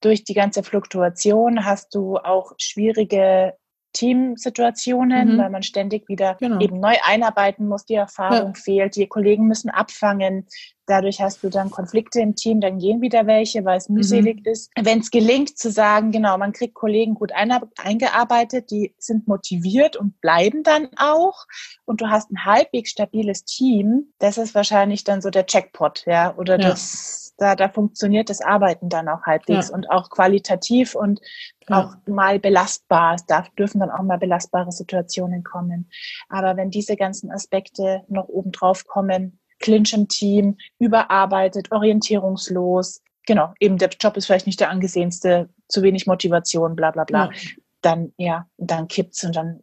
[0.00, 3.54] Durch die ganze Fluktuation hast du auch schwierige
[3.92, 5.38] Teamsituationen, mhm.
[5.38, 6.60] weil man ständig wieder genau.
[6.60, 8.60] eben neu einarbeiten muss, die Erfahrung ja.
[8.62, 10.46] fehlt, die Kollegen müssen abfangen.
[10.88, 13.96] Dadurch hast du dann Konflikte im Team, dann gehen wieder welche, weil es mhm.
[13.96, 14.52] mühselig mhm.
[14.52, 14.70] ist.
[14.80, 20.20] Wenn es gelingt zu sagen, genau, man kriegt Kollegen gut eingearbeitet, die sind motiviert und
[20.20, 21.46] bleiben dann auch
[21.84, 26.34] und du hast ein halbwegs stabiles Team, das ist wahrscheinlich dann so der Checkpot, ja,
[26.36, 26.68] oder ja.
[26.70, 29.74] das da, da funktioniert das Arbeiten dann auch halbwegs ja.
[29.74, 31.20] und auch qualitativ und
[31.68, 31.78] ja.
[31.78, 33.14] auch mal belastbar.
[33.14, 35.88] Es darf, dürfen dann auch mal belastbare Situationen kommen.
[36.28, 43.78] Aber wenn diese ganzen Aspekte noch obendrauf kommen, Clinch im Team, überarbeitet, orientierungslos, genau, eben
[43.78, 47.30] der Job ist vielleicht nicht der angesehenste, zu wenig Motivation, bla bla bla, ja.
[47.82, 49.60] dann ja, dann kippt's und dann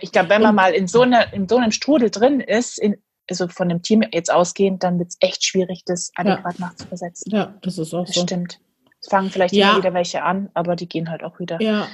[0.00, 2.96] ich glaube, wenn man mal in so, eine, in so einem Strudel drin ist, in,
[3.30, 6.66] also von dem Team jetzt ausgehend, dann wird es echt schwierig, das adäquat ja.
[6.66, 7.32] nachzubesetzen.
[7.32, 8.22] Ja, das ist auch das so.
[8.22, 8.60] Stimmt.
[9.00, 9.70] Es fangen vielleicht ja.
[9.70, 11.60] immer wieder welche an, aber die gehen halt auch wieder.
[11.60, 11.88] Ja.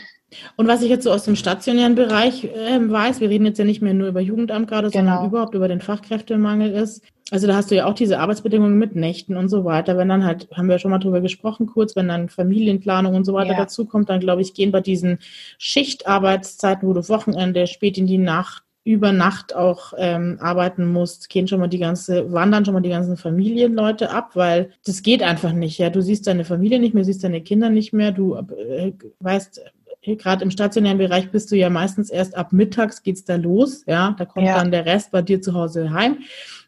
[0.56, 3.66] Und was ich jetzt so aus dem stationären Bereich äh, weiß, wir reden jetzt ja
[3.66, 5.10] nicht mehr nur über Jugendamt gerade, genau.
[5.10, 7.04] sondern überhaupt über den Fachkräftemangel ist.
[7.32, 9.96] Also da hast du ja auch diese Arbeitsbedingungen mit Nächten und so weiter.
[9.96, 13.32] Wenn dann halt, haben wir schon mal drüber gesprochen kurz, wenn dann Familienplanung und so
[13.32, 13.56] weiter ja.
[13.56, 15.18] dazu kommt, dann glaube ich, gehen bei diesen
[15.56, 21.48] Schichtarbeitszeiten, wo du Wochenende, spät in die Nacht, über Nacht auch ähm, arbeiten musst, gehen
[21.48, 25.52] schon mal die ganze, wandern schon mal die ganzen Familienleute ab, weil das geht einfach
[25.52, 25.78] nicht.
[25.78, 29.62] Ja, du siehst deine Familie nicht mehr, siehst deine Kinder nicht mehr, du äh, weißt,
[30.02, 34.14] gerade im stationären Bereich bist du ja meistens erst ab mittags geht's da los, ja,
[34.18, 34.56] da kommt ja.
[34.56, 36.18] dann der Rest bei dir zu Hause heim.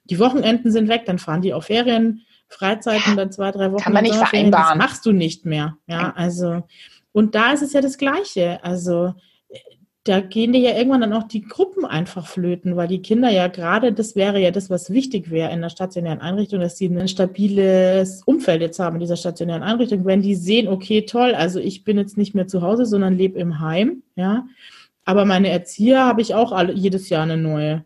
[0.04, 3.82] Die Wochenenden sind weg, dann fahren die auf Ferien, Freizeiten, dann zwei, drei Wochen.
[3.82, 4.78] Kann man nicht vereinbaren.
[4.78, 6.62] Das machst du nicht mehr, ja, also
[7.12, 9.14] und da ist es ja das Gleiche, also
[10.04, 13.48] da gehen dir ja irgendwann dann auch die Gruppen einfach flöten, weil die Kinder ja
[13.48, 17.08] gerade, das wäre ja das, was wichtig wäre in der stationären Einrichtung, dass sie ein
[17.08, 20.04] stabiles Umfeld jetzt haben in dieser stationären Einrichtung.
[20.04, 23.38] Wenn die sehen, okay, toll, also ich bin jetzt nicht mehr zu Hause, sondern lebe
[23.38, 24.46] im Heim, ja.
[25.06, 27.84] Aber meine Erzieher habe ich auch alle, jedes Jahr eine neue.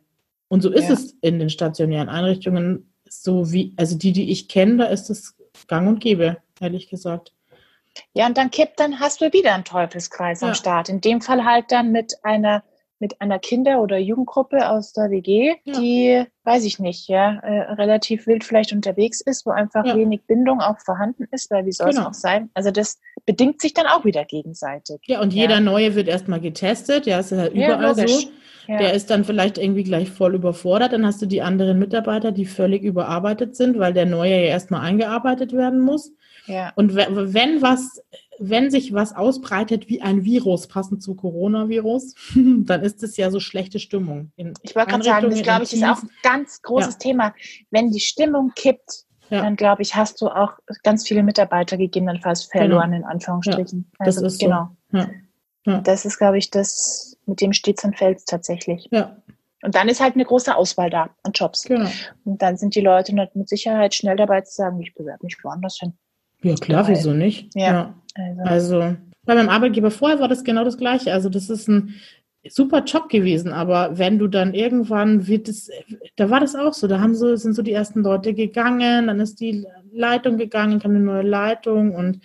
[0.49, 0.94] Und so ist ja.
[0.94, 5.36] es in den stationären Einrichtungen, so wie, also die, die ich kenne, da ist es
[5.66, 7.32] gang und gäbe, ehrlich gesagt.
[8.14, 10.49] Ja, und dann kippt, dann hast du wieder einen Teufelskreis ja.
[10.49, 10.88] am Start.
[10.88, 12.62] In dem Fall halt dann mit einer
[13.01, 15.80] mit einer Kinder- oder Jugendgruppe aus der WG, ja.
[15.80, 19.96] die, weiß ich nicht, ja, äh, relativ wild vielleicht unterwegs ist, wo einfach ja.
[19.96, 22.03] wenig Bindung auch vorhanden ist, weil wie soll genau.
[22.03, 22.51] es auch sein?
[22.55, 25.01] Also das bedingt sich dann auch wieder gegenseitig.
[25.07, 28.30] Ja, und jeder Neue wird erstmal getestet, ja, ist ja halt überall so.
[28.77, 32.45] Der ist dann vielleicht irgendwie gleich voll überfordert, dann hast du die anderen Mitarbeiter, die
[32.45, 36.12] völlig überarbeitet sind, weil der Neue ja erstmal eingearbeitet werden muss.
[36.47, 36.73] Ja.
[36.77, 38.03] Und wenn was,
[38.39, 43.41] wenn sich was ausbreitet wie ein Virus, passend zu Coronavirus, dann ist es ja so
[43.41, 44.33] schlechte Stimmung.
[44.37, 46.99] ich wollte gerade sagen, das glaube ich ist auch ein ganz großes ja.
[46.99, 47.35] Thema.
[47.71, 49.43] Wenn die Stimmung kippt, ja.
[49.43, 50.53] dann glaube ich, hast du auch
[50.83, 53.05] ganz viele Mitarbeiter gegebenenfalls verloren, genau.
[53.07, 53.91] in Anführungsstrichen.
[53.99, 54.69] Ja, das also, ist genau.
[54.93, 55.09] Ja.
[55.69, 55.81] Ja.
[55.81, 58.89] Das ist, glaube ich, das, mit dem steht und fällt tatsächlich.
[58.91, 59.16] Ja.
[59.62, 61.64] Und dann ist halt eine große Auswahl da an Jobs.
[61.64, 61.91] Genau.
[62.25, 65.79] Und dann sind die Leute mit Sicherheit schnell dabei zu sagen, ich bewerbe mich woanders
[65.81, 65.95] hin.
[66.43, 66.97] Ja, klar, Dabei.
[66.97, 67.55] wieso nicht?
[67.55, 67.95] Ja.
[68.16, 68.45] ja.
[68.45, 68.81] Also.
[68.81, 71.12] also, bei meinem Arbeitgeber vorher war das genau das Gleiche.
[71.12, 71.95] Also, das ist ein
[72.49, 75.71] super Job gewesen, aber wenn du dann irgendwann wird es,
[76.16, 79.21] da war das auch so, da haben so, sind so die ersten Leute gegangen, dann
[79.21, 82.21] ist die Leitung gegangen, kam eine neue Leitung und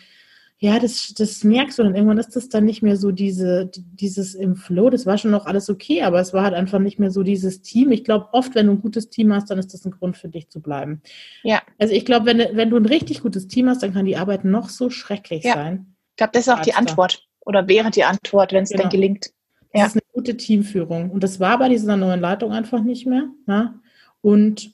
[0.63, 4.33] ja, das, das merkst du dann irgendwann ist das dann nicht mehr so diese, dieses
[4.33, 7.11] im Flow, das war schon noch alles okay, aber es war halt einfach nicht mehr
[7.11, 7.91] so dieses Team.
[7.91, 10.29] Ich glaube, oft, wenn du ein gutes Team hast, dann ist das ein Grund für
[10.29, 11.01] dich zu bleiben.
[11.43, 11.61] Ja.
[11.79, 14.45] Also ich glaube, wenn, wenn du ein richtig gutes Team hast, dann kann die Arbeit
[14.45, 15.53] noch so schrecklich ja.
[15.53, 15.97] sein.
[16.11, 18.83] Ich glaube, das ist auch die Antwort oder wäre die Antwort, wenn es genau.
[18.83, 19.33] denn gelingt.
[19.73, 19.81] Ja.
[19.81, 21.11] Das ist eine gute Teamführung.
[21.11, 23.27] Und das war bei dieser neuen Leitung einfach nicht mehr.
[23.49, 23.73] Ja?
[24.21, 24.73] Und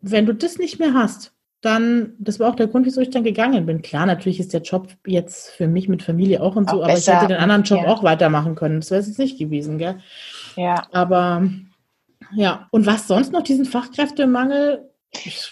[0.00, 1.32] wenn du das nicht mehr hast,
[1.66, 3.82] dann, das war auch der Grund, wieso ich dann gegangen bin.
[3.82, 6.94] Klar, natürlich ist der Job jetzt für mich mit Familie auch und so, auch aber
[6.94, 7.12] besser.
[7.12, 7.88] ich hätte den anderen Job ja.
[7.88, 8.80] auch weitermachen können.
[8.80, 10.00] Das wäre es jetzt nicht gewesen, gell?
[10.54, 10.86] Ja.
[10.92, 11.48] Aber
[12.32, 14.90] ja, und was sonst noch diesen Fachkräftemangel?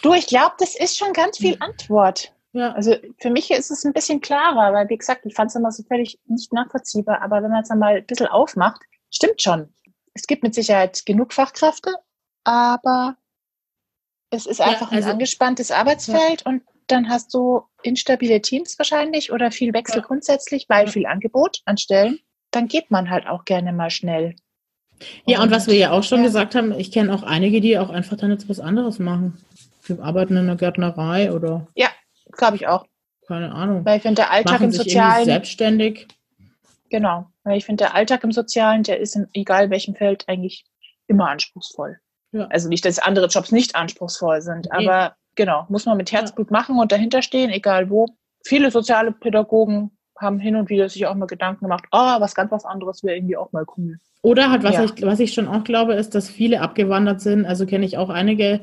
[0.02, 2.32] Du, ich glaube, das ist schon ganz viel Antwort.
[2.52, 2.72] Ja.
[2.72, 5.72] Also für mich ist es ein bisschen klarer, weil wie gesagt, ich fand es immer
[5.72, 9.68] so völlig nicht nachvollziehbar, aber wenn man es dann mal ein bisschen aufmacht, stimmt schon.
[10.14, 11.92] Es gibt mit Sicherheit genug Fachkräfte,
[12.44, 13.16] aber
[14.34, 16.50] es ist einfach ja, also, ein angespanntes Arbeitsfeld ja.
[16.50, 20.06] und dann hast du instabile Teams wahrscheinlich oder viel Wechsel ja.
[20.06, 22.18] grundsätzlich, weil viel Angebot an Stellen.
[22.50, 24.36] Dann geht man halt auch gerne mal schnell.
[25.26, 27.78] Ja, und, und was wir ja auch schon gesagt haben, ich kenne auch einige, die
[27.78, 29.44] auch einfach dann jetzt was anderes machen.
[29.86, 31.66] Wir arbeiten in der Gärtnerei oder.
[31.74, 31.88] Ja,
[32.32, 32.86] glaube ich auch.
[33.26, 33.84] Keine Ahnung.
[33.84, 35.24] Weil ich finde, der Alltag machen im Sozialen.
[35.24, 36.06] selbstständig.
[36.90, 37.26] Genau.
[37.42, 40.64] Weil ich finde, der Alltag im Sozialen, der ist in egal welchem Feld eigentlich
[41.06, 41.98] immer anspruchsvoll.
[42.34, 42.46] Ja.
[42.48, 44.86] Also nicht, dass andere Jobs nicht anspruchsvoll sind, nee.
[44.86, 46.58] aber genau, muss man mit Herzblut ja.
[46.58, 48.06] machen und dahinter stehen, egal wo.
[48.44, 52.50] Viele soziale Pädagogen haben hin und wieder sich auch mal Gedanken gemacht, oh, was ganz
[52.50, 53.98] was anderes wäre irgendwie auch mal cool.
[54.22, 54.84] Oder halt, was, ja.
[54.84, 57.44] ich, was ich schon auch glaube, ist, dass viele abgewandert sind.
[57.44, 58.60] Also kenne ich auch einige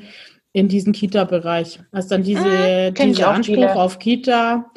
[0.54, 1.80] in diesem Kita-Bereich.
[1.92, 3.76] Also dann diese, ah, dieser Anspruch viele.
[3.76, 4.72] auf Kita,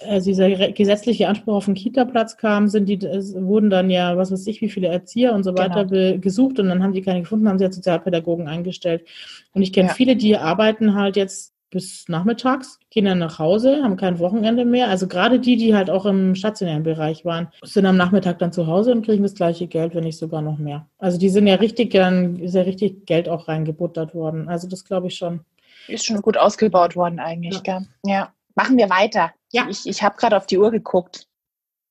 [0.00, 4.46] also dieser gesetzliche Anspruch auf einen Kita-Platz kam, sind die, wurden dann ja, was weiß
[4.46, 6.18] ich, wie viele Erzieher und so weiter genau.
[6.18, 9.06] gesucht und dann haben die keine gefunden, haben sie ja Sozialpädagogen eingestellt.
[9.52, 9.94] Und ich kenne ja.
[9.94, 14.88] viele, die arbeiten halt jetzt bis nachmittags, gehen dann nach Hause, haben kein Wochenende mehr.
[14.88, 18.66] Also gerade die, die halt auch im stationären Bereich waren, sind am Nachmittag dann zu
[18.66, 20.88] Hause und kriegen das gleiche Geld, wenn nicht sogar noch mehr.
[20.98, 24.48] Also die sind ja richtig, dann ist ja richtig Geld auch reingebuttert worden.
[24.48, 25.40] Also das glaube ich schon.
[25.88, 27.78] Ist schon gut ausgebaut worden eigentlich, ja.
[27.78, 27.86] Gell?
[28.04, 28.32] Ja.
[28.54, 29.32] Machen wir weiter.
[29.56, 29.66] Ja.
[29.68, 31.26] Ich, ich habe gerade auf die Uhr geguckt.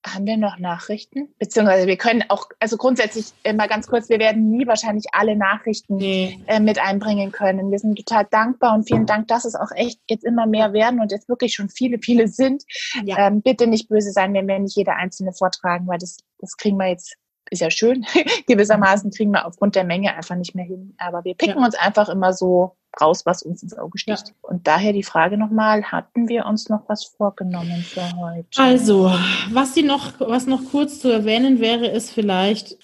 [0.05, 1.33] Haben wir noch Nachrichten?
[1.39, 5.35] Beziehungsweise wir können auch, also grundsätzlich äh, mal ganz kurz, wir werden nie wahrscheinlich alle
[5.35, 6.39] Nachrichten nee.
[6.45, 7.71] äh, mit einbringen können.
[7.71, 10.99] Wir sind total dankbar und vielen Dank, dass es auch echt jetzt immer mehr werden
[10.99, 12.63] und jetzt wirklich schon viele, viele sind.
[13.03, 13.27] Ja.
[13.27, 16.77] Ähm, bitte nicht böse sein, wenn wir nicht jede einzelne vortragen, weil das, das kriegen
[16.77, 17.17] wir jetzt
[17.49, 18.05] ist ja schön.
[18.47, 20.95] Gewissermaßen kriegen wir aufgrund der Menge einfach nicht mehr hin.
[20.97, 21.65] Aber wir picken ja.
[21.65, 24.29] uns einfach immer so raus, was uns ins Auge sticht.
[24.29, 24.33] Ja.
[24.41, 28.47] Und daher die Frage nochmal, hatten wir uns noch was vorgenommen für heute?
[28.57, 29.11] Also,
[29.51, 32.77] was sie noch, was noch kurz zu erwähnen wäre, ist vielleicht,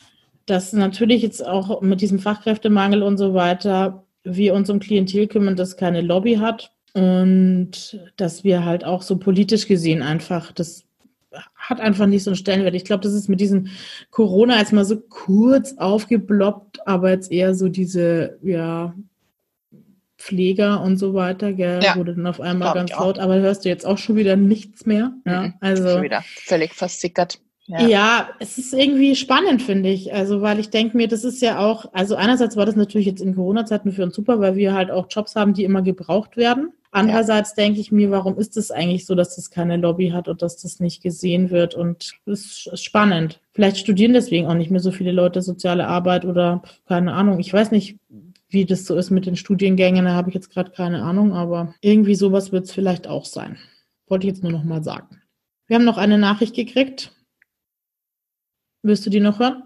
[0.46, 5.56] dass natürlich jetzt auch mit diesem Fachkräftemangel und so weiter wir uns um Klientel kümmern,
[5.56, 10.84] das keine Lobby hat und dass wir halt auch so politisch gesehen einfach das
[11.72, 12.76] hat einfach nicht so einen Stellenwert.
[12.76, 13.68] Ich glaube, das ist mit diesem
[14.12, 18.94] Corona jetzt mal so kurz aufgeploppt, aber jetzt eher so diese, ja,
[20.22, 23.70] Pfleger und so weiter, gell, ja, wurde dann auf einmal ganz laut, aber hörst du
[23.70, 25.14] jetzt auch schon wieder nichts mehr.
[25.26, 27.40] Ja, mhm, also schon wieder völlig versickert.
[27.66, 27.88] Ja.
[27.88, 28.30] ja.
[28.40, 30.14] es ist irgendwie spannend, finde ich.
[30.14, 33.22] Also, weil ich denke mir, das ist ja auch, also einerseits war das natürlich jetzt
[33.22, 36.72] in Corona-Zeiten für uns super, weil wir halt auch Jobs haben, die immer gebraucht werden.
[36.92, 37.64] Andererseits ja.
[37.64, 40.58] denke ich mir, warum ist es eigentlich so, dass das keine Lobby hat und dass
[40.58, 41.74] das nicht gesehen wird?
[41.74, 43.40] Und das ist spannend.
[43.54, 47.40] Vielleicht studieren deswegen auch nicht mehr so viele Leute soziale Arbeit oder keine Ahnung.
[47.40, 47.98] Ich weiß nicht,
[48.50, 50.06] wie das so ist mit den Studiengängen.
[50.06, 53.58] Da habe ich jetzt gerade keine Ahnung, aber irgendwie sowas wird es vielleicht auch sein.
[54.08, 55.22] Wollte ich jetzt nur noch mal sagen.
[55.68, 57.16] Wir haben noch eine Nachricht gekriegt.
[58.84, 59.64] Wirst du die noch hören?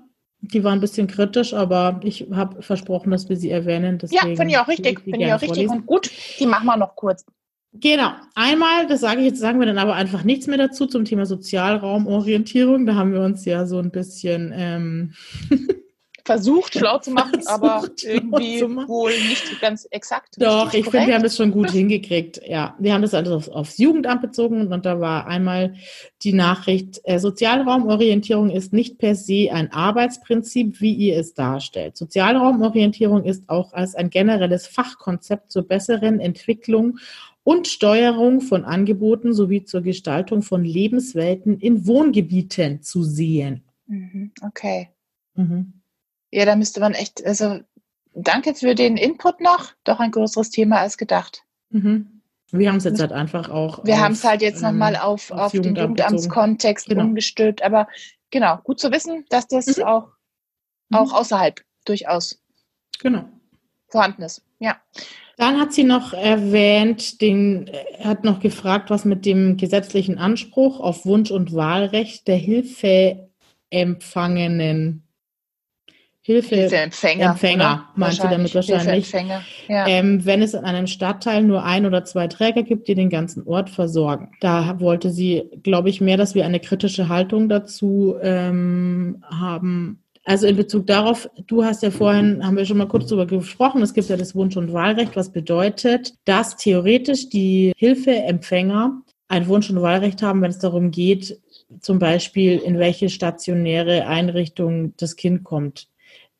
[0.53, 3.99] Die war ein bisschen kritisch, aber ich habe versprochen, dass wir sie erwähnen.
[4.09, 5.01] ja, finde ich auch richtig.
[5.01, 6.11] Finde ich auch richtig und gut.
[6.39, 7.25] Die machen wir noch kurz.
[7.73, 8.11] Genau.
[8.35, 11.25] Einmal, das sage ich jetzt, sagen wir dann aber einfach nichts mehr dazu zum Thema
[11.25, 12.85] Sozialraumorientierung.
[12.85, 15.13] Da haben wir uns ja so ein bisschen ähm,
[16.25, 20.35] versucht, schlau zu machen, versucht, aber irgendwie wohl nicht ganz exakt.
[20.39, 22.41] Doch, ich finde, wir haben das schon gut hingekriegt.
[22.45, 25.75] Ja, wir haben das also aufs, aufs Jugendamt bezogen und da war einmal
[26.23, 31.95] die Nachricht, äh, Sozialraumorientierung ist nicht per se ein Arbeitsprinzip, wie ihr es darstellt.
[31.95, 36.97] Sozialraumorientierung ist auch als ein generelles Fachkonzept zur besseren Entwicklung
[37.43, 43.63] und Steuerung von Angeboten sowie zur Gestaltung von Lebenswelten in Wohngebieten zu sehen.
[43.85, 44.89] Mhm, okay.
[45.35, 45.73] Mhm.
[46.35, 47.61] Ja, da müsste man echt, also
[48.13, 49.71] danke für den Input noch.
[49.85, 51.43] Doch ein größeres Thema als gedacht.
[51.69, 52.23] Mhm.
[52.51, 53.85] Wir haben es jetzt halt einfach auch.
[53.85, 57.05] Wir haben es halt jetzt nochmal ähm, auf, auf, auf den Jugendamtskontext genau.
[57.05, 57.63] umgestülpt.
[57.63, 57.87] Aber
[58.31, 59.83] genau, gut zu wissen, dass das mhm.
[59.83, 60.09] auch,
[60.91, 61.13] auch mhm.
[61.13, 62.43] außerhalb durchaus
[62.99, 63.23] genau.
[63.87, 64.41] vorhanden ist.
[64.59, 64.75] Ja.
[65.37, 67.71] Dann hat sie noch erwähnt, den,
[68.03, 75.04] hat noch gefragt, was mit dem gesetzlichen Anspruch auf Wunsch- und Wahlrecht der Hilfeempfangenen
[76.27, 79.13] Hilfe, Hilfeempfänger, Empfänger, meint sie damit wahrscheinlich.
[79.67, 79.87] Ja.
[79.87, 83.45] Ähm, wenn es in einem Stadtteil nur ein oder zwei Träger gibt, die den ganzen
[83.45, 84.31] Ort versorgen.
[84.41, 90.01] Da wollte sie, glaube ich, mehr, dass wir eine kritische Haltung dazu ähm, haben.
[90.23, 93.83] Also in Bezug darauf, du hast ja vorhin, haben wir schon mal kurz darüber gesprochen,
[93.83, 99.69] es gibt ja das Wunsch- und Wahlrecht, was bedeutet, dass theoretisch die Hilfeempfänger ein Wunsch-
[99.69, 101.39] und Wahlrecht haben, wenn es darum geht,
[101.81, 105.87] zum Beispiel in welche stationäre Einrichtung das Kind kommt.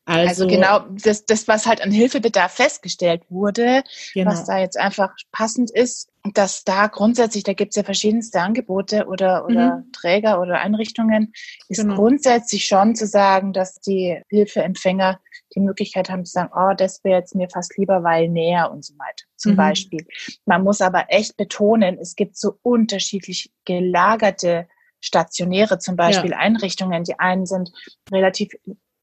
[0.08, 3.82] Also, also, genau, das, das, was halt an Hilfebedarf festgestellt wurde,
[4.14, 4.30] genau.
[4.30, 9.06] was da jetzt einfach passend ist, dass da grundsätzlich, da gibt es ja verschiedenste Angebote
[9.06, 9.92] oder, oder mhm.
[9.92, 11.32] Träger oder Einrichtungen,
[11.68, 11.96] ist genau.
[11.96, 15.18] grundsätzlich schon zu sagen, dass die Hilfeempfänger
[15.56, 18.84] die Möglichkeit haben zu sagen, oh, das wäre jetzt mir fast lieber, weil näher und
[18.84, 19.56] so weiter, zum mhm.
[19.56, 20.06] Beispiel.
[20.44, 24.68] Man muss aber echt betonen, es gibt so unterschiedlich gelagerte
[25.00, 26.38] stationäre zum Beispiel ja.
[26.38, 27.04] Einrichtungen.
[27.04, 27.70] Die einen sind
[28.10, 28.52] relativ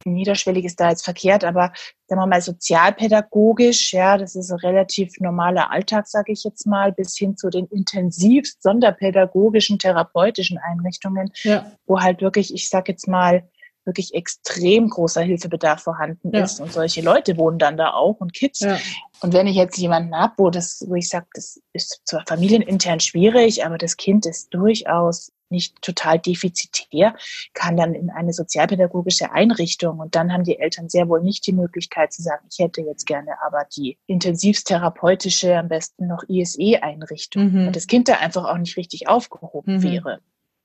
[0.06, 1.72] niederschwellig ist da jetzt verkehrt, aber
[2.08, 6.92] sagen wir mal sozialpädagogisch, ja, das ist ein relativ normaler Alltag, sage ich jetzt mal,
[6.92, 11.72] bis hin zu den intensivst sonderpädagogischen, therapeutischen Einrichtungen, ja.
[11.86, 13.44] wo halt wirklich, ich sage jetzt mal,
[13.86, 16.44] wirklich extrem großer Hilfebedarf vorhanden ja.
[16.44, 16.60] ist.
[16.60, 18.62] Und solche Leute wohnen dann da auch und Kids.
[18.62, 18.78] Ja.
[19.22, 23.00] Und wenn ich jetzt jemanden habe, wo das, wo ich sage, das ist zwar familienintern
[23.00, 27.16] schwierig, aber das Kind ist durchaus nicht total defizitär,
[27.54, 31.54] kann dann in eine sozialpädagogische Einrichtung und dann haben die Eltern sehr wohl nicht die
[31.54, 37.66] Möglichkeit zu sagen, ich hätte jetzt gerne aber die intensivtherapeutische, am besten noch ISE-Einrichtung, mhm.
[37.68, 39.84] weil das Kind da einfach auch nicht richtig aufgehoben mhm.
[39.84, 40.20] wäre.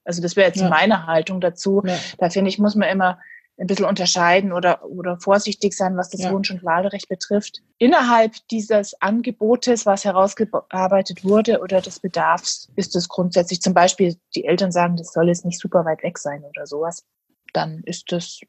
[0.04, 0.70] Also das wäre jetzt ja.
[0.70, 1.82] meine Haltung dazu.
[1.84, 1.94] Ja.
[2.16, 3.18] Da finde ich, muss man immer
[3.58, 6.32] ein bisschen unterscheiden oder, oder vorsichtig sein, was das ja.
[6.32, 7.60] Wunsch- und Wahlrecht betrifft.
[7.78, 14.44] Innerhalb dieses Angebotes, was herausgearbeitet wurde oder des Bedarfs, ist es grundsätzlich zum Beispiel, die
[14.44, 17.04] Eltern sagen, das soll jetzt nicht super weit weg sein oder sowas,
[17.52, 18.40] dann ist das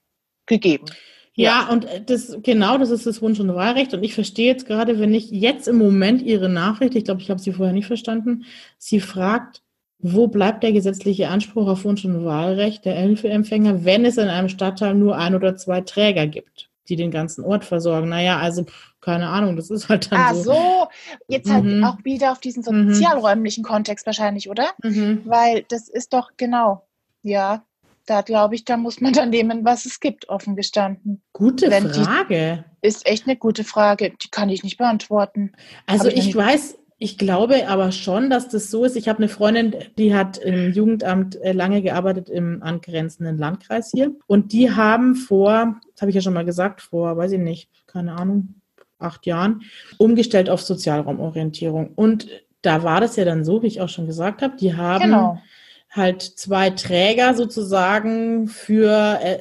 [0.46, 0.86] gegeben.
[1.34, 3.94] Ja, ja, und das genau, das ist das Wunsch- und Wahlrecht.
[3.94, 7.30] Und ich verstehe jetzt gerade, wenn ich jetzt im Moment Ihre Nachricht, ich glaube, ich
[7.30, 8.46] habe sie vorher nicht verstanden,
[8.78, 9.62] sie fragt,
[10.00, 14.50] wo bleibt der gesetzliche Anspruch auf Wunsch- und Wahlrecht der Hilfeempfänger, wenn es in einem
[14.50, 18.10] Stadtteil nur ein oder zwei Träger gibt, die den ganzen Ort versorgen?
[18.10, 18.66] Naja, also
[19.02, 20.54] keine Ahnung, das ist halt dann ah, so.
[20.54, 20.88] so.
[21.28, 21.84] Jetzt halt mhm.
[21.84, 22.94] auch wieder auf diesen mhm.
[22.94, 23.68] sozialräumlichen mhm.
[23.68, 24.70] Kontext wahrscheinlich, oder?
[24.82, 25.22] Mhm.
[25.26, 26.88] Weil das ist doch genau,
[27.22, 27.64] ja,
[28.06, 31.22] da glaube ich, da muss man dann nehmen, was es gibt, offen gestanden.
[31.34, 32.64] Gute Wenn Frage.
[32.82, 34.14] ist echt eine gute Frage.
[34.22, 35.52] Die kann ich nicht beantworten.
[35.86, 38.98] Also ich, ich weiß, ich glaube aber schon, dass das so ist.
[38.98, 44.12] Ich habe eine Freundin, die hat im Jugendamt äh, lange gearbeitet im angrenzenden Landkreis hier.
[44.28, 47.70] Und die haben vor, das habe ich ja schon mal gesagt, vor, weiß ich nicht,
[47.88, 48.56] keine Ahnung,
[49.00, 49.62] acht Jahren,
[49.98, 51.94] umgestellt auf Sozialraumorientierung.
[51.96, 52.28] Und
[52.62, 55.42] da war das ja dann so, wie ich auch schon gesagt habe, die haben genau.
[55.90, 59.40] halt zwei Träger sozusagen für äh,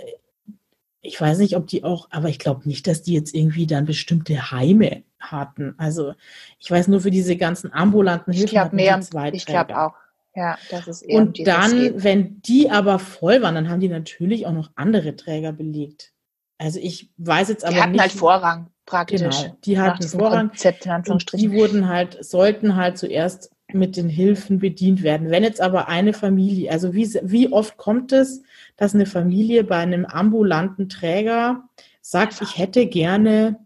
[1.01, 3.87] ich weiß nicht, ob die auch, aber ich glaube nicht, dass die jetzt irgendwie dann
[3.87, 5.75] bestimmte Heime hatten.
[5.79, 6.15] Also
[6.59, 8.47] ich weiß nur für diese ganzen ambulanten Hilfen.
[8.47, 9.01] Ich glaube mehr,
[9.33, 9.95] ich glaube auch.
[10.35, 14.47] Ja, das ist eher Und dann, wenn die aber voll waren, dann haben die natürlich
[14.47, 16.13] auch noch andere Träger belegt.
[16.59, 18.01] Also ich weiß jetzt aber die hatten nicht.
[18.01, 19.21] halt Vorrang praktisch.
[19.21, 20.49] Genau, die hatten Vorrang.
[20.49, 20.87] Konzept,
[21.35, 25.31] die wurden halt, sollten halt zuerst mit den Hilfen bedient werden.
[25.31, 28.43] Wenn jetzt aber eine Familie, also wie, wie oft kommt es,
[28.77, 31.65] dass eine Familie bei einem ambulanten Träger
[32.01, 33.59] sagt, ich hätte gerne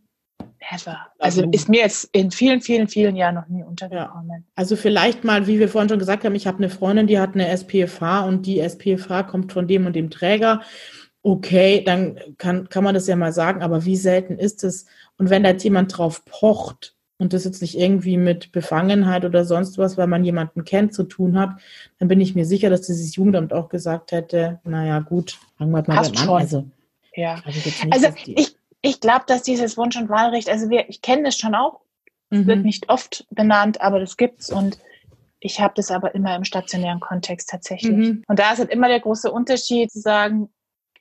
[0.71, 0.99] Never.
[1.19, 4.29] Also ist mir jetzt in vielen, vielen, vielen Jahren noch nie untergekommen.
[4.31, 4.43] Ja.
[4.55, 7.35] Also vielleicht mal, wie wir vorhin schon gesagt haben, ich habe eine Freundin, die hat
[7.35, 10.63] eine SPFH und die SPFH kommt von dem und dem Träger.
[11.23, 14.87] Okay, dann kann, kann man das ja mal sagen, aber wie selten ist es?
[15.19, 19.45] Und wenn da jetzt jemand drauf pocht und das jetzt nicht irgendwie mit Befangenheit oder
[19.45, 21.61] sonst was, weil man jemanden kennt, zu tun hat,
[21.99, 25.85] dann bin ich mir sicher, dass dieses Jugendamt auch gesagt hätte, naja gut, fangen wir
[25.87, 26.29] mal an.
[26.29, 26.65] Also,
[27.15, 27.41] ja.
[27.47, 31.39] Ich also ich, ich glaube, dass dieses Wunsch- und Wahlrecht, also wir, ich kenne das
[31.39, 31.81] schon auch,
[32.31, 32.47] mhm.
[32.47, 34.79] wird nicht oft benannt, aber das gibt's und
[35.39, 37.97] ich habe das aber immer im stationären Kontext tatsächlich.
[37.97, 38.23] Mhm.
[38.29, 40.51] Und da ist halt immer der große Unterschied zu sagen,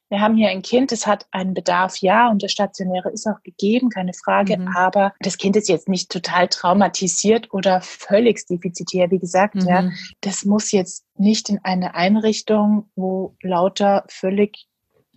[0.09, 3.41] wir haben hier ein Kind, das hat einen Bedarf, ja, und der Stationäre ist auch
[3.43, 4.67] gegeben, keine Frage, mhm.
[4.75, 9.67] aber das Kind ist jetzt nicht total traumatisiert oder völlig defizitär, wie gesagt, mhm.
[9.67, 9.89] ja.
[10.19, 14.67] Das muss jetzt nicht in eine Einrichtung, wo lauter völlig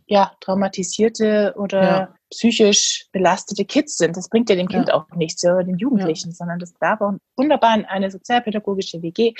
[0.07, 2.15] ja, traumatisierte oder ja.
[2.31, 4.17] psychisch belastete Kids sind.
[4.17, 4.95] Das bringt ja dem Kind ja.
[4.95, 6.35] auch nichts, ja, den Jugendlichen, ja.
[6.35, 9.33] sondern das darf auch wunderbar in eine sozialpädagogische WG.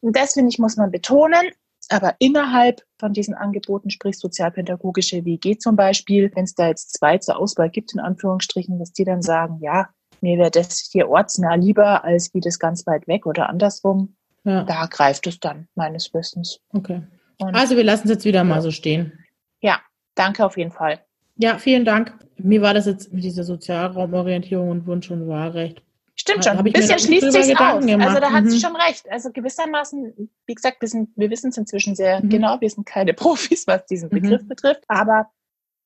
[0.00, 1.50] Und das, finde ich, muss man betonen.
[1.88, 7.18] Aber innerhalb von diesen Angeboten, sprich sozialpädagogische WG zum Beispiel, wenn es da jetzt zwei
[7.18, 9.88] zur Auswahl gibt, in Anführungsstrichen, dass die dann sagen, ja,
[10.20, 14.14] mir wäre das hier ortsnah lieber als wie das ganz weit weg oder andersrum.
[14.44, 14.62] Ja.
[14.64, 16.60] Da greift es dann meines Wissens.
[16.72, 17.02] Okay.
[17.38, 19.24] Und also wir lassen es jetzt wieder mal so stehen.
[19.60, 19.80] Ja,
[20.20, 21.00] danke auf jeden Fall.
[21.36, 22.12] Ja, vielen Dank.
[22.36, 25.82] Mir war das jetzt mit dieser Sozialraumorientierung und Wunsch und Wahlrecht
[26.20, 27.84] Stimmt schon, ein bisschen schließt sich aus.
[27.84, 28.08] Gemacht.
[28.08, 28.50] Also da hat mhm.
[28.50, 29.10] sie schon recht.
[29.10, 32.28] Also gewissermaßen, wie gesagt, wir, sind, wir wissen es inzwischen sehr mhm.
[32.28, 34.20] genau, wir sind keine Profis, was diesen mhm.
[34.20, 34.48] Begriff mhm.
[34.48, 34.84] betrifft.
[34.88, 35.30] Aber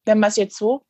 [0.06, 0.82] wenn man es jetzt so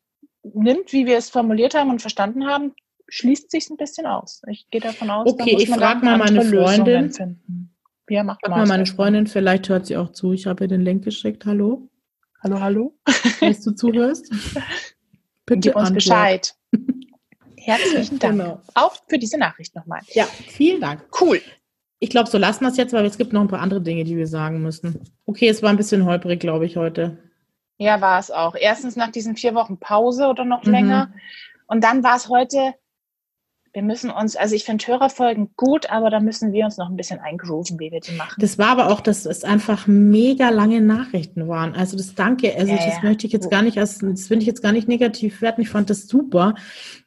[0.42, 2.72] nimmt, wie wir es formuliert haben und verstanden haben,
[3.08, 4.40] schließt sich ein bisschen aus.
[4.48, 7.12] Ich gehe davon aus, okay, ich frage mal meine Freundin.
[8.08, 10.32] Ja, macht mal meine Freundin, vielleicht hört sie auch zu.
[10.32, 11.44] Ich habe ihr den Link geschickt.
[11.44, 11.86] Hallo?
[12.44, 12.94] Hallo, hallo.
[13.38, 14.30] Falls du zuhörst.
[15.46, 15.94] Bitte Gib uns Antwort.
[15.94, 16.54] Bescheid.
[17.56, 18.38] Herzlichen Dank.
[18.38, 18.60] Genau.
[18.74, 20.02] Auch für diese Nachricht nochmal.
[20.12, 21.06] Ja, vielen Dank.
[21.18, 21.40] Cool.
[22.00, 24.04] Ich glaube, so lassen wir es jetzt, weil es gibt noch ein paar andere Dinge,
[24.04, 25.00] die wir sagen müssen.
[25.24, 27.16] Okay, es war ein bisschen holprig, glaube ich, heute.
[27.78, 28.54] Ja, war es auch.
[28.54, 30.72] Erstens nach diesen vier Wochen Pause oder noch mhm.
[30.72, 31.14] länger.
[31.66, 32.74] Und dann war es heute
[33.74, 36.96] wir müssen uns, also ich finde Hörerfolgen gut, aber da müssen wir uns noch ein
[36.96, 38.36] bisschen eingrooven, wie wir die machen.
[38.38, 41.74] Das war aber auch, dass es einfach mega lange Nachrichten waren.
[41.74, 43.00] Also das Danke, also ja, das ja.
[43.02, 45.60] möchte ich jetzt gar nicht, als, das finde ich jetzt gar nicht negativ werten.
[45.60, 46.54] Ich fand das super.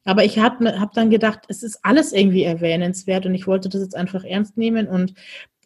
[0.03, 3.81] Aber ich habe hab dann gedacht, es ist alles irgendwie erwähnenswert und ich wollte das
[3.81, 5.13] jetzt einfach ernst nehmen und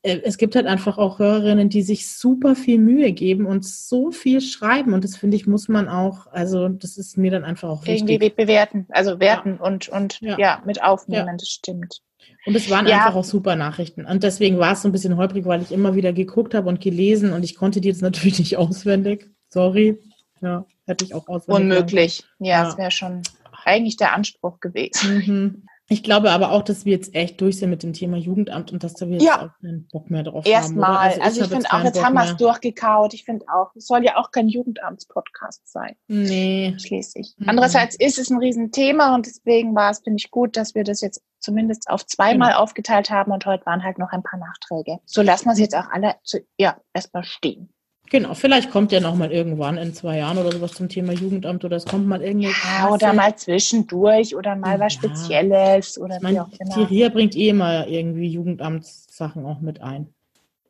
[0.04, 4.42] es gibt halt einfach auch Hörerinnen, die sich super viel Mühe geben und so viel
[4.42, 4.94] schreiben.
[4.94, 8.10] Und das finde ich, muss man auch, also das ist mir dann einfach auch wichtig.
[8.10, 9.66] Irgendwie bewerten, also werten ja.
[9.68, 10.38] und, und ja.
[10.40, 10.64] ja.
[10.66, 11.38] mit aufnehmen, ja.
[11.38, 12.02] das stimmt.
[12.46, 14.06] Und es waren einfach auch super Nachrichten.
[14.06, 16.82] Und deswegen war es so ein bisschen holprig, weil ich immer wieder geguckt habe und
[16.82, 19.30] gelesen und ich konnte die jetzt natürlich nicht auswendig.
[19.50, 20.00] Sorry.
[20.42, 21.62] Ja, hätte ich auch auswendig.
[21.62, 22.24] Unmöglich.
[22.40, 23.22] Ja, es wäre schon
[23.64, 25.18] eigentlich der Anspruch gewesen.
[25.18, 25.64] Mhm.
[25.92, 28.82] Ich glaube aber auch, dass wir jetzt echt durch sind mit dem Thema Jugendamt und
[28.82, 29.46] dass da wir jetzt ja.
[29.46, 30.88] auch keinen Bock mehr drauf Erstmal.
[30.88, 31.06] haben.
[31.10, 31.10] Erstmal.
[31.10, 33.14] Also, also ich, finde auch, jetzt Bock haben wir es durchgekaut.
[33.14, 35.98] Ich finde auch, es soll ja auch kein Jugendamtspodcast sein.
[36.08, 36.76] Nee.
[36.80, 37.36] Schließlich.
[37.38, 37.50] Mhm.
[37.50, 41.02] Andererseits ist es ein Riesenthema und deswegen war es, finde ich, gut, dass wir das
[41.02, 42.62] jetzt zumindest auf zweimal genau.
[42.62, 45.00] aufgeteilt haben und heute waren halt noch ein paar Nachträge.
[45.06, 47.74] So lassen wir es jetzt auch alle zu, ja, erstmal stehen.
[48.12, 51.64] Genau, vielleicht kommt ja noch mal irgendwann in zwei Jahren oder sowas zum Thema Jugendamt
[51.64, 52.50] oder es kommt mal irgendwie.
[52.50, 54.80] Ja, oder mal zwischendurch oder mal ja.
[54.82, 56.76] was Spezielles oder ich mein, wie auch immer.
[56.76, 60.14] Die RIA bringt eh immer irgendwie Jugendamtssachen auch mit ein.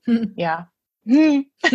[0.05, 0.33] Hm.
[0.37, 0.71] Ja.
[1.03, 1.47] Hm.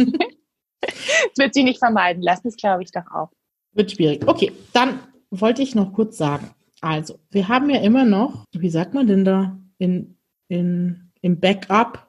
[1.36, 3.30] wird sie nicht vermeiden lassen, das glaube ich doch auch.
[3.72, 4.22] Wird schwierig.
[4.24, 6.54] Okay, dann wollte ich noch kurz sagen.
[6.80, 10.16] Also, wir haben ja immer noch, wie sagt man denn da, in,
[10.46, 12.05] in, im Backup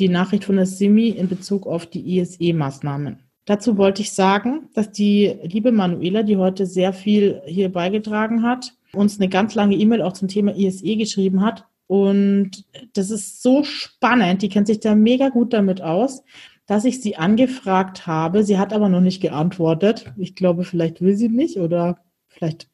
[0.00, 3.20] die Nachricht von der Simi in Bezug auf die ISE-Maßnahmen.
[3.44, 8.74] Dazu wollte ich sagen, dass die liebe Manuela, die heute sehr viel hier beigetragen hat,
[8.92, 11.66] uns eine ganz lange E-Mail auch zum Thema ISE geschrieben hat.
[11.86, 16.22] Und das ist so spannend, die kennt sich da mega gut damit aus,
[16.66, 18.44] dass ich sie angefragt habe.
[18.44, 20.12] Sie hat aber noch nicht geantwortet.
[20.16, 21.98] Ich glaube, vielleicht will sie nicht oder
[22.28, 22.68] vielleicht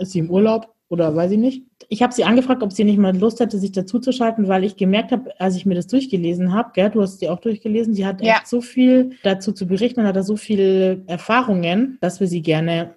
[0.00, 1.64] ist sie im Urlaub oder weiß ich nicht.
[1.88, 5.12] Ich habe sie angefragt, ob sie nicht mal Lust hätte, sich dazuzuschalten, weil ich gemerkt
[5.12, 8.20] habe, als ich mir das durchgelesen habe, gell, du hast sie auch durchgelesen, sie hat
[8.20, 8.34] ja.
[8.34, 12.42] echt so viel dazu zu berichten und hat da so viele Erfahrungen, dass wir sie
[12.42, 12.96] gerne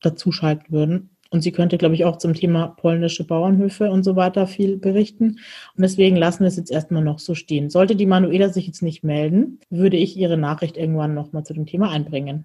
[0.00, 1.10] dazuschalten würden.
[1.28, 5.38] Und sie könnte, glaube ich, auch zum Thema polnische Bauernhöfe und so weiter viel berichten.
[5.76, 7.70] Und deswegen lassen wir es jetzt erstmal noch so stehen.
[7.70, 11.64] Sollte die Manuela sich jetzt nicht melden, würde ich ihre Nachricht irgendwann nochmal zu dem
[11.64, 12.44] Thema einbringen.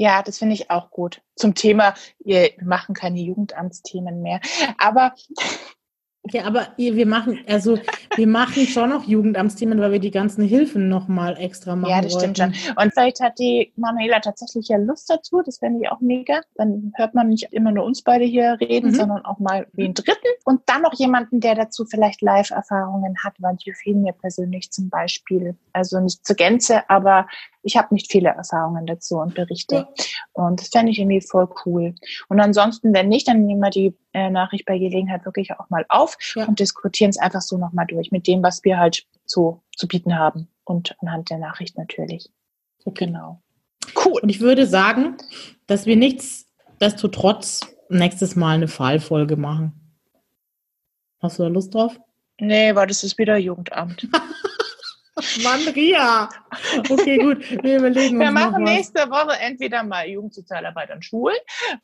[0.00, 1.20] Ja, das finde ich auch gut.
[1.36, 4.40] Zum Thema, wir machen keine Jugendamtsthemen mehr.
[4.78, 5.14] Aber
[6.28, 7.78] ja, aber wir machen, also
[8.14, 11.90] wir machen schon noch Jugendamtsthemen, weil wir die ganzen Hilfen nochmal extra machen.
[11.90, 12.34] Ja, das wollten.
[12.34, 12.74] stimmt schon.
[12.76, 16.42] Und vielleicht hat die Manuela tatsächlich ja Lust dazu, das fände ich auch mega.
[16.56, 18.94] Dann hört man nicht immer nur uns beide hier reden, mhm.
[18.94, 20.28] sondern auch mal wie einen Dritten.
[20.44, 24.90] Und dann noch jemanden, der dazu vielleicht Live-Erfahrungen hat, weil die fehlen mir persönlich zum
[24.90, 25.56] Beispiel.
[25.72, 27.26] Also nicht zur Gänze, aber
[27.62, 29.74] ich habe nicht viele Erfahrungen dazu und Berichte.
[29.74, 29.88] Ja.
[30.32, 31.94] Und das fände ich irgendwie voll cool.
[32.28, 35.84] Und ansonsten, wenn nicht, dann nehmen wir die äh, Nachricht bei Gelegenheit wirklich auch mal
[35.88, 36.46] auf ja.
[36.46, 40.18] und diskutieren es einfach so nochmal durch mit dem, was wir halt so zu bieten
[40.18, 42.30] haben und anhand der Nachricht natürlich.
[42.84, 43.06] Okay.
[43.06, 43.42] Genau.
[44.04, 44.20] Cool.
[44.22, 45.16] Und ich würde sagen,
[45.66, 49.96] dass wir nichtsdestotrotz nächstes Mal eine Fallfolge machen.
[51.20, 51.98] Hast du da Lust drauf?
[52.38, 54.08] Nee, weil das ist wieder Jugendamt.
[55.44, 56.28] Mann, Ria.
[56.90, 57.38] Okay, gut.
[57.62, 58.76] Wir überlegen Wir uns machen noch was.
[58.76, 61.36] nächste Woche entweder mal Jugendsozialarbeit an Schulen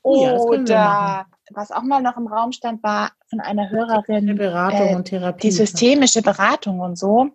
[0.05, 4.37] Ja, wir oder was auch mal noch im Raum stand, war von einer Eine Hörerin
[4.37, 5.49] Beratung äh, und Therapie.
[5.49, 7.31] die systemische Beratung und so.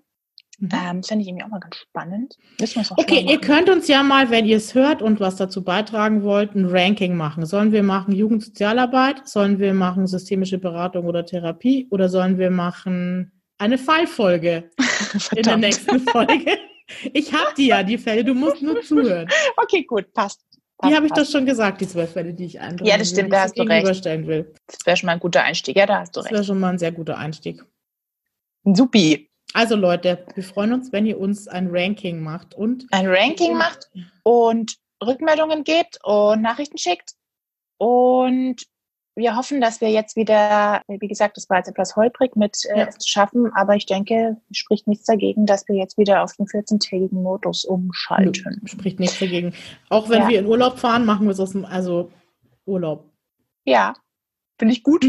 [0.60, 0.70] Mhm.
[0.74, 2.38] Ähm, Finde ich irgendwie auch mal ganz spannend.
[2.60, 2.68] Wir
[2.98, 3.42] Okay, ihr machen.
[3.42, 7.16] könnt uns ja mal, wenn ihr es hört und was dazu beitragen wollt, ein Ranking
[7.16, 7.46] machen.
[7.48, 9.28] Sollen wir machen Jugendsozialarbeit?
[9.28, 11.88] Sollen wir machen systemische Beratung oder Therapie?
[11.90, 13.32] Oder sollen wir machen
[13.62, 14.70] eine Fallfolge
[15.36, 16.58] in der nächsten Folge?
[17.14, 18.24] Ich habe die ja, die Fälle.
[18.26, 19.30] Du musst nur zuhören.
[19.58, 20.42] Okay, gut, passt.
[20.52, 23.10] Die Passt, habe ich doch schon gesagt, die zwölf Fälle, die ich eintragen Ja, das
[23.10, 24.04] stimmt, die da hast du recht.
[24.06, 24.52] will.
[24.66, 25.78] Das wäre schon mal ein guter Einstieg.
[25.78, 26.48] Ja, da hast du Das wäre recht.
[26.48, 27.64] schon mal ein sehr guter Einstieg.
[28.64, 29.30] Supi.
[29.54, 33.90] Also Leute, wir freuen uns, wenn ihr uns ein Ranking macht und Ein Ranking macht
[34.24, 37.12] und Rückmeldungen gebt und Nachrichten schickt.
[37.78, 38.64] Und
[39.16, 42.80] wir hoffen, dass wir jetzt wieder, wie gesagt, das war jetzt etwas holprig mit äh,
[42.80, 42.90] Ja.
[43.06, 47.22] schaffen, aber ich denke, es spricht nichts dagegen, dass wir jetzt wieder auf den 14-tägigen
[47.22, 48.68] Modus umschalten.
[48.68, 49.54] spricht nichts dagegen.
[49.90, 50.30] Auch wenn Ja.
[50.30, 52.12] wir in Urlaub fahren, machen wir es aus dem, also
[52.66, 53.06] Urlaub.
[53.66, 53.94] Ja,
[54.58, 55.04] finde ich gut.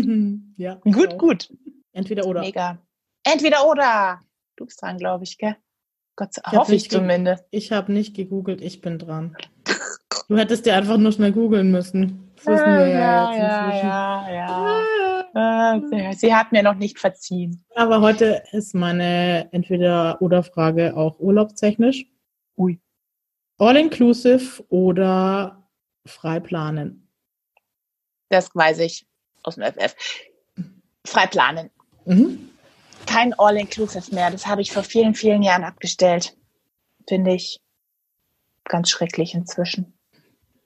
[0.57, 0.75] ja.
[0.85, 1.19] Gut, auch.
[1.19, 1.53] gut.
[1.93, 2.41] Entweder oder.
[2.41, 2.79] Mega.
[3.25, 4.21] Entweder oder.
[4.57, 5.57] Du bist dran, glaube ich, gell?
[6.17, 7.45] Gott sei hab hoffe ich zumindest.
[7.51, 9.37] Ich habe nicht gegoogelt, ich bin dran.
[10.29, 12.32] Du hättest dir einfach nur schnell googeln müssen.
[12.45, 13.89] Das wissen wir ja, ja, jetzt ja, inzwischen.
[13.89, 14.83] ja, ja.
[15.75, 17.65] Äh, sie hat mir noch nicht verziehen.
[17.75, 22.07] Aber heute ist meine Entweder-Oder-Frage auch urlaubstechnisch.
[22.57, 22.81] Ui.
[23.59, 25.69] All-inclusive oder
[26.05, 27.09] frei planen.
[28.29, 29.07] Das weiß ich
[29.43, 29.95] aus dem FF.
[31.07, 31.71] Frei planen.
[32.05, 32.51] Mhm.
[33.07, 34.31] Kein All-Inclusive mehr.
[34.31, 36.37] Das habe ich vor vielen, vielen Jahren abgestellt.
[37.09, 37.61] Finde ich
[38.65, 39.95] ganz schrecklich inzwischen.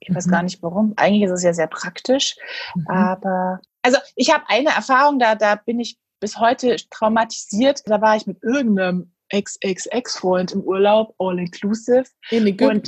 [0.08, 0.30] Ich weiß Mhm.
[0.30, 0.92] gar nicht warum.
[0.96, 2.36] Eigentlich ist es ja sehr praktisch,
[2.74, 2.86] Mhm.
[2.88, 7.82] aber also ich habe eine Erfahrung, da, da bin ich bis heute traumatisiert.
[7.86, 12.04] Da war ich mit irgendeinem Ex-Ex-Ex-Freund im Urlaub, all-inclusive.
[12.30, 12.82] In Ägypten.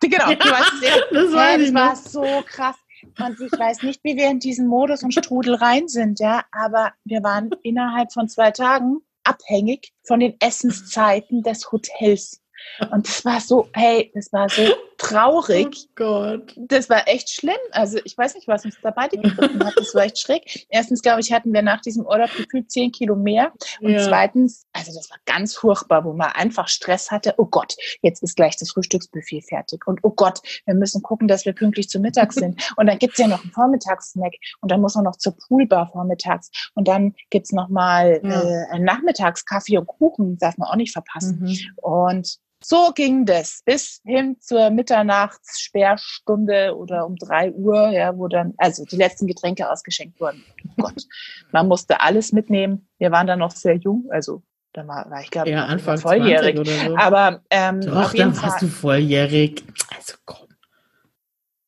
[0.00, 0.94] genau, du weißt es ja.
[1.12, 2.76] das weiß das war so krass.
[3.18, 6.92] Und ich weiß nicht, wie wir in diesen Modus und Strudel rein sind, ja, aber
[7.04, 12.40] wir waren innerhalb von zwei Tagen abhängig von den Essenszeiten des Hotels.
[12.90, 14.62] Und das war so, hey, das war so
[14.98, 15.68] traurig.
[15.88, 16.54] Oh Gott.
[16.56, 17.56] Das war echt schlimm.
[17.72, 19.74] Also ich weiß nicht, was uns da beide gegriffen hat.
[19.76, 20.66] Das war echt schräg.
[20.68, 23.52] Erstens, glaube ich, hatten wir nach diesem Urlaub gefühlt zehn Kilo mehr.
[23.80, 24.02] Und Ja.
[24.06, 27.34] zweitens, also das war ganz furchtbar, wo man einfach Stress hatte.
[27.38, 29.86] Oh Gott, jetzt ist gleich das Frühstücksbuffet fertig.
[29.86, 32.60] Und oh Gott, wir müssen gucken, dass wir pünktlich zu Mittag sind.
[32.76, 34.32] Und dann gibt's ja noch einen Vormittagssnack.
[34.60, 36.50] Und dann muss man noch zur Poolbar vormittags.
[36.74, 38.42] Und dann gibt's noch mal Ja.
[38.42, 40.38] äh, einen Nachmittagskaffee und Kuchen.
[40.38, 41.40] Darf man auch nicht verpassen.
[41.40, 41.58] Mhm.
[41.82, 42.36] Und
[42.68, 48.84] so ging das bis hin zur Mitternachtssperrstunde oder um drei Uhr, ja, wo dann, also
[48.84, 50.42] die letzten Getränke ausgeschenkt wurden.
[50.76, 51.04] Oh Gott,
[51.52, 52.88] man musste alles mitnehmen.
[52.98, 56.56] Wir waren dann noch sehr jung, also da war, war ich glaube Ja, Anfang volljährig.
[56.56, 56.96] 20 oder so.
[56.96, 59.62] Aber ähm, Doch, auf jeden dann warst Fall, du volljährig.
[59.96, 60.48] Also komm,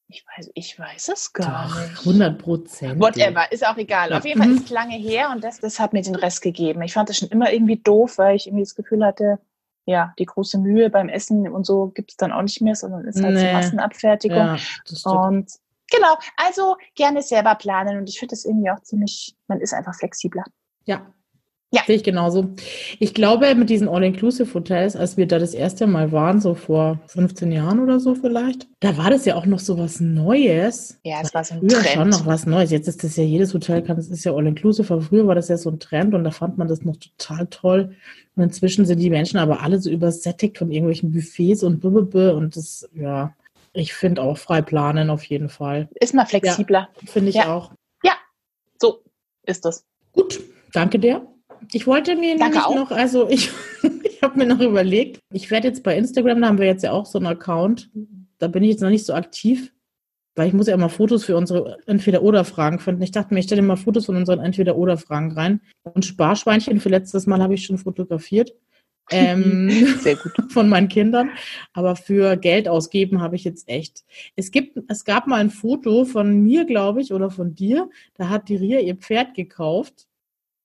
[0.09, 1.99] ich weiß, ich weiß es gar doch, nicht.
[2.01, 3.01] 100 Prozent.
[3.01, 4.13] Whatever, ist auch egal.
[4.13, 4.57] Auf jeden Fall Mhm.
[4.57, 6.83] ist es lange her und das, das hat mir den Rest gegeben.
[6.83, 9.39] Ich fand das schon immer irgendwie doof, weil ich irgendwie das Gefühl hatte,
[9.89, 13.23] ja, die große Mühe beim Essen und so gibt's dann auch nicht mehr, sondern ist
[13.23, 13.55] halt Nee.
[13.55, 14.37] Massenabfertigung.
[14.37, 14.57] Ja.
[15.05, 15.51] Und
[15.91, 19.95] genau, also gerne selber planen und ich finde das irgendwie auch ziemlich, man ist einfach
[19.95, 20.45] flexibler.
[20.85, 21.07] Ja.
[21.71, 21.83] Ja.
[21.87, 22.55] Sehe ich genauso.
[22.99, 27.53] Ich glaube, mit diesen All-Inclusive-Hotels, als wir da das erste Mal waren, so vor 15
[27.53, 30.99] Jahren oder so vielleicht, da war das ja auch noch so was Neues.
[31.05, 31.89] Ja, es war so ein Früher Trend.
[31.89, 32.71] schon noch was Neues.
[32.71, 35.49] Jetzt ist das ja jedes Hotel kann, das ist ja All-Inclusive, aber früher war das
[35.49, 37.95] ja so ein Trend und da fand man das noch total toll.
[38.35, 42.57] Und inzwischen sind die Menschen aber alle so übersättigt von irgendwelchen Buffets und blablabla und
[42.57, 43.35] das, ja,
[43.75, 45.89] ich finde auch frei planen auf jeden Fall.
[46.01, 46.89] Ist mal flexibler.
[47.05, 47.55] Finde ich Ja.
[47.55, 47.73] auch.
[48.81, 49.03] So
[49.45, 49.85] ist das.
[50.13, 50.41] Gut,
[50.73, 51.27] danke dir.
[51.73, 52.75] Ich wollte mir Danke nämlich auch.
[52.75, 53.51] noch, also ich,
[54.03, 56.93] ich habe mir noch überlegt, ich werde jetzt bei Instagram, da haben wir jetzt ja
[56.93, 57.91] auch so einen Account,
[58.39, 59.73] da bin ich jetzt noch nicht so aktiv,
[60.39, 63.03] weil ich muss ja immer Fotos für unsere Entweder-Oder-Fragen finden.
[63.03, 65.61] Ich dachte mir, ich stelle mal Fotos von unseren Entweder-Oder-Fragen rein.
[65.83, 68.55] Und Sparschweinchen für letztes Mal habe ich schon fotografiert.
[69.11, 69.69] Ähm,
[70.01, 70.33] Sehr gut.
[70.53, 71.31] von meinen Kindern.
[71.73, 74.05] Aber für Geld ausgeben habe ich jetzt echt.
[74.37, 77.91] Es gibt, es gab mal ein Foto von mir, glaube ich, oder von dir.
[78.15, 80.08] Da hat die Ria ihr Pferd gekauft.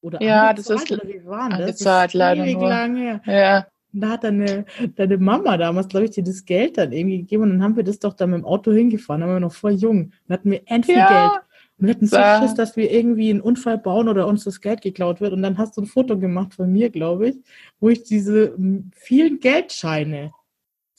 [0.03, 1.59] Oder Ja, das ist oder wie war das?
[1.59, 2.69] angezahlt, das leider nur.
[2.69, 3.21] lang her.
[3.25, 3.67] Ja.
[3.93, 4.65] Und Da hat deine,
[4.95, 7.43] deine Mama damals, glaube ich, dir das Geld dann irgendwie gegeben.
[7.43, 9.21] Und dann haben wir das doch dann mit dem Auto hingefahren.
[9.21, 10.11] Da waren wir noch voll jung.
[10.27, 11.09] Dann hatten wir endlich Geld.
[11.09, 11.41] ja.
[11.79, 14.61] Und wir hatten so War- Schiss, dass wir irgendwie einen Unfall bauen oder uns das
[14.61, 15.33] Geld geklaut wird.
[15.33, 17.35] Und dann hast du ein Foto gemacht von mir, glaube ich,
[17.79, 18.55] wo ich diese
[18.95, 20.31] vielen Geldscheine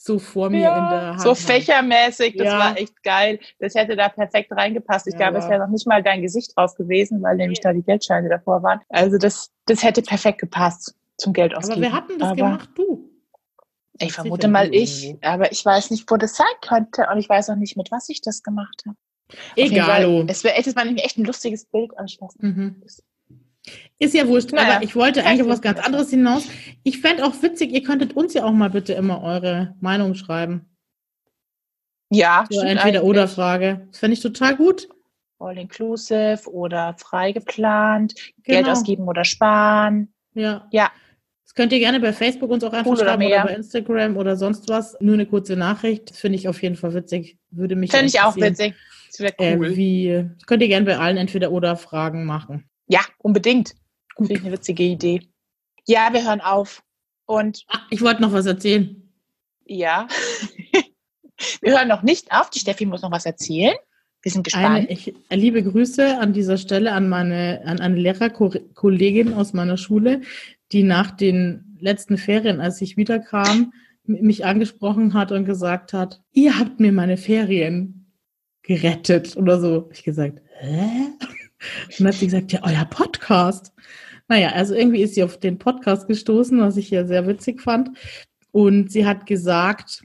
[0.05, 2.59] so vor mir in der Ja, Hand so fächermäßig, das Ja.
[2.59, 3.39] war echt geil.
[3.59, 5.07] Das hätte da perfekt reingepasst.
[5.07, 7.73] Ich Ja, glaube, es wäre noch nicht mal dein Gesicht drauf gewesen, weil nämlich da
[7.73, 8.81] die Geldscheine davor waren.
[8.89, 10.95] Also das, das hätte perfekt gepasst.
[11.17, 11.71] zum Geld ausgeben.
[11.73, 12.69] Aber wer hat denn das Aber gemacht?
[12.75, 13.09] Du.
[13.99, 17.49] Ich vermute mal ich, aber ich weiß nicht, wo das sein könnte und ich weiß
[17.49, 18.97] auch nicht, mit was ich das gemacht habe.
[19.55, 19.85] Egal.
[19.85, 20.25] Fall, oh.
[20.27, 22.55] Es wäre echt, das war nämlich echt ein lustiges Bild, aber ich weiß nicht.
[22.57, 22.83] Mhm.
[23.97, 26.47] Ist ja wurscht, Naja, aber ich wollte eigentlich auf was ganz es anderes hinaus.
[26.83, 30.65] Ich fände auch witzig, ihr könntet uns ja auch mal bitte immer eure Meinung schreiben.
[32.11, 33.09] Ja, So stimmt entweder eigentlich.
[33.09, 33.87] oder Frage.
[33.91, 34.87] Das fände ich total gut.
[35.39, 38.13] All inclusive oder frei geplant,
[38.43, 38.71] Geld Genau.
[38.71, 40.13] ausgeben oder sparen.
[40.33, 40.67] Ja.
[40.71, 40.91] Ja.
[41.43, 43.43] Das könnt ihr gerne bei Facebook uns auch einfach Cool oder schreiben oder, mehr.
[43.45, 44.97] bei Instagram oder sonst was.
[44.99, 46.09] Nur eine kurze Nachricht.
[46.11, 47.37] Das finde ich auf jeden Fall witzig.
[47.51, 48.75] Würde mich Fände ich auch witzig.
[49.07, 49.75] Das wäre Äh, cool.
[49.75, 52.69] wie, das könnt ihr gerne bei allen entweder oder Fragen machen.
[52.87, 53.75] Ja, unbedingt.
[54.15, 55.21] Finde ich eine witzige Idee.
[55.87, 56.81] Ja, wir hören auf.
[57.25, 59.01] Und Ah, ich wollte noch was erzählen.
[59.65, 60.07] ja,
[61.61, 62.49] wir hören noch nicht auf.
[62.49, 63.75] Die Steffi muss noch was erzählen.
[64.21, 64.91] Wir sind Eine, gespannt.
[65.07, 70.21] ich, äh, liebe Grüße an dieser Stelle an meine, an eine Lehrerkollegin aus meiner Schule,
[70.71, 76.57] die nach den letzten Ferien, als ich wiederkam, mich angesprochen hat und gesagt hat, ihr
[76.57, 78.11] habt mir meine Ferien
[78.63, 79.89] gerettet oder so.
[79.93, 81.07] Ich gesagt, hä?
[81.87, 83.73] Und dann hat sie gesagt, ja, euer Podcast.
[84.27, 87.89] Naja, also irgendwie ist sie auf den Podcast gestoßen, was ich ja sehr witzig fand.
[88.51, 90.03] Und sie hat gesagt,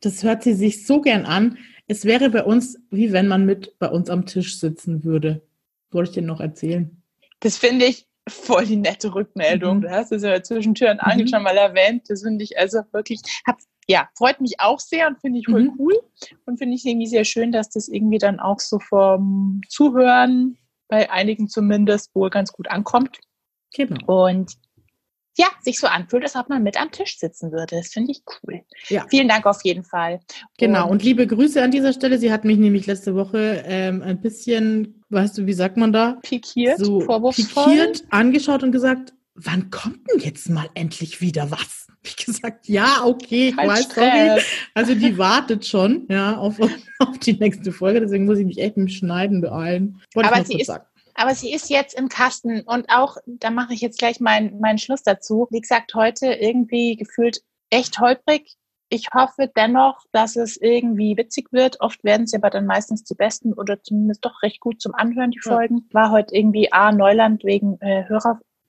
[0.00, 1.58] das hört sie sich so gern an.
[1.86, 5.42] Es wäre bei uns, wie wenn man mit bei uns am Tisch sitzen würde.
[5.90, 7.02] Wollte ich dir noch erzählen.
[7.40, 9.78] Das finde ich voll die nette Rückmeldung.
[9.78, 9.82] Mhm.
[9.82, 11.28] Du hast es ja zwischen Tür und Angel Mhm.
[11.28, 12.04] schon mal erwähnt.
[12.08, 13.58] Das finde ich also wirklich, hab,
[13.90, 15.74] ja, freut mich auch sehr und finde ich voll Mhm.
[15.78, 16.00] cool.
[16.46, 20.56] Und finde ich irgendwie sehr schön, dass das irgendwie dann auch so vom Zuhören
[20.86, 23.18] bei einigen zumindest wohl ganz gut ankommt.
[23.74, 24.28] Genau.
[24.28, 24.52] Und
[25.36, 27.76] ja, sich so anfühlt, als ob man mit am Tisch sitzen würde.
[27.76, 28.60] Das finde ich cool.
[28.88, 29.06] Ja.
[29.10, 30.20] Vielen Dank auf jeden Fall.
[30.58, 30.88] Genau.
[30.88, 32.18] Und liebe Grüße an dieser Stelle.
[32.18, 36.18] Sie hat mich nämlich letzte Woche ähm, ein bisschen, weißt du, wie sagt man da?
[36.22, 37.64] pikiert, so vorwurfsvoll.
[37.64, 41.89] pikiert angeschaut und gesagt, wann kommt denn jetzt mal endlich wieder was?
[42.04, 44.40] Ich gesagt, ja, okay, ich Kein weiß, sorry.
[44.74, 46.56] Also die wartet schon, ja, auf,
[46.98, 48.00] auf die nächste Folge.
[48.00, 50.00] Deswegen muss ich mich echt mit dem Schneiden beeilen.
[50.14, 50.84] Wollte Aber sie ist- sagen.
[51.14, 54.78] Aber sie ist jetzt im Kasten und auch, da mache ich jetzt gleich meinen meinen
[54.78, 55.48] Schluss dazu.
[55.50, 58.54] Wie gesagt, heute irgendwie gefühlt echt holprig.
[58.88, 61.80] Ich hoffe dennoch, dass es irgendwie witzig wird.
[61.80, 65.32] Oft werden sie aber dann meistens die besten oder zumindest doch recht gut zum Anhören,
[65.32, 65.40] die.
[65.42, 65.88] Folgen.
[65.92, 68.08] War heute irgendwie A, Neuland wegen äh,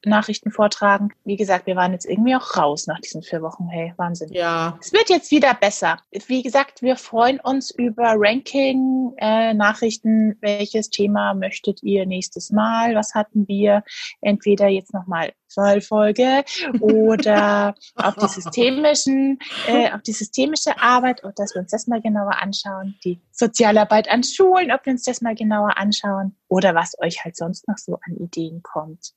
[0.03, 1.09] Hörernachrichten vortragen.
[1.23, 3.67] Wie gesagt, wir waren jetzt irgendwie auch raus nach diesen vier Wochen.
[3.69, 4.31] Hey, Wahnsinn.
[4.33, 5.97] Ja, Es wird jetzt wieder besser.
[6.27, 10.37] Wie gesagt, wir freuen uns über Ranking, äh, Nachrichten.
[10.41, 12.95] Welches Thema möchtet ihr nächstes Mal?
[12.95, 13.83] Was hatten wir?
[14.21, 16.43] Entweder jetzt nochmal Fallfolge
[16.79, 22.01] oder auf die systemischen, äh, auf die systemische Arbeit und dass wir uns das mal
[22.01, 22.95] genauer anschauen.
[23.03, 27.35] Die Sozialarbeit an Schulen, ob wir uns das mal genauer anschauen oder was euch halt
[27.35, 29.13] sonst noch so an Ideen kommt.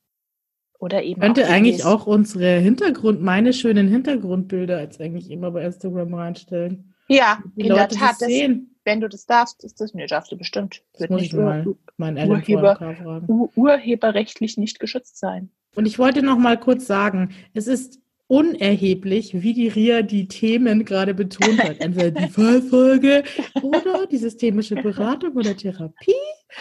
[0.85, 5.65] Oder eben könnte auch eigentlich auch unsere Hintergrund, meine schönen Hintergrundbilder jetzt eigentlich immer bei
[5.65, 6.93] Instagram reinstellen.
[7.07, 8.75] ja, Die in der Leute Tat, das das, sehen.
[8.83, 10.83] wenn du das darfst, ist das, nee, darfst du bestimmt.
[10.93, 11.65] Das Wird muss nicht ich mal
[11.97, 15.49] meinen Urheber- ur, urheberrechtlich nicht geschützt sein.
[15.75, 20.85] Und ich wollte noch mal kurz sagen, es ist unerheblich, wie die Ria die Themen
[20.85, 21.79] gerade betont hat.
[21.79, 23.23] Entweder die Fallfolge
[23.63, 26.13] oder die systemische Beratung oder Therapie.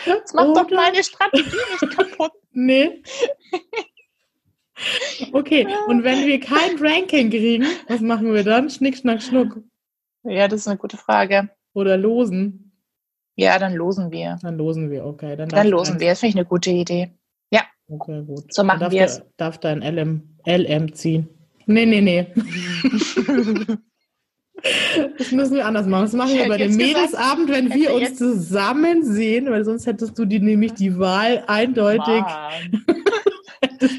[0.07, 1.45] Das macht doch Oder- meine Strategie
[1.81, 2.33] nicht kaputt.
[2.53, 3.03] Nee.
[5.33, 8.71] Okay, und wenn wir kein Ranking kriegen, was machen wir dann?
[8.71, 9.61] Schnick, schnack, schnuck.
[10.25, 11.49] Ja, das ist eine gute Frage.
[11.75, 12.73] Oder losen?
[13.37, 14.39] Ja, dann losen wir.
[14.43, 15.37] Dann losen wir, okay.
[15.37, 16.11] Dann, Dann losen wir.
[16.11, 17.11] Das finde ich eine gute Idee.
[17.89, 18.53] Okay, gut.
[18.53, 19.23] So machen wir es.
[19.37, 21.29] Darf dein LM, LM ziehen.
[21.67, 22.27] Nee, nee, nee.
[25.19, 26.05] Das müssen wir anders machen.
[26.05, 30.25] Das machen wir bei dem Mädelsabend, wenn wir uns zusammen sehen, weil sonst hättest du
[30.25, 32.25] die nämlich die Wahl eindeutig.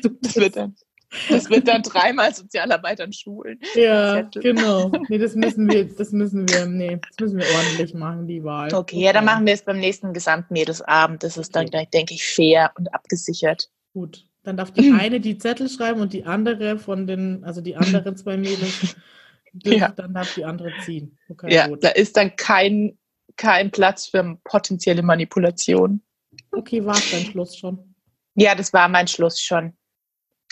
[0.01, 0.75] Du Das wird dann,
[1.29, 3.59] das wird dann dreimal Sozialarbeit an Schulen.
[3.75, 4.91] ja, genau.
[5.09, 8.73] Nee, das müssen wir, das müssen wir, nee, das müssen wir ordentlich machen, die Wahl.
[8.73, 11.23] Okay, ja, dann machen wir es beim nächsten Gesamtmädelsabend.
[11.23, 13.69] Das ist dann, denke ich, fair und abgesichert.
[13.93, 14.25] Gut.
[14.43, 18.15] Dann darf die eine die Zettel schreiben und die andere von den, also die anderen
[18.17, 18.95] zwei Mädels,
[19.63, 19.89] Ja.
[19.89, 21.17] dann darf die andere ziehen.
[21.29, 21.81] Okay, Ja, gut.
[21.83, 22.97] da ist dann kein,
[23.37, 26.01] kein Platz für potenzielle Manipulation.
[26.51, 27.94] Okay, war es dann Schluss schon.
[28.35, 29.73] Ja, das war mein Schluss schon, Ihr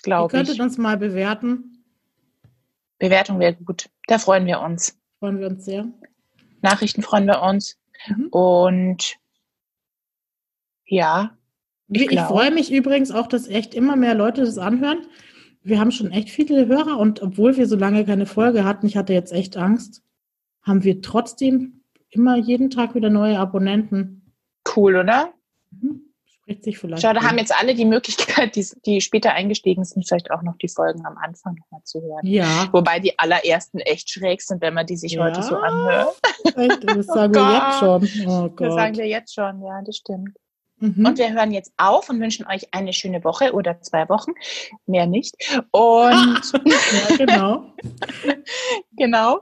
[0.03, 0.61] glaube könntet ich.
[0.61, 1.83] uns mal bewerten.
[2.99, 3.89] Bewertung wäre gut.
[4.07, 4.97] Da freuen wir uns.
[5.19, 5.85] Freuen wir uns sehr.
[6.61, 7.77] Nachrichten freuen wir uns.
[8.07, 8.27] Mhm.
[8.31, 9.17] Und
[10.85, 11.37] ja,
[11.89, 15.05] Ich Ich, freue mich übrigens auch, dass echt immer mehr Leute das anhören.
[15.61, 18.97] Wir haben schon echt viele Hörer und obwohl wir so lange keine Folge hatten, ich
[18.97, 20.03] hatte jetzt echt Angst,
[20.61, 24.33] haben wir trotzdem immer jeden Tag wieder neue Abonnenten.
[24.75, 25.33] cool, oder?
[25.71, 26.12] Mhm.
[26.43, 27.01] Spricht sich vielleicht.
[27.01, 30.57] Schau, da haben jetzt alle die Möglichkeit, die, die später eingestiegen sind, vielleicht auch noch
[30.57, 32.25] die Folgen am Anfang nochmal zu hören.
[32.25, 35.23] Ja, Wobei die allerersten echt schräg sind, wenn man die sich Ja.
[35.23, 36.15] heute so anhört.
[36.55, 38.27] echt, das sagen wir jetzt schon.
[38.29, 38.97] Oh Das sagen Gott.
[39.01, 40.37] wir jetzt schon, ja, das stimmt.
[40.79, 41.05] Mhm.
[41.05, 44.31] Und wir hören jetzt auf und wünschen euch eine schöne Woche oder zwei Wochen.
[44.85, 45.35] Mehr nicht.
[45.71, 47.73] Und ja, genau.
[48.97, 49.39] genau.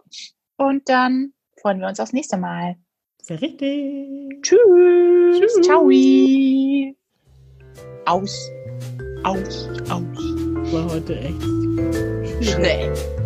[0.57, 2.75] Und dann freuen wir uns aufs nächste Mal.
[3.21, 4.41] Sehr richtig.
[4.41, 4.59] Tschüss.
[5.39, 5.61] Tschüss.
[5.61, 5.89] Ciao.
[8.05, 8.51] Aus.
[9.23, 9.69] Aus.
[9.89, 10.73] Aus.
[10.73, 11.41] War heute echt.
[12.43, 13.20] Schräg.